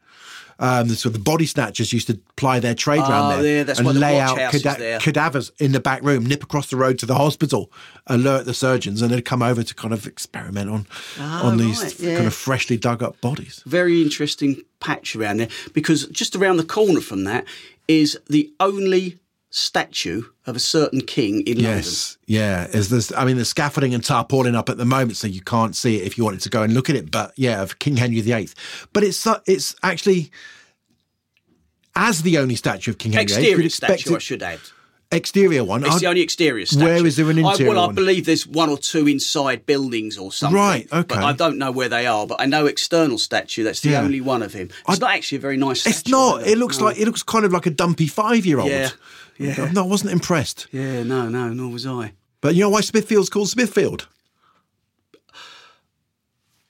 Um, 0.59 0.89
so 0.91 1.09
the 1.09 1.19
body 1.19 1.47
snatchers 1.47 1.93
used 1.93 2.07
to 2.09 2.21
ply 2.37 2.61
their 2.61 2.75
trade 2.75 3.01
Oh, 3.05 3.11
around 3.11 3.43
there 3.43 3.57
yeah, 3.59 3.63
that's 3.65 3.79
and 3.79 3.89
the 3.89 3.93
lay 3.95 4.21
out 4.21 4.37
there. 4.37 4.99
cadavers 5.01 5.51
in 5.59 5.73
the 5.73 5.81
back 5.81 6.03
room, 6.03 6.25
nip 6.27 6.43
across 6.43 6.71
the 6.71 6.77
road 6.77 6.99
to 7.01 7.07
the 7.07 7.15
hospital, 7.17 7.71
alert 8.07 8.45
the 8.45 8.55
surgeons, 8.55 9.03
and 9.03 9.11
they'd 9.13 9.25
come 9.25 9.43
over 9.43 9.63
to 9.63 9.75
kind 9.75 9.93
of 9.95 10.07
experiment 10.07 10.71
on 10.71 10.87
on 11.21 11.57
these 11.57 11.81
Ah, 11.81 11.85
right, 11.85 12.01
yeah. 12.01 12.15
kind 12.17 12.27
of 12.27 12.35
freshly 12.35 12.77
dug 12.77 13.03
up 13.03 13.21
bodies. 13.21 13.63
Very 13.67 14.03
interesting 14.03 14.63
patch 14.81 15.17
around 15.17 15.39
there 15.39 15.49
because 15.73 16.07
just 16.09 16.37
around 16.37 16.57
the 16.59 16.65
corner 16.65 17.01
from 17.01 17.25
that 17.25 17.45
is 17.89 18.19
the 18.29 18.53
only 18.61 19.19
statue 19.53 20.23
of 20.47 20.57
a 20.57 20.59
certain 20.59 21.03
king 21.03 21.43
in 21.47 21.59
London. 21.59 21.77
Yes, 21.77 22.17
yeah. 22.27 22.67
Is 22.69 22.89
this? 22.89 23.13
I 23.17 23.25
mean, 23.25 23.37
the 23.37 23.45
scaffolding 23.45 23.95
and 23.95 24.03
tarpaulin 24.03 24.57
up 24.57 24.69
at 24.69 24.79
the 24.79 24.85
moment, 24.85 25.17
so 25.17 25.29
you 25.29 25.43
can't 25.43 25.77
see 25.77 25.99
it 25.99 26.07
if 26.07 26.19
you 26.19 26.25
wanted 26.25 26.41
to 26.41 26.49
go 26.49 26.63
and 26.63 26.75
look 26.75 26.91
at 26.91 26.97
it. 26.97 27.11
But 27.11 27.33
yeah, 27.37 27.63
of 27.63 27.79
King 27.79 27.97
Henry 27.97 28.21
VIII. 28.21 28.49
But 28.93 29.05
it's 29.05 29.25
uh, 29.27 29.41
it's 29.47 29.77
actually 29.83 30.33
as 31.95 32.23
the 32.23 32.39
only 32.39 32.57
statue 32.57 32.91
of 32.91 32.99
King 32.99 33.13
Henry 33.13 33.27
VIII. 33.27 33.37
Exterior 33.37 33.67
expect 33.67 34.01
statue, 34.01 34.17
I 34.17 34.19
should 34.19 34.43
add. 34.43 34.61
Exterior 35.13 35.63
one. 35.65 35.83
It's 35.85 35.95
I'd- 35.97 36.01
the 36.01 36.07
only 36.09 36.21
exterior 36.23 36.67
statue. 36.67 36.85
Where 36.85 37.07
is 37.07 37.17
there 37.17 37.31
an 37.31 37.45
I, 37.45 37.51
interior 37.53 37.75
well, 37.75 37.91
I 37.91 37.93
believe 37.93 38.27
there's 38.27 38.47
one 38.47 38.69
or 38.71 38.79
two 38.79 39.07
inside 39.07 39.67
buildings 39.67 40.17
or 40.19 40.33
something. 40.33 40.57
Right, 40.57 40.89
okay. 40.93 41.15
But 41.15 41.25
I 41.25 41.33
don't 41.33 41.59
know 41.59 41.71
where 41.71 41.89
they 41.89 42.07
are. 42.07 42.27
But 42.27 42.41
I 42.41 42.47
know 42.47 42.67
external 42.67 43.19
statue. 43.19 43.63
That's 43.65 43.81
the 43.81 43.91
Yeah. 43.91 44.03
only 44.03 44.21
one 44.21 44.43
of 44.43 44.53
him. 44.53 44.71
It's 44.89 45.01
not 45.01 45.13
actually 45.15 45.39
a 45.39 45.41
very 45.43 45.57
nice. 45.57 45.81
Statue, 45.83 45.97
It's 45.99 46.09
not. 46.09 46.41
either. 46.41 46.51
It 46.51 46.59
looks 46.59 46.79
No. 46.79 46.85
like 46.87 46.99
it 46.99 47.05
looks 47.07 47.23
kind 47.23 47.45
of 47.45 47.53
like 47.53 47.67
a 47.67 47.71
dumpy 47.71 48.07
five-year-old. 48.07 48.71
Yeah, 48.71 48.91
oh 48.93 48.97
yeah. 49.39 49.71
No, 49.73 49.85
I 49.85 49.87
wasn't 49.87 50.13
impressed. 50.13 50.67
Yeah, 50.73 51.03
no, 51.03 51.29
no, 51.29 51.49
nor 51.51 51.71
was 51.71 51.87
I. 51.87 52.13
But 52.41 52.55
you 52.57 52.63
know 52.63 52.71
why 52.71 52.81
Smithfield's 52.81 53.29
called 53.31 53.49
Smithfield? 53.49 54.09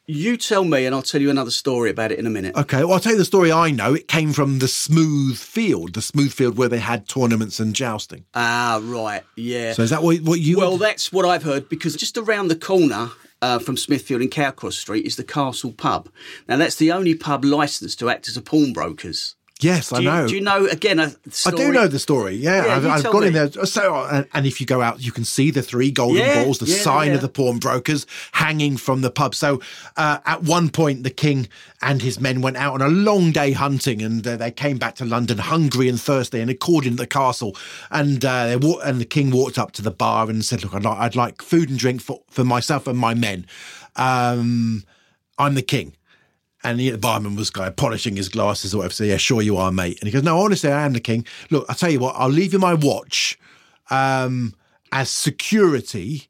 You 0.07 0.37
tell 0.37 0.65
me, 0.65 0.85
and 0.85 0.95
I'll 0.95 1.03
tell 1.03 1.21
you 1.21 1.31
another 1.31 1.53
story 1.53 1.89
about 1.89 2.11
it 2.11 2.19
in 2.19 2.27
a 2.27 2.31
minute. 2.31 2.57
Okay, 2.57 2.83
well, 2.83 2.95
I'll 2.95 3.01
tell 3.01 3.13
you 3.13 3.19
the 3.19 3.25
story 3.25 3.53
I 3.53 3.71
know. 3.71 3.95
It 3.95 4.09
came 4.09 4.33
from 4.33 4.59
the 4.59 4.67
Smooth 4.67 5.39
Field, 5.39 5.95
the 5.95 6.03
Smooth 6.03 6.33
Field 6.33 6.59
where 6.59 6.69
they 6.69 6.81
had 6.81 7.09
tournaments 7.09 7.61
and 7.61 7.73
jousting. 7.73 8.25
Ah, 8.35 8.81
right, 8.83 9.23
yeah. 9.37 9.75
So 9.75 9.83
is 9.83 9.91
that 9.91 10.03
what, 10.03 10.21
what 10.23 10.41
you? 10.41 10.59
Well, 10.59 10.77
that's 10.77 11.13
what 11.13 11.25
I've 11.25 11.45
heard 11.45 11.69
because 11.69 11.95
just 11.95 12.19
around 12.19 12.49
the 12.49 12.57
corner 12.57 13.11
uh, 13.43 13.61
from 13.61 13.77
Smithfield 13.77 14.23
in 14.23 14.29
Cowcross 14.29 14.77
Street 14.77 15.07
is 15.07 15.17
the 15.17 15.25
Castle 15.25 15.73
Pub. 15.73 16.09
Now, 16.49 16.57
that's 16.57 16.77
the 16.77 16.91
only 16.91 17.15
pub 17.15 17.45
licensed 17.45 18.01
to 18.01 18.11
act 18.11 18.29
as 18.29 18.37
a 18.37 18.43
pawnbrokers. 18.43 19.37
Yes, 19.63 19.89
Do 19.91 19.97
I 19.97 19.99
you, 20.01 20.05
know. 20.11 20.29
Do 20.29 20.35
you 20.35 20.41
know 20.41 20.67
again? 20.67 20.99
A 21.01 21.05
I 21.05 21.31
story? 21.31 21.55
I 21.55 21.67
do 21.67 21.73
know 21.73 21.87
the 21.89 21.99
story. 21.99 22.35
Yeah, 22.37 22.67
Yeah, 22.67 22.77
I've, 22.77 22.87
I've 22.87 23.03
tell 23.03 23.13
gone 23.13 23.25
in 23.25 23.33
there. 23.33 23.51
So, 23.67 23.95
and, 24.11 24.27
and 24.35 24.47
if 24.47 24.61
you 24.61 24.67
go 24.67 24.83
out, 24.83 25.01
you 25.03 25.13
can 25.13 25.25
see 25.25 25.51
the 25.51 25.63
three 25.63 25.91
golden 25.91 26.19
Yeah, 26.25 26.43
balls, 26.45 26.59
the 26.59 26.67
yeah, 26.67 26.77
sign 26.77 27.13
of 27.13 27.21
the 27.21 27.29
pawnbrokers 27.29 28.07
hanging 28.33 28.77
from 28.77 29.01
the 29.01 29.11
pub. 29.11 29.35
So, 29.35 29.61
uh, 29.97 30.19
at 30.27 30.43
one 30.43 30.71
point, 30.71 31.03
the 31.05 31.11
king 31.11 31.49
and 31.81 32.01
his 32.03 32.21
men 32.21 32.41
went 32.43 32.57
out 32.57 32.75
on 32.75 32.83
a 32.83 32.89
long 32.89 33.33
day 33.33 33.53
hunting, 33.53 34.03
and 34.03 34.27
uh, 34.27 34.37
they 34.37 34.51
came 34.51 34.79
back 34.79 34.95
to 34.97 35.05
London 35.05 35.39
hungry 35.39 35.89
and 35.89 36.01
thirsty, 36.01 36.41
and 36.41 36.51
in 36.87 36.93
at 36.95 36.99
the 36.99 37.07
castle. 37.07 37.57
And 37.91 38.25
uh, 38.25 38.59
wa- 38.63 38.81
and 38.85 39.01
the 39.01 39.05
king 39.05 39.31
walked 39.31 39.59
up 39.59 39.73
to 39.73 39.83
the 39.83 39.91
bar 39.91 40.31
and 40.31 40.45
said, 40.45 40.63
"Look, 40.63 40.75
I'd 40.75 40.85
like, 40.85 40.99
I'd 40.99 41.17
like 41.17 41.43
food 41.43 41.71
and 41.71 41.79
drink 41.79 42.01
for, 42.01 42.21
for 42.31 42.45
myself 42.45 42.87
and 42.87 42.99
my 42.99 43.15
men. 43.15 43.47
Um, 43.97 44.85
I'm 45.39 45.55
the 45.55 45.63
king." 45.63 45.95
And 46.65 46.79
the 46.79 46.97
barman 46.97 47.35
was 47.35 47.51
kind 47.51 47.69
of 47.69 47.77
polishing 47.77 48.17
his 48.17 48.29
glasses 48.29 48.75
or 48.75 48.79
whatever. 48.79 48.95
So, 48.95 49.05
yeah, 49.05 49.17
sure 49.17 49.43
you 49.43 49.57
are, 49.57 49.73
mate. 49.73 49.99
And 50.01 50.07
he 50.07 50.13
goes, 50.13 50.23
no, 50.23 50.39
honestly, 50.39 50.71
I 50.71 50.85
am 50.85 50.93
the 50.93 51.01
king. 51.01 51.27
Look, 51.51 51.67
I'll 51.69 51.75
tell 51.75 51.91
you 51.91 51.99
what, 51.99 52.15
I'll 52.17 52.29
leave 52.29 52.53
you 52.53 52.59
my 52.59 52.75
watch 52.75 53.39
um, 53.91 54.55
as 54.93 55.11
security 55.11 56.29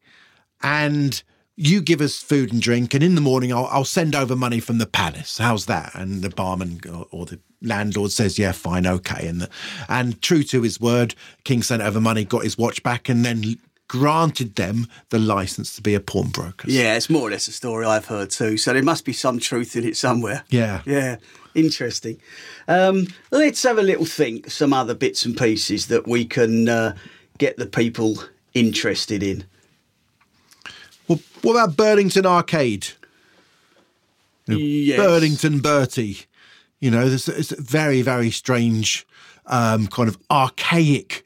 and 0.62 1.22
you 1.56 1.82
give 1.82 2.00
us 2.00 2.16
food 2.16 2.52
and 2.52 2.62
drink. 2.62 2.94
And 2.94 3.04
in 3.04 3.14
the 3.14 3.20
morning, 3.20 3.52
I'll, 3.52 3.66
I'll 3.66 3.84
send 3.84 4.14
over 4.14 4.34
money 4.34 4.58
from 4.58 4.78
the 4.78 4.86
palace. 4.86 5.36
How's 5.36 5.66
that? 5.66 5.94
And 5.94 6.22
the 6.22 6.30
barman 6.30 6.80
or, 7.10 7.26
the 7.26 7.38
landlord 7.60 8.10
says, 8.10 8.38
yeah, 8.38 8.52
fine, 8.52 8.86
okay. 8.86 9.28
And, 9.28 9.42
the, 9.42 9.50
and 9.88 10.20
true 10.22 10.42
to 10.44 10.62
his 10.62 10.80
word, 10.80 11.14
King 11.44 11.62
sent 11.62 11.82
over 11.82 12.00
money, 12.00 12.24
got 12.24 12.44
his 12.44 12.56
watch 12.56 12.82
back, 12.82 13.08
and 13.08 13.24
then 13.24 13.56
granted 13.88 14.56
them 14.56 14.86
the 15.10 15.18
license 15.18 15.76
to 15.76 15.82
be 15.82 15.94
a 15.94 16.00
pawnbroker. 16.00 16.68
Yeah, 16.68 16.94
it's 16.96 17.10
more 17.10 17.28
or 17.28 17.30
less 17.30 17.48
a 17.48 17.52
story 17.52 17.84
I've 17.84 18.06
heard 18.06 18.30
too. 18.30 18.56
So 18.56 18.72
there 18.72 18.82
must 18.82 19.04
be 19.04 19.12
some 19.12 19.38
truth 19.38 19.76
in 19.76 19.84
it 19.84 19.96
somewhere. 19.96 20.44
Yeah. 20.48 20.82
Yeah, 20.86 21.16
interesting. 21.54 22.18
Um, 22.68 23.06
let's 23.30 23.62
have 23.64 23.78
a 23.78 23.82
little 23.82 24.06
think. 24.06 24.50
Some 24.50 24.72
other 24.72 24.94
bits 24.94 25.26
and 25.26 25.36
pieces 25.36 25.88
that 25.88 26.06
we 26.06 26.24
can 26.24 26.68
uh, 26.68 26.96
get 27.38 27.58
the 27.58 27.66
people 27.66 28.22
interested 28.54 29.22
in. 29.22 29.44
Well, 31.08 31.20
what 31.42 31.52
about 31.52 31.76
Burlington 31.76 32.24
Arcade? 32.24 32.88
Yes. 34.46 34.98
Burlington 34.98 35.60
Bertie. 35.60 36.26
You 36.80 36.90
know, 36.90 37.08
there's 37.08 37.28
it's 37.28 37.52
a 37.52 37.60
very, 37.60 38.02
very 38.02 38.30
strange, 38.30 39.06
um, 39.46 39.86
kind 39.86 40.08
of 40.08 40.18
archaic 40.30 41.24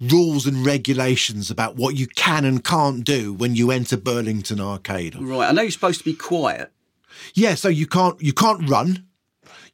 rules 0.00 0.46
and 0.46 0.64
regulations 0.64 1.50
about 1.50 1.76
what 1.76 1.96
you 1.96 2.06
can 2.06 2.44
and 2.44 2.62
can't 2.64 3.04
do 3.04 3.32
when 3.32 3.56
you 3.56 3.70
enter 3.70 3.96
Burlington 3.96 4.60
Arcade. 4.60 5.16
Right, 5.16 5.48
I 5.48 5.52
know 5.52 5.62
you're 5.62 5.70
supposed 5.70 5.98
to 5.98 6.04
be 6.04 6.14
quiet. 6.14 6.72
Yeah, 7.34 7.54
so 7.54 7.68
you 7.68 7.86
can't 7.86 8.20
you 8.22 8.32
can't 8.32 8.68
run. 8.68 9.04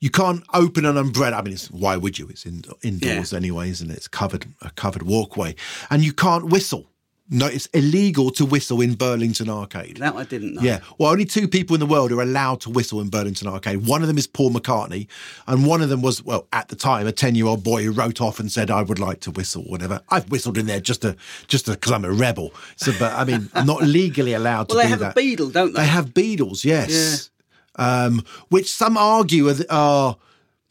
You 0.01 0.11
can't 0.11 0.45
open 0.53 0.85
an 0.85 0.97
umbrella. 0.97 1.37
I 1.39 1.43
mean, 1.43 1.55
it's, 1.55 1.71
why 1.71 1.97
would 1.97 2.19
you? 2.19 2.29
It's 2.29 2.45
in, 2.45 2.63
indoors 2.83 3.33
anyways, 3.33 3.81
and 3.81 3.91
it's 3.91 4.09
covered 4.09 4.47
a 4.61 4.71
covered 4.71 5.03
walkway. 5.03 5.55
And 5.91 6.05
you 6.05 6.13
can't 6.13 6.47
whistle. 6.47 6.91
No, 7.31 7.47
it's 7.47 7.67
illegal 7.67 8.31
to 8.33 8.45
whistle 8.45 8.83
in 8.83 8.95
Burlington 8.95 9.49
Arcade. 9.49 9.97
That 9.97 10.15
I 10.15 10.25
didn't 10.25 10.55
know. 10.55 10.63
Yeah. 10.63 10.81
Well, 10.99 11.11
only 11.11 11.25
two 11.25 11.49
people 11.49 11.73
in 11.73 11.81
the 11.81 11.87
world 11.87 12.13
are 12.13 12.21
allowed 12.21 12.61
to 12.63 12.71
whistle 12.71 13.01
in 13.01 13.09
Burlington 13.09 13.49
Arcade. 13.49 13.87
One 13.87 14.03
of 14.03 14.09
them 14.09 14.19
is 14.19 14.27
Paul 14.27 14.51
McCartney, 14.51 15.07
and 15.47 15.67
one 15.67 15.81
of 15.81 15.89
them 15.89 16.03
was, 16.03 16.23
well, 16.23 16.47
at 16.53 16.69
the 16.69 16.77
time, 16.77 17.07
a 17.07 17.13
ten-year-old 17.13 17.65
boy 17.65 17.83
who 17.85 17.93
wrote 17.93 18.21
off 18.21 18.39
and 18.39 18.53
said, 18.53 18.71
"I 18.71 18.83
would 18.83 18.99
like 18.99 19.21
to 19.21 19.31
whistle." 19.31 19.63
Whatever. 19.63 20.03
I've 20.11 20.31
whistled 20.31 20.59
in 20.59 20.67
there 20.67 20.81
just 20.81 21.01
to, 21.01 21.17
just 21.49 21.65
because 21.65 21.93
I'm 21.93 22.05
a 22.05 22.13
rebel. 22.13 22.53
So, 22.77 22.93
but 22.99 23.15
I 23.15 23.25
mean, 23.25 23.49
I'm 23.55 23.67
not 23.75 23.83
legally 23.83 24.35
allowed 24.35 24.69
to 24.69 24.77
whistle. 24.77 24.91
Well, 24.91 24.99
they 24.99 25.05
have 25.05 25.13
a 25.13 25.15
beadle, 25.15 25.49
don't 25.49 25.73
they? 25.73 25.81
They 25.81 25.89
have 25.89 26.13
beadles, 26.13 26.65
yes. 26.65 27.31
Um, 27.77 28.23
which 28.51 28.71
some 28.71 28.99
argue 28.99 29.49
are, 29.49 29.57
are 29.71 30.17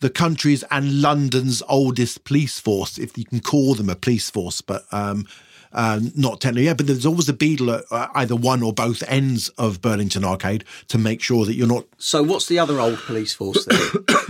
the 0.02 0.10
country's 0.10 0.63
and 0.70 1.02
London's 1.02 1.63
oldest 1.68 2.26
police 2.26 2.60
force, 2.60 2.98
if 2.98 3.18
you 3.18 3.26
can 3.26 3.39
call 3.39 3.74
them 3.74 3.89
a 3.89 3.96
police 3.96 4.30
force, 4.30 4.62
but 4.62 4.84
um, 4.92 5.26
uh, 5.74 6.00
not 6.16 6.42
technically. 6.42 6.66
Yeah, 6.66 6.74
but 6.74 6.88
there's 6.88 7.06
always 7.06 7.28
a 7.30 7.34
beadle 7.34 7.72
at 7.72 7.84
uh, 7.92 8.08
either 8.16 8.36
one 8.36 8.64
or 8.64 8.74
both 8.74 9.04
ends 9.08 9.50
of 9.58 9.82
Burlington 9.82 10.24
Arcade 10.24 10.64
to 10.90 10.98
make 10.98 11.22
sure 11.22 11.46
that 11.46 11.56
you're 11.56 11.68
not. 11.68 11.86
So 11.98 12.24
what's 12.24 12.48
the 12.48 12.60
other 12.60 12.80
old 12.80 13.00
police 13.00 13.34
force 13.34 13.66
there? 13.66 13.80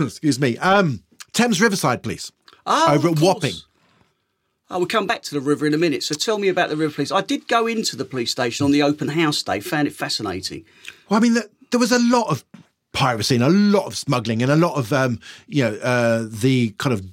excuse 0.06 0.40
me. 0.40 0.58
Um, 0.58 1.02
Thames 1.32 1.60
Riverside 1.60 2.02
Police 2.02 2.30
Oh, 2.66 2.94
over 2.94 3.08
at. 3.08 3.20
Wapping. 3.20 3.54
Oh, 4.70 4.78
we'll 4.78 4.86
come 4.86 5.06
back 5.06 5.22
to 5.22 5.34
the 5.34 5.40
river 5.40 5.66
in 5.66 5.74
a 5.74 5.78
minute. 5.78 6.02
So 6.02 6.14
tell 6.14 6.38
me 6.38 6.48
about 6.48 6.70
the 6.70 6.76
river 6.76 6.94
police. 6.94 7.12
I 7.12 7.20
did 7.20 7.46
go 7.48 7.66
into 7.66 7.96
the 7.96 8.04
police 8.04 8.30
station 8.30 8.64
on 8.64 8.72
the 8.72 8.82
open 8.82 9.08
house 9.08 9.42
day. 9.42 9.60
Found 9.60 9.86
it 9.86 9.92
fascinating. 9.94 10.64
Well, 11.08 11.18
I 11.18 11.20
mean, 11.20 11.36
there 11.70 11.80
was 11.80 11.92
a 11.92 11.98
lot 11.98 12.28
of 12.30 12.44
piracy 12.92 13.34
and 13.34 13.44
a 13.44 13.48
lot 13.50 13.86
of 13.86 13.96
smuggling 13.96 14.42
and 14.42 14.50
a 14.50 14.56
lot 14.56 14.76
of, 14.76 14.92
um, 14.92 15.20
you 15.46 15.64
know, 15.64 15.74
uh, 15.82 16.24
the 16.28 16.70
kind 16.78 16.94
of 16.94 17.04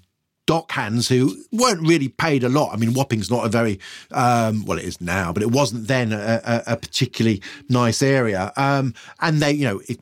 dockhands 0.51 1.07
who 1.07 1.37
weren't 1.51 1.87
really 1.87 2.09
paid 2.09 2.43
a 2.43 2.49
lot. 2.49 2.73
I 2.73 2.77
mean, 2.77 2.93
Wapping's 2.93 3.31
not 3.31 3.45
a 3.45 3.49
very 3.49 3.79
um, 4.11 4.65
well, 4.65 4.77
it 4.77 4.83
is 4.83 4.99
now, 4.99 5.31
but 5.31 5.43
it 5.43 5.51
wasn't 5.51 5.87
then 5.87 6.11
a, 6.11 6.41
a, 6.43 6.73
a 6.73 6.77
particularly 6.77 7.41
nice 7.69 8.01
area. 8.01 8.51
Um, 8.57 8.93
and 9.21 9.41
they, 9.41 9.53
you 9.53 9.65
know, 9.65 9.81
it, 9.87 10.01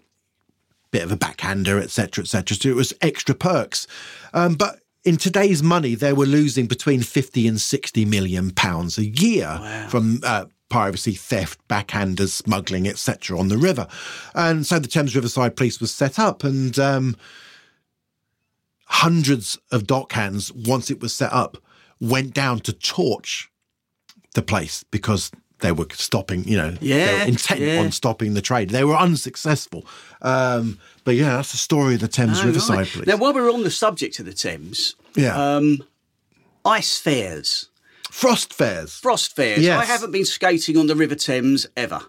bit 0.92 1.04
of 1.04 1.12
a 1.12 1.18
backhander, 1.18 1.80
etc., 1.80 2.24
etc. 2.24 2.58
So 2.58 2.70
it 2.70 2.76
was 2.76 2.94
extra 3.02 3.36
perks. 3.36 3.86
Um, 4.34 4.56
but 4.56 4.80
in 5.04 5.18
today's 5.18 5.62
money, 5.62 5.94
they 5.94 6.14
were 6.14 6.26
losing 6.26 6.66
between 6.66 7.02
50 7.02 7.48
and 7.48 7.62
60 7.62 8.06
million 8.06 8.52
pounds 8.52 8.98
a 8.98 9.06
year 9.06 9.60
from 9.90 10.20
uh, 10.24 10.46
piracy, 10.70 11.14
theft, 11.14 11.60
backhanders, 11.68 12.30
smuggling, 12.30 12.88
etc. 12.88 13.38
on 13.38 13.50
the 13.50 13.58
river. 13.58 13.88
And 14.34 14.66
so 14.66 14.80
the 14.80 14.88
Thames 14.88 15.16
Riverside 15.16 15.56
Police 15.56 15.80
was 15.80 15.94
set 15.94 16.18
up 16.18 16.44
and 16.44 16.78
um, 16.80 17.16
hundreds 18.90 19.58
of 19.72 19.84
dockhands, 19.84 20.52
once 20.68 20.90
it 20.92 21.00
was 21.00 21.14
set 21.14 21.32
up, 21.32 21.58
went 22.02 22.34
down 22.34 22.60
to 22.62 22.74
torch 22.74 23.50
the 24.36 24.42
place 24.42 24.84
because 24.92 25.32
they 25.60 25.72
were 25.72 25.88
stopping, 25.92 26.44
you 26.46 26.56
know, 26.58 26.72
they 26.72 26.88
Yeah, 26.88 27.24
were 27.24 27.28
intent 27.28 27.60
yeah. 27.60 27.80
on 27.80 27.92
stopping 27.92 28.34
the 28.34 28.42
trade. 28.42 28.70
They 28.70 28.84
were 28.84 28.96
unsuccessful. 28.96 29.86
Um, 30.22 30.80
but 31.04 31.16
yeah, 31.16 31.36
that's 31.38 31.52
the 31.52 31.58
story 31.58 31.96
of 31.96 32.00
the 32.02 32.08
Thames 32.08 32.40
Oh, 32.42 32.46
Riverside 32.46 32.78
right. 32.78 32.88
Police. 32.88 33.08
Now, 33.08 33.18
while 33.18 33.34
we're 33.34 33.52
on 33.52 33.64
the 33.64 33.72
subject 33.72 34.20
of 34.20 34.26
the 34.26 34.34
Thames, 34.34 34.96
yeah. 35.16 35.36
um, 35.56 35.84
ice 36.66 36.98
fairs, 36.98 37.68
Frost 38.10 38.54
fairs. 38.54 38.96
frost 38.96 39.36
fairs. 39.36 39.60
Yes. 39.60 39.80
I 39.80 39.86
haven't 39.86 40.12
been 40.12 40.26
skating 40.26 40.78
on 40.78 40.88
the 40.88 40.96
River 40.96 41.16
Thames 41.16 41.68
ever. 41.78 42.02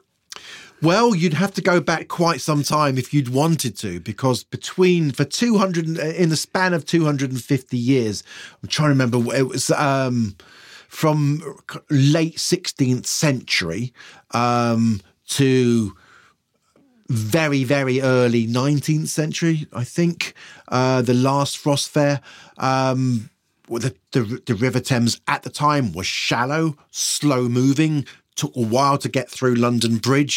Well, 0.83 1.15
you'd 1.15 1.35
have 1.35 1.53
to 1.55 1.61
go 1.61 1.81
back 1.81 2.09
quite 2.09 2.41
some 2.41 2.63
time 2.63 2.97
if 2.97 3.13
you'd 3.13 3.29
wanted 3.29 3.77
to, 3.79 4.01
because 4.01 4.45
between 4.45 5.11
for 5.13 5.25
two 5.25 5.59
hundred 5.59 5.87
in 5.99 6.31
the 6.31 6.37
span 6.37 6.73
of 6.73 6.87
two 6.87 7.05
hundred 7.05 7.31
and 7.31 7.43
fifty 7.43 7.77
years, 7.77 8.23
I'm 8.63 8.69
trying 8.69 8.87
to 8.87 8.91
remember. 8.91 9.35
It 9.35 9.47
was 9.47 9.71
um, 9.73 10.37
from 10.89 11.43
late 11.91 12.41
sixteenth 12.41 13.07
century 13.07 13.93
um, 14.31 15.03
to 15.29 15.95
very 17.09 17.65
very 17.65 18.01
early 18.01 18.47
19th 18.47 19.09
century 19.09 19.67
i 19.73 19.83
think 19.83 20.33
uh 20.69 21.03
the 21.03 21.13
last 21.13 21.59
frost 21.59 21.89
fair 21.89 22.21
um 22.59 23.29
the, 23.69 23.93
the 24.13 24.41
the 24.47 24.55
river 24.55 24.79
thames 24.79 25.21
at 25.27 25.43
the 25.43 25.51
time 25.51 25.93
was 25.93 26.07
shallow 26.07 26.77
slow 26.93 27.49
moving 27.49 28.07
took 28.41 28.55
a 28.57 28.67
while 28.77 28.99
to 29.05 29.09
get 29.19 29.27
through 29.35 29.55
london 29.67 29.93
bridge 30.09 30.37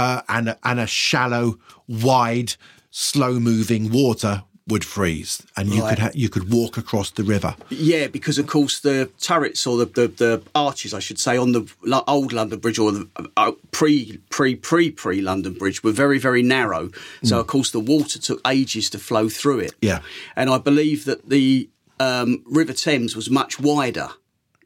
uh 0.00 0.20
and 0.28 0.46
a, 0.52 0.54
and 0.68 0.78
a 0.80 0.86
shallow 0.86 1.46
wide 1.88 2.50
slow 2.90 3.38
moving 3.40 3.90
water 3.90 4.42
would 4.66 4.84
freeze 4.84 5.42
and 5.58 5.68
you 5.74 5.82
Right. 5.82 5.90
could 5.90 5.98
ha- 6.04 6.10
you 6.22 6.28
could 6.34 6.46
walk 6.50 6.78
across 6.78 7.10
the 7.10 7.22
river 7.34 7.54
Yeah, 7.68 8.06
because 8.06 8.38
of 8.42 8.46
course 8.46 8.80
the 8.80 9.10
turrets 9.20 9.66
or 9.66 9.76
the, 9.76 9.84
the, 9.98 10.06
the 10.22 10.42
arches, 10.54 10.94
I 10.94 11.00
should 11.00 11.18
say, 11.18 11.36
on 11.36 11.52
the 11.52 11.62
old 12.08 12.32
London 12.32 12.60
Bridge 12.60 12.78
or 12.78 12.90
the 12.92 13.06
uh, 13.36 13.52
pre 13.72 13.92
pre 14.30 14.54
pre 14.56 14.90
pre 14.90 15.20
London 15.20 15.52
Bridge 15.52 15.84
were 15.84 15.92
very 15.92 16.18
very 16.18 16.42
narrow. 16.42 16.90
So 17.22 17.34
of 17.40 17.46
course 17.46 17.70
the 17.72 17.84
water 17.94 18.18
took 18.18 18.40
ages 18.56 18.88
to 18.90 18.98
flow 18.98 19.28
through 19.28 19.58
it. 19.66 19.74
Yeah. 19.82 20.00
and 20.34 20.48
I 20.48 20.56
believe 20.70 21.04
that 21.04 21.28
the 21.28 21.68
um, 22.00 22.42
River 22.60 22.72
Thames 22.72 23.14
was 23.14 23.28
much 23.28 23.60
wider 23.60 24.08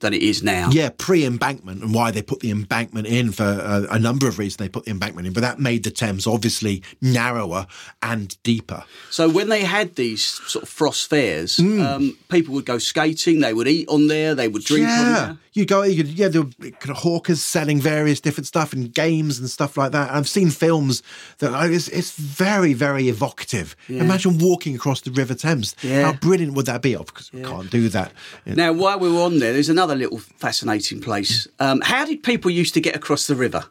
than 0.01 0.15
it 0.15 0.23
is 0.23 0.43
now. 0.43 0.71
Yeah, 0.71 0.91
pre-embankment, 0.97 1.83
and 1.83 1.95
why 1.95 2.11
they 2.11 2.23
put 2.23 2.41
the 2.41 2.51
embankment 2.51 3.07
in 3.07 3.33
for 3.33 3.45
uh, 3.45 3.87
a 3.91 3.99
number 3.99 4.29
of 4.29 4.39
reasons. 4.39 4.57
They 4.59 4.69
put 4.69 4.85
the 4.85 4.91
embankment 4.91 5.27
in, 5.27 5.33
but 5.33 5.41
that 5.41 5.59
made 5.59 5.85
the 5.85 5.91
Thames 5.91 6.27
obviously 6.27 6.83
narrower 7.01 7.67
and 8.03 8.41
deeper. 8.43 8.85
So 9.11 9.29
when 9.29 9.49
they 9.49 9.65
had 9.65 9.97
these 9.97 10.23
sort 10.25 10.63
of 10.65 10.69
frost 10.69 11.09
fairs, 11.11 11.57
Mm. 11.59 11.85
um, 11.85 12.19
people 12.29 12.55
would 12.55 12.65
go 12.67 12.79
skating. 12.79 13.41
They 13.41 13.53
would 13.53 13.69
eat 13.69 13.89
on 13.89 14.07
there. 14.07 14.35
They 14.35 14.49
would 14.49 14.65
drink 14.65 14.87
on 14.87 14.91
yeah, 15.07 15.13
there. 15.13 15.39
you 15.53 15.67
go. 15.67 15.83
You 15.83 15.97
could, 16.05 16.09
yeah, 16.19 16.29
there 16.29 16.43
were 16.43 16.51
kind 16.71 16.91
of 16.91 16.99
hawkers 16.99 17.43
selling 17.43 17.81
various 17.81 18.21
different 18.21 18.47
stuff 18.47 18.73
and 18.73 18.93
games 18.93 19.39
and 19.39 19.49
stuff 19.51 19.77
like 19.77 19.93
that. 19.93 20.11
I've 20.13 20.29
seen 20.29 20.51
films 20.51 21.03
that 21.39 21.53
like, 21.53 21.71
it's, 21.73 21.89
it's 21.89 22.13
very, 22.13 22.73
very 22.75 23.09
evocative. 23.09 23.75
Yeah. 23.89 24.03
Imagine 24.03 24.39
walking 24.39 24.75
across 24.77 25.01
the 25.01 25.11
River 25.11 25.35
Thames. 25.35 25.75
Yeah. 25.83 26.05
How 26.05 26.13
brilliant 26.13 26.55
would 26.55 26.67
that 26.67 26.83
be? 26.83 26.95
Of 26.95 27.13
course, 27.15 27.33
we 27.33 27.43
can't 27.43 27.71
do 27.71 27.89
that. 27.91 28.13
Now, 28.47 28.73
while 28.73 28.99
we 28.99 29.11
were 29.11 29.21
on 29.23 29.39
there, 29.39 29.53
there's 29.53 29.69
another 29.69 29.88
little 29.95 30.19
fascinating 30.19 31.01
place. 31.01 31.47
Um, 31.59 31.81
how 31.83 32.05
did 32.05 32.23
people 32.23 32.51
used 32.51 32.75
to 32.75 32.81
get 32.81 32.97
across 32.97 33.27
the 33.27 33.35
river? 33.35 33.65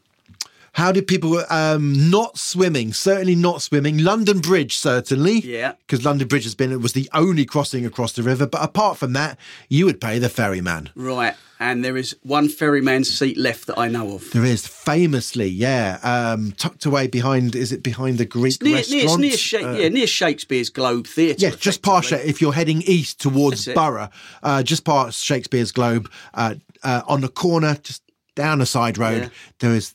How 0.78 0.92
did 0.92 1.08
people 1.08 1.44
um, 1.50 2.12
not 2.12 2.38
swimming? 2.38 2.94
Certainly 2.94 3.34
not 3.34 3.64
swimming. 3.64 3.98
London 3.98 4.38
Bridge, 4.42 4.78
certainly. 4.78 5.40
Yeah. 5.40 5.74
Because 5.80 6.06
London 6.06 6.28
Bridge 6.28 6.44
has 6.44 6.54
been 6.54 6.72
it 6.72 6.82
was 6.82 6.94
the 6.94 7.10
only 7.16 7.46
crossing 7.46 7.84
across 7.84 8.14
the 8.14 8.22
river. 8.22 8.46
But 8.46 8.62
apart 8.64 8.98
from 9.00 9.14
that, 9.14 9.40
you 9.70 9.88
would 9.88 10.00
pay 10.00 10.20
the 10.20 10.30
ferryman. 10.30 10.92
Right, 10.94 11.34
and 11.60 11.84
there 11.84 11.98
is 11.98 12.16
one 12.22 12.48
ferryman's 12.48 13.10
seat 13.10 13.40
left 13.40 13.66
that 13.66 13.80
I 13.80 13.88
know 13.88 14.14
of. 14.14 14.30
There 14.30 14.46
is 14.46 14.68
famously, 14.68 15.48
yeah, 15.48 15.98
um, 16.04 16.52
tucked 16.52 16.86
away 16.86 17.08
behind. 17.08 17.56
Is 17.56 17.72
it 17.72 17.82
behind 17.82 18.20
the 18.20 18.26
Greek 18.26 18.54
It's 18.54 18.62
near, 18.62 18.74
near, 18.74 19.06
it's 19.06 19.18
near, 19.18 19.32
Sha- 19.36 19.68
Uh, 19.70 19.74
yeah, 19.78 19.90
near 19.90 20.06
Shakespeare's 20.06 20.70
Globe 20.70 21.08
Theatre. 21.08 21.44
Yeah, 21.44 21.56
just 21.56 21.82
past 21.82 22.12
it. 22.12 22.24
If 22.24 22.40
you're 22.40 22.54
heading 22.54 22.84
east 22.84 23.20
towards 23.20 23.68
Borough, 23.68 24.10
uh, 24.44 24.62
just 24.62 24.86
past 24.86 25.24
Shakespeare's 25.26 25.72
Globe, 25.72 26.08
uh, 26.36 26.54
uh, 26.84 27.02
on 27.08 27.22
the 27.22 27.30
corner, 27.30 27.78
just 27.82 28.04
down 28.36 28.62
a 28.62 28.66
side 28.68 29.00
road, 29.00 29.24
Yeah. 29.24 29.30
there 29.58 29.74
is 29.74 29.92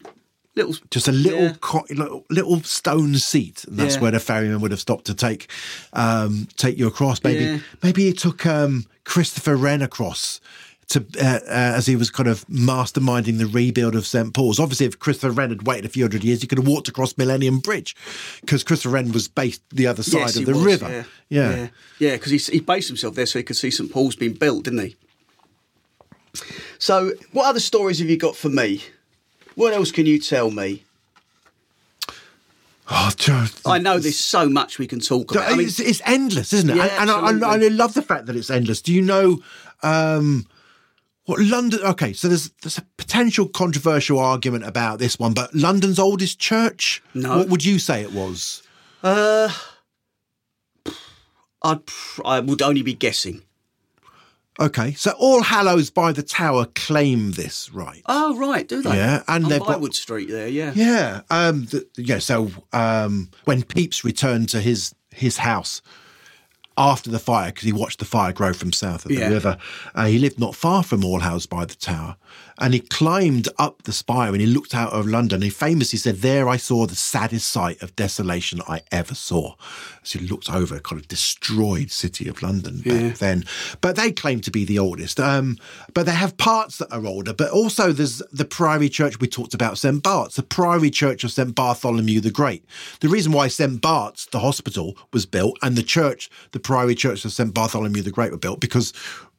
Little, 0.55 0.75
just 0.91 1.09
a 1.09 1.13
little, 1.13 1.41
Yeah. 1.45 1.55
co- 1.63 1.87
little 1.89 2.27
little 2.29 2.63
stone 2.63 3.15
seat, 3.17 3.65
and 3.67 3.79
that's 3.79 3.95
Yeah. 3.95 4.01
where 4.03 4.11
the 4.11 4.21
ferryman 4.21 4.61
would 4.61 4.71
have 4.71 4.81
stopped 4.81 5.07
to 5.07 5.15
take 5.15 5.49
um, 5.95 6.47
take 6.59 6.77
you 6.79 6.87
across. 6.87 7.23
Maybe 7.25 7.45
Yeah. 7.45 7.59
maybe 7.83 8.05
he 8.05 8.13
took 8.13 8.45
um, 8.45 8.85
Christopher 9.05 9.57
Wren 9.57 9.81
across. 9.83 10.41
To, 10.89 11.03
uh, 11.19 11.25
uh, 11.25 11.39
as 11.49 11.87
he 11.87 11.97
was 11.97 12.11
kind 12.11 12.29
of 12.29 12.45
masterminding 12.49 13.39
the 13.39 13.47
rebuild 13.47 13.95
of 13.95 14.07
St 14.07 14.35
Paul's. 14.35 14.59
Obviously, 14.61 14.85
if 14.85 14.99
Christopher 14.99 15.31
Wren 15.31 15.49
had 15.49 15.67
waited 15.67 15.87
a 15.87 15.89
few 15.89 16.03
hundred 16.05 16.23
years, 16.23 16.43
he 16.43 16.47
could 16.47 16.59
have 16.59 16.67
walked 16.67 16.87
across 16.87 17.17
Millennium 17.17 17.61
Bridge 17.61 17.97
because 18.43 18.63
Christopher 18.63 18.91
Wren 18.91 19.11
was 19.13 19.27
based 19.27 19.63
the 19.71 19.87
other 19.87 20.03
side 20.03 20.19
Yes, 20.19 20.37
of 20.37 20.45
the 20.45 20.53
was, 20.53 20.63
river. 20.63 21.07
Yeah, 21.31 21.51
yeah, 21.51 21.69
yeah. 21.99 22.17
Because 22.17 22.33
he, 22.33 22.39
he 22.55 22.61
based 22.61 22.89
himself 22.89 23.15
there 23.15 23.25
so 23.25 23.39
he 23.39 23.43
could 23.43 23.57
see 23.57 23.71
St 23.71 23.91
Paul's 23.91 24.17
being 24.17 24.35
built, 24.35 24.65
didn't 24.65 24.81
he? 24.81 24.97
So, 26.79 27.13
what 27.33 27.47
other 27.47 27.61
stories 27.61 27.99
have 28.01 28.11
you 28.11 28.19
got 28.19 28.37
for 28.37 28.51
me? 28.51 28.83
What 29.55 29.73
else 29.73 29.91
can 29.91 30.07
you 30.07 30.19
tell 30.19 30.51
me? 30.51 30.85
Oh, 32.91 33.11
Joe, 33.17 33.47
I 33.65 33.79
know 33.79 33.99
there's 33.99 34.19
so 34.19 34.49
much 34.49 34.79
we 34.79 34.87
can 34.87 34.99
talk 35.01 35.31
about. 35.31 35.51
I 35.51 35.57
mean, 35.57 35.67
it's, 35.67 35.81
it's 35.81 36.03
endless, 36.05 36.53
isn't 36.53 36.71
it? 36.71 36.77
Yeah, 36.77 36.89
and, 37.01 37.11
and, 37.11 37.45
I, 37.45 37.55
and 37.55 37.65
I 37.65 37.69
love 37.69 37.95
the 37.95 38.03
fact 38.03 38.27
that 38.27 38.37
it's 38.37 38.51
endless. 38.51 38.83
Do 38.83 38.93
you 38.93 39.01
know 39.01 39.41
um, 39.83 40.47
what 41.25 41.41
London? 41.41 41.81
Okay, 41.83 42.13
so 42.13 42.29
there's 42.29 42.51
there's 42.63 42.79
a 42.79 42.87
potential 42.97 43.49
controversial 43.49 44.19
argument 44.19 44.65
about 44.67 44.99
this 44.99 45.19
one, 45.19 45.33
but 45.33 45.55
London's 45.55 45.99
oldest 45.99 46.39
church. 46.39 47.03
No. 47.15 47.39
What 47.39 47.49
would 47.49 47.65
you 47.65 47.79
say 47.79 48.03
it 48.03 48.13
was? 48.13 48.63
uh, 49.03 49.53
I'd, 51.63 51.81
I 52.25 52.41
would 52.41 52.63
only 52.63 52.83
be 52.83 52.95
guessing. 52.95 53.43
Okay, 54.61 54.93
so 54.93 55.13
All 55.13 55.43
Hallows 55.43 55.89
by 55.91 56.13
the 56.13 56.23
Tower 56.23 56.67
claim 56.75 57.33
this 57.33 57.71
right. 57.73 58.03
Oh, 58.07 58.37
right, 58.37 58.69
do 58.69 58.83
they? 58.83 58.97
Yeah, 58.97 59.23
and 59.27 59.47
they've 59.47 59.59
got- 59.59 59.69
Byward 59.79 59.95
Street 59.95 60.29
there, 60.29 60.47
yeah. 60.49 60.73
Yeah, 60.75 61.23
um, 61.31 61.67
th- 61.67 61.85
yeah. 61.97 62.19
So 62.19 62.51
um, 62.73 63.31
when 63.47 63.63
Pepys 63.63 64.05
returned 64.05 64.51
to 64.51 64.61
his 64.61 64.95
his 65.11 65.39
house 65.39 65.81
after 66.77 67.11
the 67.11 67.19
fire, 67.19 67.51
because 67.51 67.65
he 67.65 67.73
watched 67.73 67.99
the 67.99 68.05
fire 68.05 68.33
grow 68.33 68.53
from 68.53 68.73
south 68.73 69.05
of 69.05 69.11
the 69.11 69.17
Yeah. 69.19 69.29
river, 69.29 69.57
uh, 69.95 70.07
he 70.07 70.19
lived 70.19 70.39
not 70.39 70.55
far 70.55 70.83
from 70.83 71.05
All 71.05 71.21
Hallows 71.21 71.47
by 71.47 71.65
the 71.65 71.75
Tower, 71.75 72.17
and 72.63 72.75
he 72.75 72.81
climbed 72.81 73.49
up 73.59 73.83
the 73.83 73.93
spire 73.93 74.31
and 74.31 74.41
he 74.41 74.47
looked 74.47 74.73
out 74.73 74.93
of 74.93 75.05
London. 75.07 75.43
He 75.43 75.51
famously 75.51 75.99
said, 75.99 76.23
"There 76.23 76.49
I 76.49 76.57
saw 76.57 76.87
the 76.87 76.95
saddest 76.95 77.49
sight 77.49 77.83
of 77.83 77.97
desolation 77.97 78.63
I 78.69 78.83
ever 78.93 79.17
saw." 79.17 79.57
So 80.05 80.21
he 80.21 80.29
looked 80.29 80.49
over 80.49 80.77
a 80.77 80.81
kind 80.81 81.01
of 81.01 81.09
destroyed 81.09 81.91
city 81.91 82.29
of 82.29 82.41
London 82.41 82.81
back 82.81 83.19
then. 83.19 83.45
But 83.81 83.97
they 83.97 84.13
claim 84.13 84.41
to 84.43 84.51
be 84.51 84.65
the 84.65 84.79
oldest. 84.79 85.19
Um, 85.19 85.59
but 85.93 86.07
they 86.07 86.13
have 86.13 86.37
parts 86.37 86.79
that 86.79 86.93
are 86.93 87.05
older. 87.05 87.35
But 87.35 87.51
also 87.51 87.93
there's 87.93 88.23
the 88.33 88.45
Priory 88.45 88.89
Church 88.89 89.19
we 89.19 89.27
talked 89.27 89.55
about, 89.55 89.77
St. 89.79 90.03
Bart's, 90.03 90.37
the 90.37 90.43
Priory 90.45 90.91
Church 90.91 91.25
of 91.25 91.33
St. 91.33 91.55
Bartholomew 91.55 92.21
the 92.21 92.31
Great. 92.31 92.65
The 93.01 93.09
reason 93.09 93.33
why 93.33 93.49
St. 93.49 93.81
Bart's, 93.81 94.27
the 94.27 94.41
hospital, 94.41 94.97
was 95.13 95.27
built 95.27 95.59
and 95.63 95.77
the 95.77 95.83
church, 95.83 96.31
the 96.53 96.61
Priory 96.61 96.95
Church 96.95 97.25
of 97.25 97.33
St. 97.33 97.53
Bartholomew 97.53 98.03
the 98.03 98.11
Great 98.13 98.31
were 98.31 98.39
built 98.39 98.61
because 98.61 98.93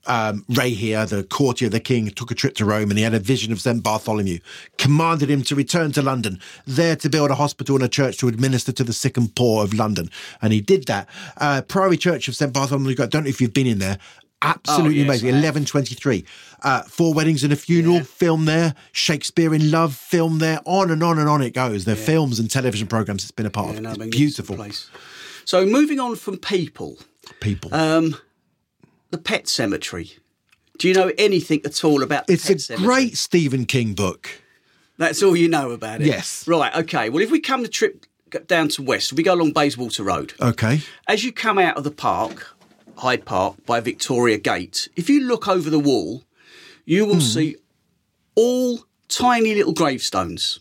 um, 0.06 0.46
Rahere, 0.50 1.08
the 1.08 1.24
courtier 1.24 1.68
of 1.68 1.72
the 1.72 1.80
king, 1.80 2.10
took 2.10 2.32
a 2.32 2.36
trip 2.36 2.56
to 2.56 2.66
Rome 2.66 2.90
and 2.90 2.98
he 2.98 3.04
had 3.04 3.14
a 3.14 3.20
vision 3.20 3.52
of 3.52 3.60
St. 3.62 3.82
Bartholomew, 3.84 4.40
commanded 4.78 5.30
him 5.30 5.44
to 5.44 5.56
return 5.56 5.92
to 5.94 6.02
London, 6.02 6.40
there 6.66 6.96
to 6.98 7.10
build 7.10 7.32
a 7.32 7.36
hospital 7.36 7.76
and 7.76 7.84
a 7.84 7.88
church 7.90 8.18
to 8.18 8.28
administer 8.28 8.72
to 8.74 8.84
the 8.84 8.94
sick 8.94 9.18
and 9.18 9.34
poor 9.36 9.64
of 9.64 9.74
London. 9.74 10.10
And 10.42 10.52
he 10.54 10.62
did 10.62 10.86
that. 10.88 11.08
Uh, 11.38 11.62
Priory 11.62 11.98
Church 11.98 12.28
of 12.28 12.36
St. 12.36 12.52
Bartholomew, 12.54 12.96
I 13.00 13.06
don't 13.06 13.24
know 13.24 13.30
if 13.30 13.40
you've 13.40 13.54
been 13.54 13.68
in 13.68 13.80
there. 13.80 13.98
Absolutely 14.42 14.96
yes, 14.98 15.06
amazing. 15.06 15.28
1123. 15.30 16.26
Uh, 16.64 16.82
Four 16.84 17.14
Weddings 17.14 17.46
and 17.46 17.54
a 17.54 17.56
Funeral, 17.56 18.02
film 18.04 18.44
there. 18.44 18.76
Shakespeare 18.92 19.54
in 19.54 19.72
Love, 19.72 19.96
film 19.96 20.40
there. 20.40 20.60
On 20.66 20.92
and 20.92 21.02
on 21.02 21.18
and 21.18 21.30
on 21.30 21.42
it 21.42 21.54
goes. 21.54 21.86
there 21.86 21.96
The 21.96 22.02
films 22.02 22.40
and 22.40 22.52
television 22.52 22.88
programs 22.88 23.24
it's 23.24 23.32
been 23.32 23.46
a 23.46 23.50
part 23.50 23.70
Yeah, 23.72 23.92
of. 23.92 23.98
no, 23.98 24.04
It's 24.06 24.16
beautiful. 24.18 24.58
place. 24.58 24.90
So, 25.46 25.66
moving 25.66 26.00
on 26.02 26.18
from 26.18 26.38
people, 26.38 26.98
People. 27.40 27.74
um, 27.74 28.18
the 29.14 29.18
Pet 29.20 29.48
Cemetery? 29.48 30.14
Do 30.80 30.88
you 30.88 30.96
know 30.96 31.12
anything 31.20 31.62
at 31.64 31.84
all 31.84 32.02
about 32.02 32.26
the 32.26 32.34
It's 32.34 32.48
Pet 32.48 32.56
a 32.56 32.60
Cemetery? 32.60 32.88
great 32.88 33.18
Stephen 33.18 33.66
King 33.66 33.94
book. 33.94 34.42
That's 34.98 35.22
all 35.22 35.36
you 35.36 35.48
know 35.48 35.70
about 35.70 36.02
it? 36.02 36.08
Yes. 36.08 36.48
Right, 36.48 36.76
okay. 36.76 37.10
Well, 37.10 37.22
if 37.22 37.30
we 37.30 37.40
come 37.40 37.62
the 37.62 37.68
trip 37.68 38.08
down 38.48 38.70
to 38.70 38.82
West, 38.82 39.14
we 39.14 39.22
go 39.22 39.36
along 39.36 39.54
Bayswater 39.54 40.04
Road. 40.04 40.34
Okay. 40.42 40.82
As 41.08 41.24
you 41.24 41.32
come 41.32 41.60
out 41.60 41.78
of 41.78 41.84
the 41.84 41.92
park, 41.92 42.58
Hyde 42.98 43.24
Park, 43.24 43.64
by 43.68 43.80
Victoria 43.80 44.40
Gate, 44.40 44.90
if 44.96 45.12
you 45.12 45.22
look 45.22 45.48
over 45.48 45.70
the 45.70 45.80
wall, 45.80 46.24
you 46.84 47.06
will 47.06 47.16
hmm. 47.16 47.22
see 47.22 47.56
all 48.34 48.80
tiny 49.10 49.54
little 49.54 49.74
gravestones. 49.74 50.60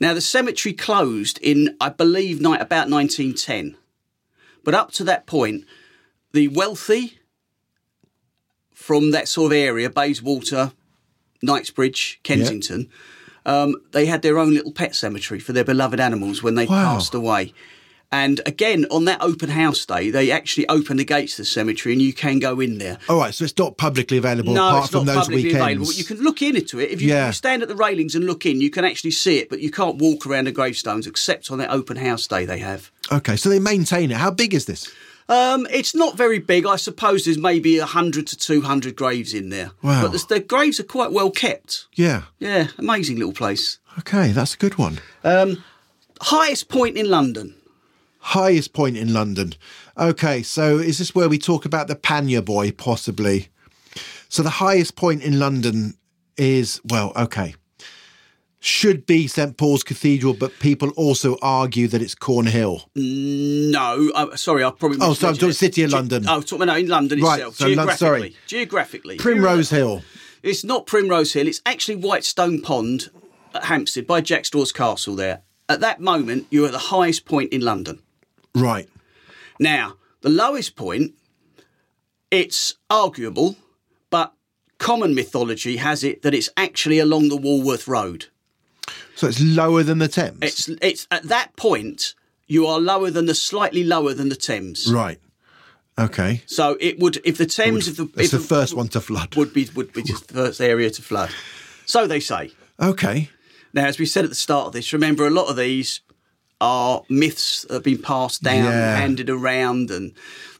Now, 0.00 0.12
the 0.12 0.20
cemetery 0.20 0.72
closed 0.72 1.38
in, 1.40 1.76
I 1.80 1.90
believe, 1.90 2.40
ni- 2.40 2.58
about 2.58 2.90
1910. 2.90 3.76
But 4.64 4.74
up 4.74 4.90
to 4.92 5.04
that 5.04 5.26
point, 5.26 5.64
the 6.32 6.48
wealthy 6.48 7.20
from 8.76 9.10
that 9.12 9.26
sort 9.26 9.52
of 9.52 9.56
area, 9.56 9.88
Bayswater, 9.88 10.70
Knightsbridge, 11.42 12.20
Kensington, 12.22 12.88
um, 13.46 13.74
they 13.92 14.06
had 14.06 14.20
their 14.22 14.38
own 14.38 14.52
little 14.54 14.72
pet 14.72 14.94
cemetery 14.94 15.40
for 15.40 15.52
their 15.52 15.64
beloved 15.64 15.98
animals 15.98 16.42
when 16.42 16.54
they 16.56 16.66
Wow. 16.66 16.94
passed 16.94 17.14
away. 17.14 17.54
And 18.12 18.40
again, 18.46 18.86
on 18.90 19.04
that 19.06 19.20
open 19.20 19.48
house 19.50 19.84
day, 19.84 20.10
they 20.10 20.30
actually 20.30 20.68
open 20.68 20.96
the 20.98 21.04
gates 21.04 21.36
to 21.36 21.42
the 21.42 21.46
cemetery 21.46 21.92
and 21.92 22.00
you 22.02 22.12
can 22.12 22.38
go 22.38 22.60
in 22.60 22.78
there. 22.78 22.98
All 23.08 23.18
right, 23.18 23.34
so 23.34 23.44
it's 23.44 23.56
not 23.58 23.76
publicly 23.78 24.16
available 24.18 24.52
no, 24.54 24.68
apart 24.68 24.84
it's 24.84 24.92
from 24.92 25.06
not 25.06 25.14
those 25.14 25.24
publicly 25.24 25.44
weekends. 25.52 25.62
available. 25.64 25.92
You 25.92 26.04
can 26.04 26.18
look 26.22 26.40
into 26.42 26.78
it. 26.78 26.90
If 26.90 27.00
you, 27.02 27.08
Yeah. 27.08 27.26
you 27.28 27.32
stand 27.32 27.62
at 27.62 27.68
the 27.68 27.74
railings 27.74 28.14
and 28.14 28.24
look 28.24 28.46
in, 28.46 28.60
you 28.60 28.70
can 28.70 28.84
actually 28.84 29.10
see 29.10 29.38
it, 29.38 29.48
but 29.50 29.60
you 29.60 29.70
can't 29.72 29.96
walk 29.96 30.24
around 30.26 30.44
the 30.46 30.52
gravestones 30.52 31.06
except 31.06 31.50
on 31.50 31.58
that 31.58 31.70
open 31.70 31.96
house 31.96 32.26
day 32.28 32.44
they 32.44 32.58
have. 32.58 32.90
Okay, 33.10 33.36
so 33.36 33.48
they 33.48 33.58
maintain 33.58 34.10
it. 34.12 34.18
How 34.18 34.30
big 34.30 34.54
is 34.54 34.66
this? 34.66 34.88
Um, 35.28 35.66
it's 35.70 35.94
not 35.94 36.16
very 36.16 36.38
big. 36.38 36.66
I 36.66 36.76
suppose 36.76 37.24
there's 37.24 37.38
maybe 37.38 37.78
100 37.78 38.26
to 38.28 38.36
200 38.36 38.94
graves 38.94 39.34
in 39.34 39.48
there. 39.48 39.72
Wow. 39.82 40.02
But 40.02 40.12
the, 40.12 40.24
the 40.28 40.40
graves 40.40 40.78
are 40.78 40.84
quite 40.84 41.12
well 41.12 41.30
kept. 41.30 41.86
Yeah. 41.94 42.22
Yeah, 42.38 42.68
amazing 42.78 43.16
little 43.16 43.32
place. 43.32 43.78
Okay, 43.98 44.30
that's 44.32 44.54
a 44.54 44.58
good 44.58 44.78
one. 44.78 45.00
Um, 45.24 45.64
highest 46.20 46.68
point 46.68 46.96
in 46.96 47.10
London. 47.10 47.54
Highest 48.20 48.72
point 48.72 48.96
in 48.96 49.12
London. 49.12 49.54
Okay, 49.98 50.42
so 50.42 50.78
is 50.78 50.98
this 50.98 51.14
where 51.14 51.28
we 51.28 51.38
talk 51.38 51.64
about 51.64 51.88
the 51.88 51.96
Panyer 51.96 52.44
boy, 52.44 52.70
possibly? 52.72 53.48
So 54.28 54.42
the 54.42 54.50
highest 54.50 54.96
point 54.96 55.22
in 55.22 55.38
London 55.38 55.94
is, 56.36 56.80
well, 56.84 57.12
okay. 57.16 57.54
Should 58.66 59.06
be 59.06 59.28
St 59.28 59.56
Paul's 59.56 59.84
Cathedral, 59.84 60.34
but 60.34 60.52
people 60.58 60.90
also 60.96 61.38
argue 61.40 61.86
that 61.86 62.02
it's 62.02 62.16
Cornhill. 62.16 62.82
No, 62.96 64.10
uh, 64.12 64.34
sorry, 64.34 64.64
I 64.64 64.70
probably. 64.72 64.98
Oh, 65.00 65.14
so 65.14 65.28
I'm 65.28 65.34
talking. 65.34 65.52
City 65.52 65.82
of 65.84 65.90
Ge- 65.90 65.92
London. 65.92 66.24
Oh, 66.28 66.40
talking 66.40 66.66
no, 66.66 66.74
in 66.74 66.88
London 66.88 67.20
Right, 67.20 67.34
itself. 67.38 67.54
so 67.54 67.66
geographically, 67.66 67.96
sorry. 67.96 68.36
geographically, 68.48 69.16
Primrose 69.18 69.70
Hill. 69.70 70.02
It's 70.42 70.64
not 70.64 70.86
Primrose 70.86 71.32
Hill. 71.32 71.46
It's 71.46 71.62
actually 71.64 71.94
Whitestone 71.96 72.60
Pond 72.60 73.10
at 73.54 73.66
Hampstead 73.66 74.04
by 74.04 74.20
Jack 74.20 74.42
Straw's 74.42 74.72
Castle. 74.72 75.14
There, 75.14 75.42
at 75.68 75.78
that 75.78 76.00
moment, 76.00 76.48
you're 76.50 76.66
at 76.66 76.72
the 76.72 76.78
highest 76.78 77.24
point 77.24 77.52
in 77.52 77.60
London. 77.60 78.00
Right. 78.52 78.88
Now, 79.60 79.94
the 80.22 80.28
lowest 80.28 80.74
point, 80.74 81.12
it's 82.32 82.74
arguable, 82.90 83.54
but 84.10 84.32
common 84.78 85.14
mythology 85.14 85.76
has 85.76 86.02
it 86.02 86.22
that 86.22 86.34
it's 86.34 86.50
actually 86.56 86.98
along 86.98 87.28
the 87.28 87.36
Walworth 87.36 87.86
Road. 87.86 88.26
So 89.16 89.26
it's 89.26 89.40
lower 89.40 89.82
than 89.82 89.98
the 89.98 90.08
Thames. 90.08 90.38
It's 90.42 90.68
it's 90.80 91.06
at 91.10 91.24
that 91.24 91.56
point 91.56 92.14
you 92.46 92.66
are 92.66 92.78
lower 92.78 93.10
than 93.10 93.26
the 93.26 93.34
slightly 93.34 93.82
lower 93.82 94.14
than 94.14 94.28
the 94.28 94.36
Thames. 94.36 94.86
right. 94.92 95.18
Okay. 95.98 96.42
So 96.46 96.76
it 96.78 96.98
would 96.98 97.18
if 97.24 97.38
the 97.38 97.46
Thames 97.46 97.88
if 97.88 97.96
the 97.96 98.04
It's 98.16 98.32
if 98.32 98.40
the 98.42 98.46
first 98.54 98.74
one 98.74 98.88
to 98.88 99.00
flood. 99.00 99.34
would 99.34 99.52
be 99.54 99.68
would 99.74 99.92
be 99.92 100.02
just 100.02 100.28
the 100.28 100.34
first 100.34 100.60
area 100.60 100.90
to 100.90 101.02
flood. 101.02 101.30
So 101.86 102.06
they 102.06 102.20
say. 102.20 102.52
Okay. 102.78 103.30
Now, 103.72 103.86
as 103.86 103.98
we 103.98 104.06
said 104.06 104.24
at 104.24 104.30
the 104.30 104.34
start 104.36 104.66
of 104.68 104.72
this, 104.74 104.92
remember 104.92 105.26
a 105.26 105.30
lot 105.30 105.48
of 105.48 105.56
these 105.56 106.00
are 106.60 107.02
myths 107.10 107.62
that 107.62 107.72
have 107.74 107.82
been 107.82 108.00
passed 108.02 108.42
down, 108.42 108.64
Yeah. 108.64 108.96
handed 108.96 109.28
around, 109.30 109.90
and 109.90 110.12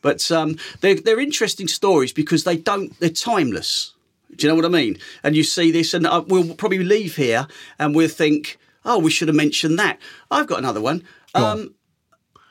but 0.02 0.30
um, 0.32 0.56
they're 0.80 0.94
they're 1.00 1.20
interesting 1.20 1.68
stories 1.68 2.12
because 2.14 2.44
they 2.44 2.56
don't 2.56 2.98
they're 3.00 3.10
timeless. 3.10 3.92
Do 4.36 4.46
you 4.46 4.50
know 4.52 4.56
what 4.56 4.64
I 4.64 4.68
mean? 4.68 4.98
And 5.22 5.34
you 5.36 5.42
see 5.44 5.70
this, 5.70 5.94
and 5.94 6.06
uh, 6.06 6.22
we'll 6.26 6.54
probably 6.54 6.84
leave 6.84 7.16
here, 7.16 7.46
and 7.78 7.94
we'll 7.94 8.08
think, 8.08 8.58
oh, 8.84 8.98
we 8.98 9.10
should 9.10 9.28
have 9.28 9.36
mentioned 9.36 9.78
that. 9.78 9.98
I've 10.30 10.46
got 10.46 10.58
another 10.58 10.80
one. 10.80 11.02
Go 11.34 11.44
on. 11.44 11.58
Um, 11.60 11.74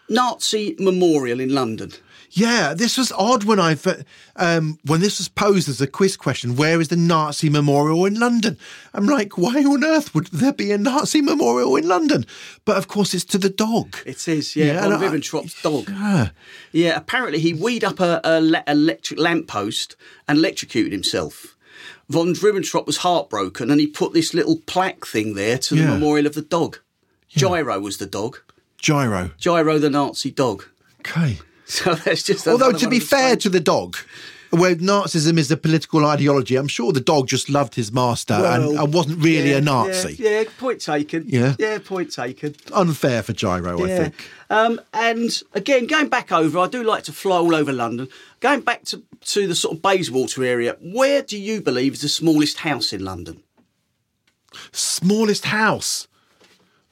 Nazi 0.10 0.76
Memorial 0.80 1.40
in 1.40 1.54
London. 1.54 1.92
Yeah, 2.32 2.74
this 2.74 2.98
was 2.98 3.14
odd 3.14 3.46
when 3.46 3.62
I 3.62 3.78
um, 4.36 4.78
when 4.86 5.00
this 5.00 5.20
was 5.20 5.30
posed 5.30 5.70
as 5.70 5.80
a 5.80 5.88
quiz 5.88 6.18
question. 6.18 6.58
Where 6.58 6.82
is 6.82 6.90
the 6.90 6.98
Nazi 6.98 7.50
memorial 7.50 8.06
in 8.06 8.20
London? 8.20 8.58
I'm 8.94 9.06
like, 9.06 9.38
why 9.38 9.64
on 9.64 9.86
earth 9.86 10.14
would 10.14 10.28
there 10.28 10.52
be 10.52 10.72
a 10.74 10.78
Nazi 10.78 11.22
memorial 11.22 11.78
in 11.78 11.88
London? 11.88 12.26
But 12.66 12.78
of 12.78 12.90
course, 12.90 13.14
it's 13.14 13.24
to 13.26 13.38
the 13.38 13.50
dog. 13.50 13.96
It 14.06 14.28
is, 14.28 14.54
yeah, 14.56 14.66
Yeah, 14.66 14.82
von 14.90 15.00
Ribbentrop's 15.00 15.62
dog. 15.62 15.90
Yeah. 15.90 16.30
Yeah, 16.74 16.98
apparently 16.98 17.40
he 17.40 17.54
weed 17.54 17.86
up 17.86 18.02
a, 18.02 18.20
a 18.26 18.42
le- 18.42 18.64
electric 18.68 19.18
lamppost 19.18 19.96
and 20.28 20.38
electrocuted 20.38 20.92
himself. 20.92 21.55
Von 22.10 22.34
Ribbentrop 22.34 22.86
was 22.86 22.98
heartbroken 22.98 23.72
and 23.72 23.80
he 23.80 23.88
put 23.88 24.14
this 24.14 24.34
little 24.34 24.58
plaque 24.68 25.06
thing 25.06 25.34
there 25.34 25.58
to 25.58 25.76
the 25.76 25.82
Yeah. 25.82 25.94
memorial 25.94 26.28
of 26.28 26.36
the 26.36 26.42
dog. 26.42 26.80
Giro 27.36 27.80
was 27.80 27.98
the 27.98 28.06
dog. 28.06 28.40
Giro. 28.82 29.32
Giro 29.40 29.80
the 29.80 29.90
Nazi 29.90 30.32
dog. 30.32 30.66
Okay. 31.00 31.40
So 31.68 31.96
that's 31.96 32.22
just. 32.22 32.48
Although 32.48 32.74
to 32.74 32.88
be 32.88 33.00
fair 33.00 33.36
to 33.38 33.50
the 33.50 33.60
dog, 33.60 33.98
where 34.56 34.76
Nazism 34.76 35.38
is 35.38 35.52
a 35.52 35.58
political 35.58 36.06
ideology, 36.06 36.56
I'm 36.56 36.68
sure 36.68 36.92
the 36.92 37.00
dog 37.00 37.28
just 37.28 37.50
loved 37.50 37.76
his 37.76 37.92
master 37.92 38.34
and, 38.34 38.68
Well, 38.68 38.84
and 38.84 38.94
wasn't 38.94 39.24
really 39.24 39.52
yeah, 39.52 39.58
a 39.58 39.62
Nazi. 39.62 40.16
Yeah, 40.16 40.42
yeah, 40.42 40.44
point 40.58 40.82
taken. 40.82 41.26
Yeah. 41.28 41.56
yeah, 41.60 41.78
point 41.80 42.12
taken. 42.12 42.56
Unfair 42.74 43.24
for 43.24 43.34
Giro, 43.34 43.84
I 43.84 43.88
think. 43.88 44.30
Um, 44.50 44.80
and 44.94 45.42
again, 45.54 45.88
going 45.88 46.10
back 46.10 46.32
over, 46.32 46.60
I 46.60 46.68
do 46.68 46.84
like 46.84 47.04
to 47.04 47.14
fly 47.14 47.38
all 47.38 47.56
over 47.56 47.74
London. 47.74 48.08
Going 48.40 48.62
back 48.62 48.84
to, 48.86 49.04
to 49.22 49.48
the 49.48 49.56
sort 49.56 49.76
of 49.76 49.82
Bayswater 49.82 50.44
area, 50.44 50.78
where 50.82 51.22
do 51.22 51.38
you 51.38 51.62
believe 51.62 51.94
is 51.94 52.02
the 52.02 52.10
smallest 52.10 52.60
house 52.60 52.94
in 52.94 53.04
London? 53.04 53.42
Smallest 54.72 55.46
house. 55.46 56.08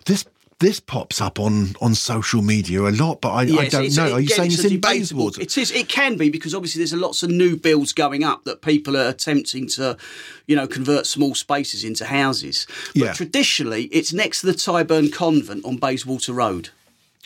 This 0.06 0.26
this 0.59 0.79
pops 0.79 1.19
up 1.19 1.39
on, 1.39 1.75
on 1.81 1.93
social 1.95 2.41
media 2.41 2.81
a 2.81 2.91
lot, 2.91 3.21
but 3.21 3.31
I, 3.31 3.41
I 3.41 3.67
don't 3.67 3.95
know. 3.95 4.13
Are 4.13 4.19
you 4.19 4.27
saying 4.29 4.51
it's 4.51 4.63
in 4.63 4.79
Bayswater? 4.79 5.41
It 5.41 5.57
is. 5.57 5.71
It 5.71 5.89
can 5.89 6.15
be 6.17 6.29
because 6.29 6.53
obviously 6.55 6.79
there's 6.79 6.93
a 6.93 6.97
lots 6.97 7.23
of 7.23 7.29
new 7.29 7.55
builds 7.57 7.91
going 7.93 8.23
up 8.23 8.43
that 8.45 8.61
people 8.61 8.95
are 8.95 9.09
attempting 9.09 9.67
to, 9.69 9.97
you 10.47 10.55
know, 10.55 10.67
convert 10.67 11.05
small 11.05 11.35
spaces 11.35 11.83
into 11.83 12.05
houses. 12.05 12.65
But 12.93 12.95
Yeah. 12.95 13.13
traditionally, 13.13 13.85
it's 13.85 14.13
next 14.13 14.41
to 14.41 14.47
the 14.47 14.53
Tyburn 14.53 15.11
Convent 15.11 15.65
on 15.65 15.77
Bayswater 15.77 16.33
Road. 16.33 16.69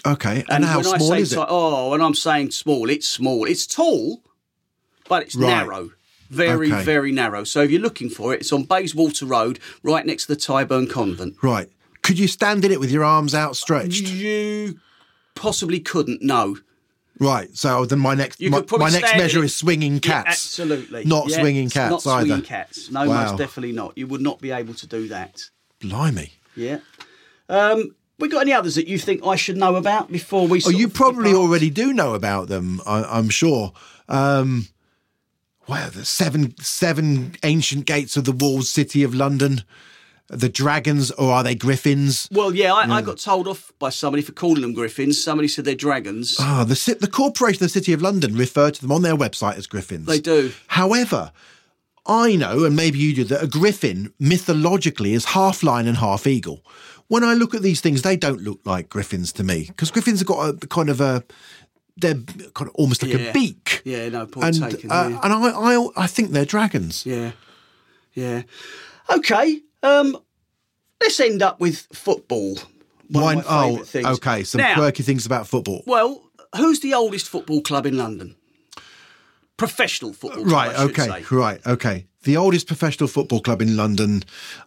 Okay, 0.06 0.44
and, 0.50 0.64
how 0.64 0.78
when 0.78 0.88
I 0.88 0.98
small 0.98 1.10
say 1.10 1.22
is 1.22 1.34
it? 1.34 1.40
Oh, 1.48 1.90
when 1.92 2.02
I'm 2.02 2.14
saying 2.14 2.52
small, 2.52 2.90
it's 2.90 3.08
small. 3.08 3.46
It's 3.46 3.66
tall, 3.68 4.22
but 5.10 5.24
it's 5.24 5.36
Right. 5.36 5.48
narrow. 5.48 5.92
Very, 6.30 6.72
Okay. 6.72 6.84
very 6.84 7.12
narrow. 7.12 7.44
So 7.46 7.62
if 7.62 7.72
you're 7.72 7.82
looking 7.82 8.10
for 8.10 8.34
it, 8.34 8.42
it's 8.42 8.52
on 8.54 8.64
Bayswater 8.64 9.26
Road, 9.26 9.60
right 9.82 10.06
next 10.06 10.26
to 10.26 10.36
the 10.36 10.40
Tyburn 10.40 10.90
Convent. 10.90 11.36
Right. 11.42 11.70
Could 12.02 12.20
you 12.20 12.28
stand 12.28 12.64
in 12.66 12.72
it 12.72 12.80
with 12.80 12.92
your 12.92 13.04
arms 13.04 13.34
outstretched? 13.36 14.10
You 14.10 14.80
possibly 15.36 15.80
couldn't. 15.80 16.22
No. 16.22 16.58
Right. 17.20 17.50
So 17.58 17.86
then 17.86 18.00
my 18.00 18.14
next 18.14 18.40
my, 18.42 18.64
my 18.78 18.90
next 18.90 19.16
measure 19.18 19.40
in- 19.40 19.46
is 19.46 19.56
swinging 19.56 19.94
Yeah, 19.96 20.00
cats. 20.24 20.28
absolutely. 20.46 21.04
Not 21.06 21.30
Yeah, 21.30 21.40
swinging 21.40 21.70
cats 21.70 22.06
not 22.06 22.14
either. 22.18 22.28
swinging 22.28 22.46
cats. 22.46 22.92
No, 22.92 23.08
Wow. 23.08 23.26
most 23.30 23.38
definitely 23.38 23.72
not. 23.74 23.98
You 23.98 24.08
would 24.08 24.22
not 24.22 24.40
be 24.40 24.52
able 24.52 24.74
to 24.76 24.88
do 24.88 25.08
that. 25.10 25.50
Blimey. 25.80 26.32
Yeah. 26.56 26.80
Um, 27.50 27.96
we 28.20 28.28
got 28.30 28.42
any 28.42 28.54
others 28.54 28.76
that 28.76 28.88
you 28.88 28.98
think 28.98 29.26
I 29.26 29.36
should 29.36 29.58
know 29.58 29.76
about 29.76 30.12
before 30.12 30.48
we? 30.48 30.62
Oh, 30.66 30.70
you 30.70 30.88
probably 30.88 31.34
already 31.34 31.70
do 31.70 31.94
know 31.94 32.14
about 32.14 32.48
them. 32.50 32.82
I, 32.86 33.04
I'm 33.04 33.30
sure. 33.30 33.74
Um, 34.10 34.68
well, 35.68 35.90
the 35.90 36.06
seven 36.06 36.56
seven 36.60 37.36
ancient 37.44 37.86
gates 37.86 38.16
of 38.18 38.26
the 38.26 38.32
walled 38.32 38.66
city 38.66 39.04
of 39.04 39.14
London. 39.14 39.64
The 40.30 40.50
dragons, 40.50 41.10
or 41.12 41.32
are 41.32 41.44
they 41.44 41.56
griffins? 41.56 42.28
Well, 42.34 42.54
yeah, 42.54 42.74
I, 42.74 42.84
I 42.98 43.02
got 43.02 43.18
told 43.18 43.48
off 43.48 43.72
by 43.80 43.90
somebody 43.90 44.22
for 44.22 44.34
calling 44.34 44.62
them 44.62 44.74
griffins. 44.74 45.24
Somebody 45.24 45.48
said 45.48 45.64
they're 45.64 45.74
dragons. 45.76 46.36
Ah, 46.38 46.66
the 46.68 46.98
the 47.00 47.08
corporation 47.08 47.64
of 47.64 47.72
the 47.72 47.80
city 47.80 47.94
of 47.94 48.02
London 48.02 48.36
refer 48.36 48.70
to 48.72 48.82
them 48.82 48.92
on 48.92 49.04
their 49.04 49.16
website 49.16 49.56
as 49.58 49.68
griffins. 49.68 50.06
They 50.06 50.20
do. 50.20 50.52
However, 50.68 51.32
I 52.06 52.36
know, 52.36 52.66
and 52.66 52.76
maybe 52.76 53.00
you 53.00 53.16
do, 53.16 53.24
that 53.26 53.42
a 53.42 53.48
griffin 53.48 54.14
mythologically 54.20 55.14
is 55.14 55.24
half 55.26 55.64
lion 55.64 55.88
and 55.88 55.98
half 55.98 56.28
eagle. 56.28 56.62
When 57.08 57.24
I 57.24 57.34
look 57.34 57.56
at 57.56 57.62
these 57.62 57.80
things, 57.80 58.02
they 58.02 58.18
don't 58.18 58.42
look 58.42 58.60
like 58.66 58.90
griffins 58.90 59.32
to 59.34 59.44
me 59.46 59.66
because 59.68 59.92
griffins 59.92 60.20
have 60.20 60.28
got 60.28 60.50
a 60.62 60.68
kind 60.68 60.90
of 60.90 61.00
a 61.00 61.24
they're 61.96 62.16
kind 62.54 62.70
of 62.70 62.76
almost 62.76 63.02
like 63.02 63.14
Yeah. 63.14 63.20
a 63.30 63.34
beak. 63.34 63.82
Yeah, 63.86 64.10
no 64.10 64.26
point 64.26 64.58
and 64.58 64.72
taken. 64.72 64.92
uh, 64.92 65.08
yeah. 65.10 65.20
and 65.24 65.32
I, 65.34 65.50
I 65.76 65.88
I 66.04 66.08
think 66.08 66.32
they're 66.32 66.44
dragons. 66.44 67.06
yeah, 67.06 67.32
yeah. 68.14 68.42
Okay. 69.10 69.62
Um, 69.84 70.18
let's 71.02 71.20
end 71.20 71.42
up 71.42 71.60
with 71.60 71.88
football. 71.94 72.58
One 73.10 73.38
Why- 73.38 73.44
oh, 73.48 73.78
things. 73.84 74.06
okay. 74.06 74.44
Some 74.44 74.62
Now, 74.62 74.76
quirky 74.76 75.04
things 75.04 75.26
about 75.26 75.48
football. 75.48 75.84
Well, 75.88 76.24
who's 76.56 76.80
the 76.82 76.94
oldest 76.94 77.30
football 77.30 77.62
club 77.62 77.86
in 77.86 77.98
London? 77.98 78.36
professional 79.58 80.14
football. 80.14 80.44
Club, 80.44 80.54
Right, 80.54 80.80
okay, 80.80 81.08
say. 81.08 81.36
right, 81.36 81.66
okay. 81.66 82.06
The 82.24 82.38
oldest 82.38 82.68
professional 82.68 83.08
football 83.08 83.42
club 83.42 83.60
in 83.60 83.76
London, 83.76 84.24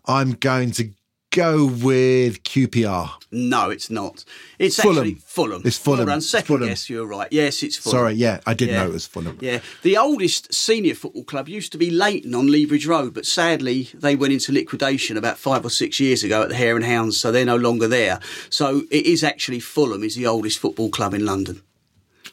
I'm 0.07 0.33
going 0.33 0.73
to 0.73 0.91
go 1.31 1.67
with 1.67 2.43
QPR. 2.43 3.11
No, 3.31 3.71
it's 3.71 3.91
not. 3.91 4.25
It's 4.59 4.77
Fulham. 4.81 4.99
actually 4.99 5.15
Fulham. 5.15 5.63
It's 5.65 5.79
Fulham. 5.79 6.07
Well 6.07 6.21
Second 6.21 6.47
Fulham. 6.47 6.69
guess, 6.69 6.91
you're 6.91 7.07
right. 7.07 7.29
Yes, 7.31 7.63
it's 7.63 7.77
Fulham. 7.77 7.99
Sorry, 7.99 8.15
yeah, 8.15 8.41
I 8.47 8.55
did 8.55 8.71
know 8.71 8.87
it 8.87 8.93
was 8.93 9.07
Fulham. 9.07 9.39
Yeah, 9.41 9.61
the 9.83 9.97
oldest 9.97 10.53
senior 10.53 10.95
football 10.95 11.25
club 11.25 11.49
used 11.49 11.73
to 11.73 11.79
be 11.79 11.91
Leyton 11.91 12.35
on 12.35 12.51
Lea 12.51 12.67
Bridge 12.67 12.87
Road, 12.87 13.15
but 13.15 13.27
sadly 13.27 13.89
they 13.95 14.17
went 14.17 14.33
into 14.33 14.53
liquidation 14.53 15.17
about 15.17 15.39
five 15.39 15.65
or 15.65 15.71
six 15.71 16.01
years 16.01 16.25
ago 16.25 16.43
at 16.43 16.49
the 16.49 16.57
Hare 16.57 16.75
and 16.77 16.85
Hounds, 16.85 17.19
so 17.21 17.31
they're 17.31 17.45
no 17.45 17.57
longer 17.57 17.87
there. 17.87 18.19
So 18.51 18.83
it 18.91 19.07
is 19.07 19.23
actually 19.23 19.61
Fulham 19.61 20.03
is 20.03 20.17
the 20.17 20.27
oldest 20.27 20.59
football 20.59 20.91
club 20.91 21.15
in 21.15 21.25
London. 21.25 21.63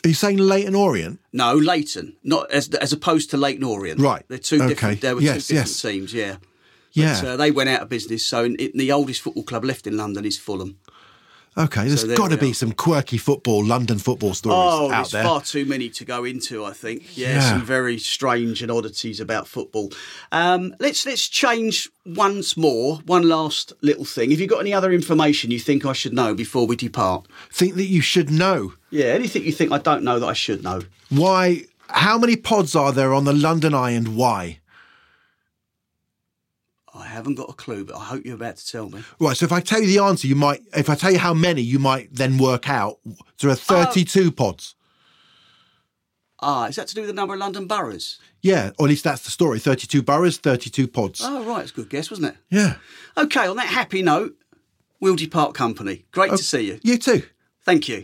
Are 0.04 0.10
you 0.10 0.14
saying 0.16 0.38
Leyton 0.38 0.76
Orient? 0.76 1.20
No, 1.34 1.54
Leyton, 1.56 2.16
not 2.24 2.50
as 2.52 2.70
as 2.76 2.94
opposed 2.94 3.30
to 3.32 3.38
Leyton 3.38 3.64
Orient. 3.64 4.00
Right. 4.00 4.24
they're 4.28 4.38
two 4.38 4.58
Okay. 4.58 4.68
different. 4.70 5.02
There 5.02 5.16
were 5.16 5.22
Yes, 5.22 5.48
two 5.48 5.54
different 5.56 5.70
yes. 5.70 5.82
teams. 5.82 6.14
Yeah. 6.14 6.36
Yeah. 6.98 7.22
But, 7.22 7.28
uh, 7.28 7.38
they 7.38 7.52
went 7.52 7.70
out 7.70 7.82
of 7.82 7.90
business, 7.90 8.26
so 8.26 8.44
it, 8.58 8.74
the 8.74 8.92
oldest 8.92 9.22
football 9.22 9.44
club 9.44 9.64
left 9.66 9.88
in 9.88 9.98
London 9.98 10.26
is 10.26 10.38
Fulham. 10.38 10.78
Okay, 11.60 11.88
there's 11.88 12.02
So 12.02 12.08
there 12.08 12.16
got 12.16 12.30
to 12.30 12.38
be 12.38 12.54
some 12.54 12.72
quirky 12.72 13.18
football, 13.18 13.66
London 13.66 13.98
football 13.98 14.36
stories 14.36 14.56
Oh, 14.56 14.92
out 14.92 14.98
there's 14.98 15.12
there. 15.14 15.24
far 15.24 15.42
too 15.42 15.66
many 15.66 15.90
to 15.90 16.06
go 16.06 16.24
into. 16.24 16.64
I 16.64 16.72
think. 16.72 17.18
Yeah, 17.18 17.34
Yeah. 17.36 17.50
some 17.50 17.64
very 17.66 17.98
strange 17.98 18.62
and 18.62 18.70
oddities 18.72 19.20
about 19.20 19.48
football. 19.48 19.92
Um, 20.32 20.76
let's 20.80 21.04
let's 21.08 21.28
change 21.28 21.90
once 22.06 22.56
more. 22.58 22.98
One 23.08 23.28
last 23.28 23.74
little 23.82 24.06
thing. 24.06 24.30
Have 24.30 24.40
you 24.40 24.46
got 24.46 24.60
any 24.60 24.72
other 24.72 24.92
information 24.94 25.50
you 25.50 25.58
think 25.60 25.84
I 25.84 25.94
should 25.94 26.14
know 26.14 26.36
before 26.36 26.68
we 26.68 26.76
depart? 26.76 27.28
Think 27.52 27.74
that 27.74 27.86
you 27.88 28.02
should 28.02 28.30
know 28.30 28.74
Yeah, 28.92 29.06
anything 29.06 29.44
you 29.44 29.52
think 29.52 29.72
I 29.72 29.80
don't 29.80 30.04
know 30.04 30.20
that 30.20 30.28
I 30.28 30.34
should 30.34 30.62
know? 30.64 30.82
why? 31.10 31.64
How 31.90 32.20
many 32.20 32.36
pods 32.36 32.76
are 32.76 32.92
there 32.92 33.14
on 33.16 33.24
the 33.24 33.34
London 33.34 33.74
Eye 33.74 33.92
and 33.92 34.16
why? 34.16 34.60
I 36.98 37.06
haven't 37.06 37.36
got 37.36 37.50
a 37.50 37.54
clue, 37.54 37.86
but 37.86 37.96
I 37.96 38.04
hope 38.04 38.26
you're 38.26 38.36
about 38.36 38.58
to 38.58 38.68
tell 38.68 38.90
me. 38.90 39.04
Right, 39.20 39.38
so 39.38 39.46
if 39.46 39.52
I 39.52 39.62
tell 39.62 39.82
you 39.82 39.88
the 39.88 40.04
answer, 40.04 40.28
you 40.28 40.36
might. 40.36 40.62
If 40.76 40.90
I 40.90 40.96
tell 40.96 41.12
you 41.12 41.20
how 41.20 41.34
many, 41.34 41.62
you 41.62 41.80
might 41.80 42.14
then 42.14 42.38
work 42.38 42.70
out. 42.70 43.00
There 43.40 43.50
are 43.50 43.56
32 43.56 44.32
pods. 44.32 44.76
Ah, 46.40 46.68
is 46.68 46.76
that 46.76 46.88
to 46.88 46.96
do 46.96 47.02
with 47.02 47.10
the 47.10 47.16
number 47.16 47.34
of 47.34 47.40
London 47.40 47.66
boroughs? 47.66 48.20
Yeah, 48.42 48.72
or 48.78 48.86
at 48.86 48.90
least 48.90 49.04
that's 49.04 49.24
the 49.24 49.32
story. 49.32 49.60
32 49.60 50.04
boroughs, 50.04 50.38
32 50.38 50.88
pods. 50.88 51.22
Oh, 51.24 51.44
right, 51.44 51.64
it's 51.64 51.72
a 51.72 51.76
good 51.76 51.90
guess, 51.90 52.12
wasn't 52.12 52.34
it? 52.34 52.38
Yeah. 52.50 52.76
Okay, 53.18 53.48
on 53.48 53.58
that 53.58 53.68
happy 53.68 54.04
note, 54.04 54.36
we'll 55.00 55.16
depart 55.16 55.56
company. 55.56 56.06
Great 56.12 56.32
to 56.32 56.38
see 56.38 56.62
you. 56.62 56.80
You 56.84 56.98
too. 56.98 57.24
Thank 57.64 57.90
you. 57.90 58.04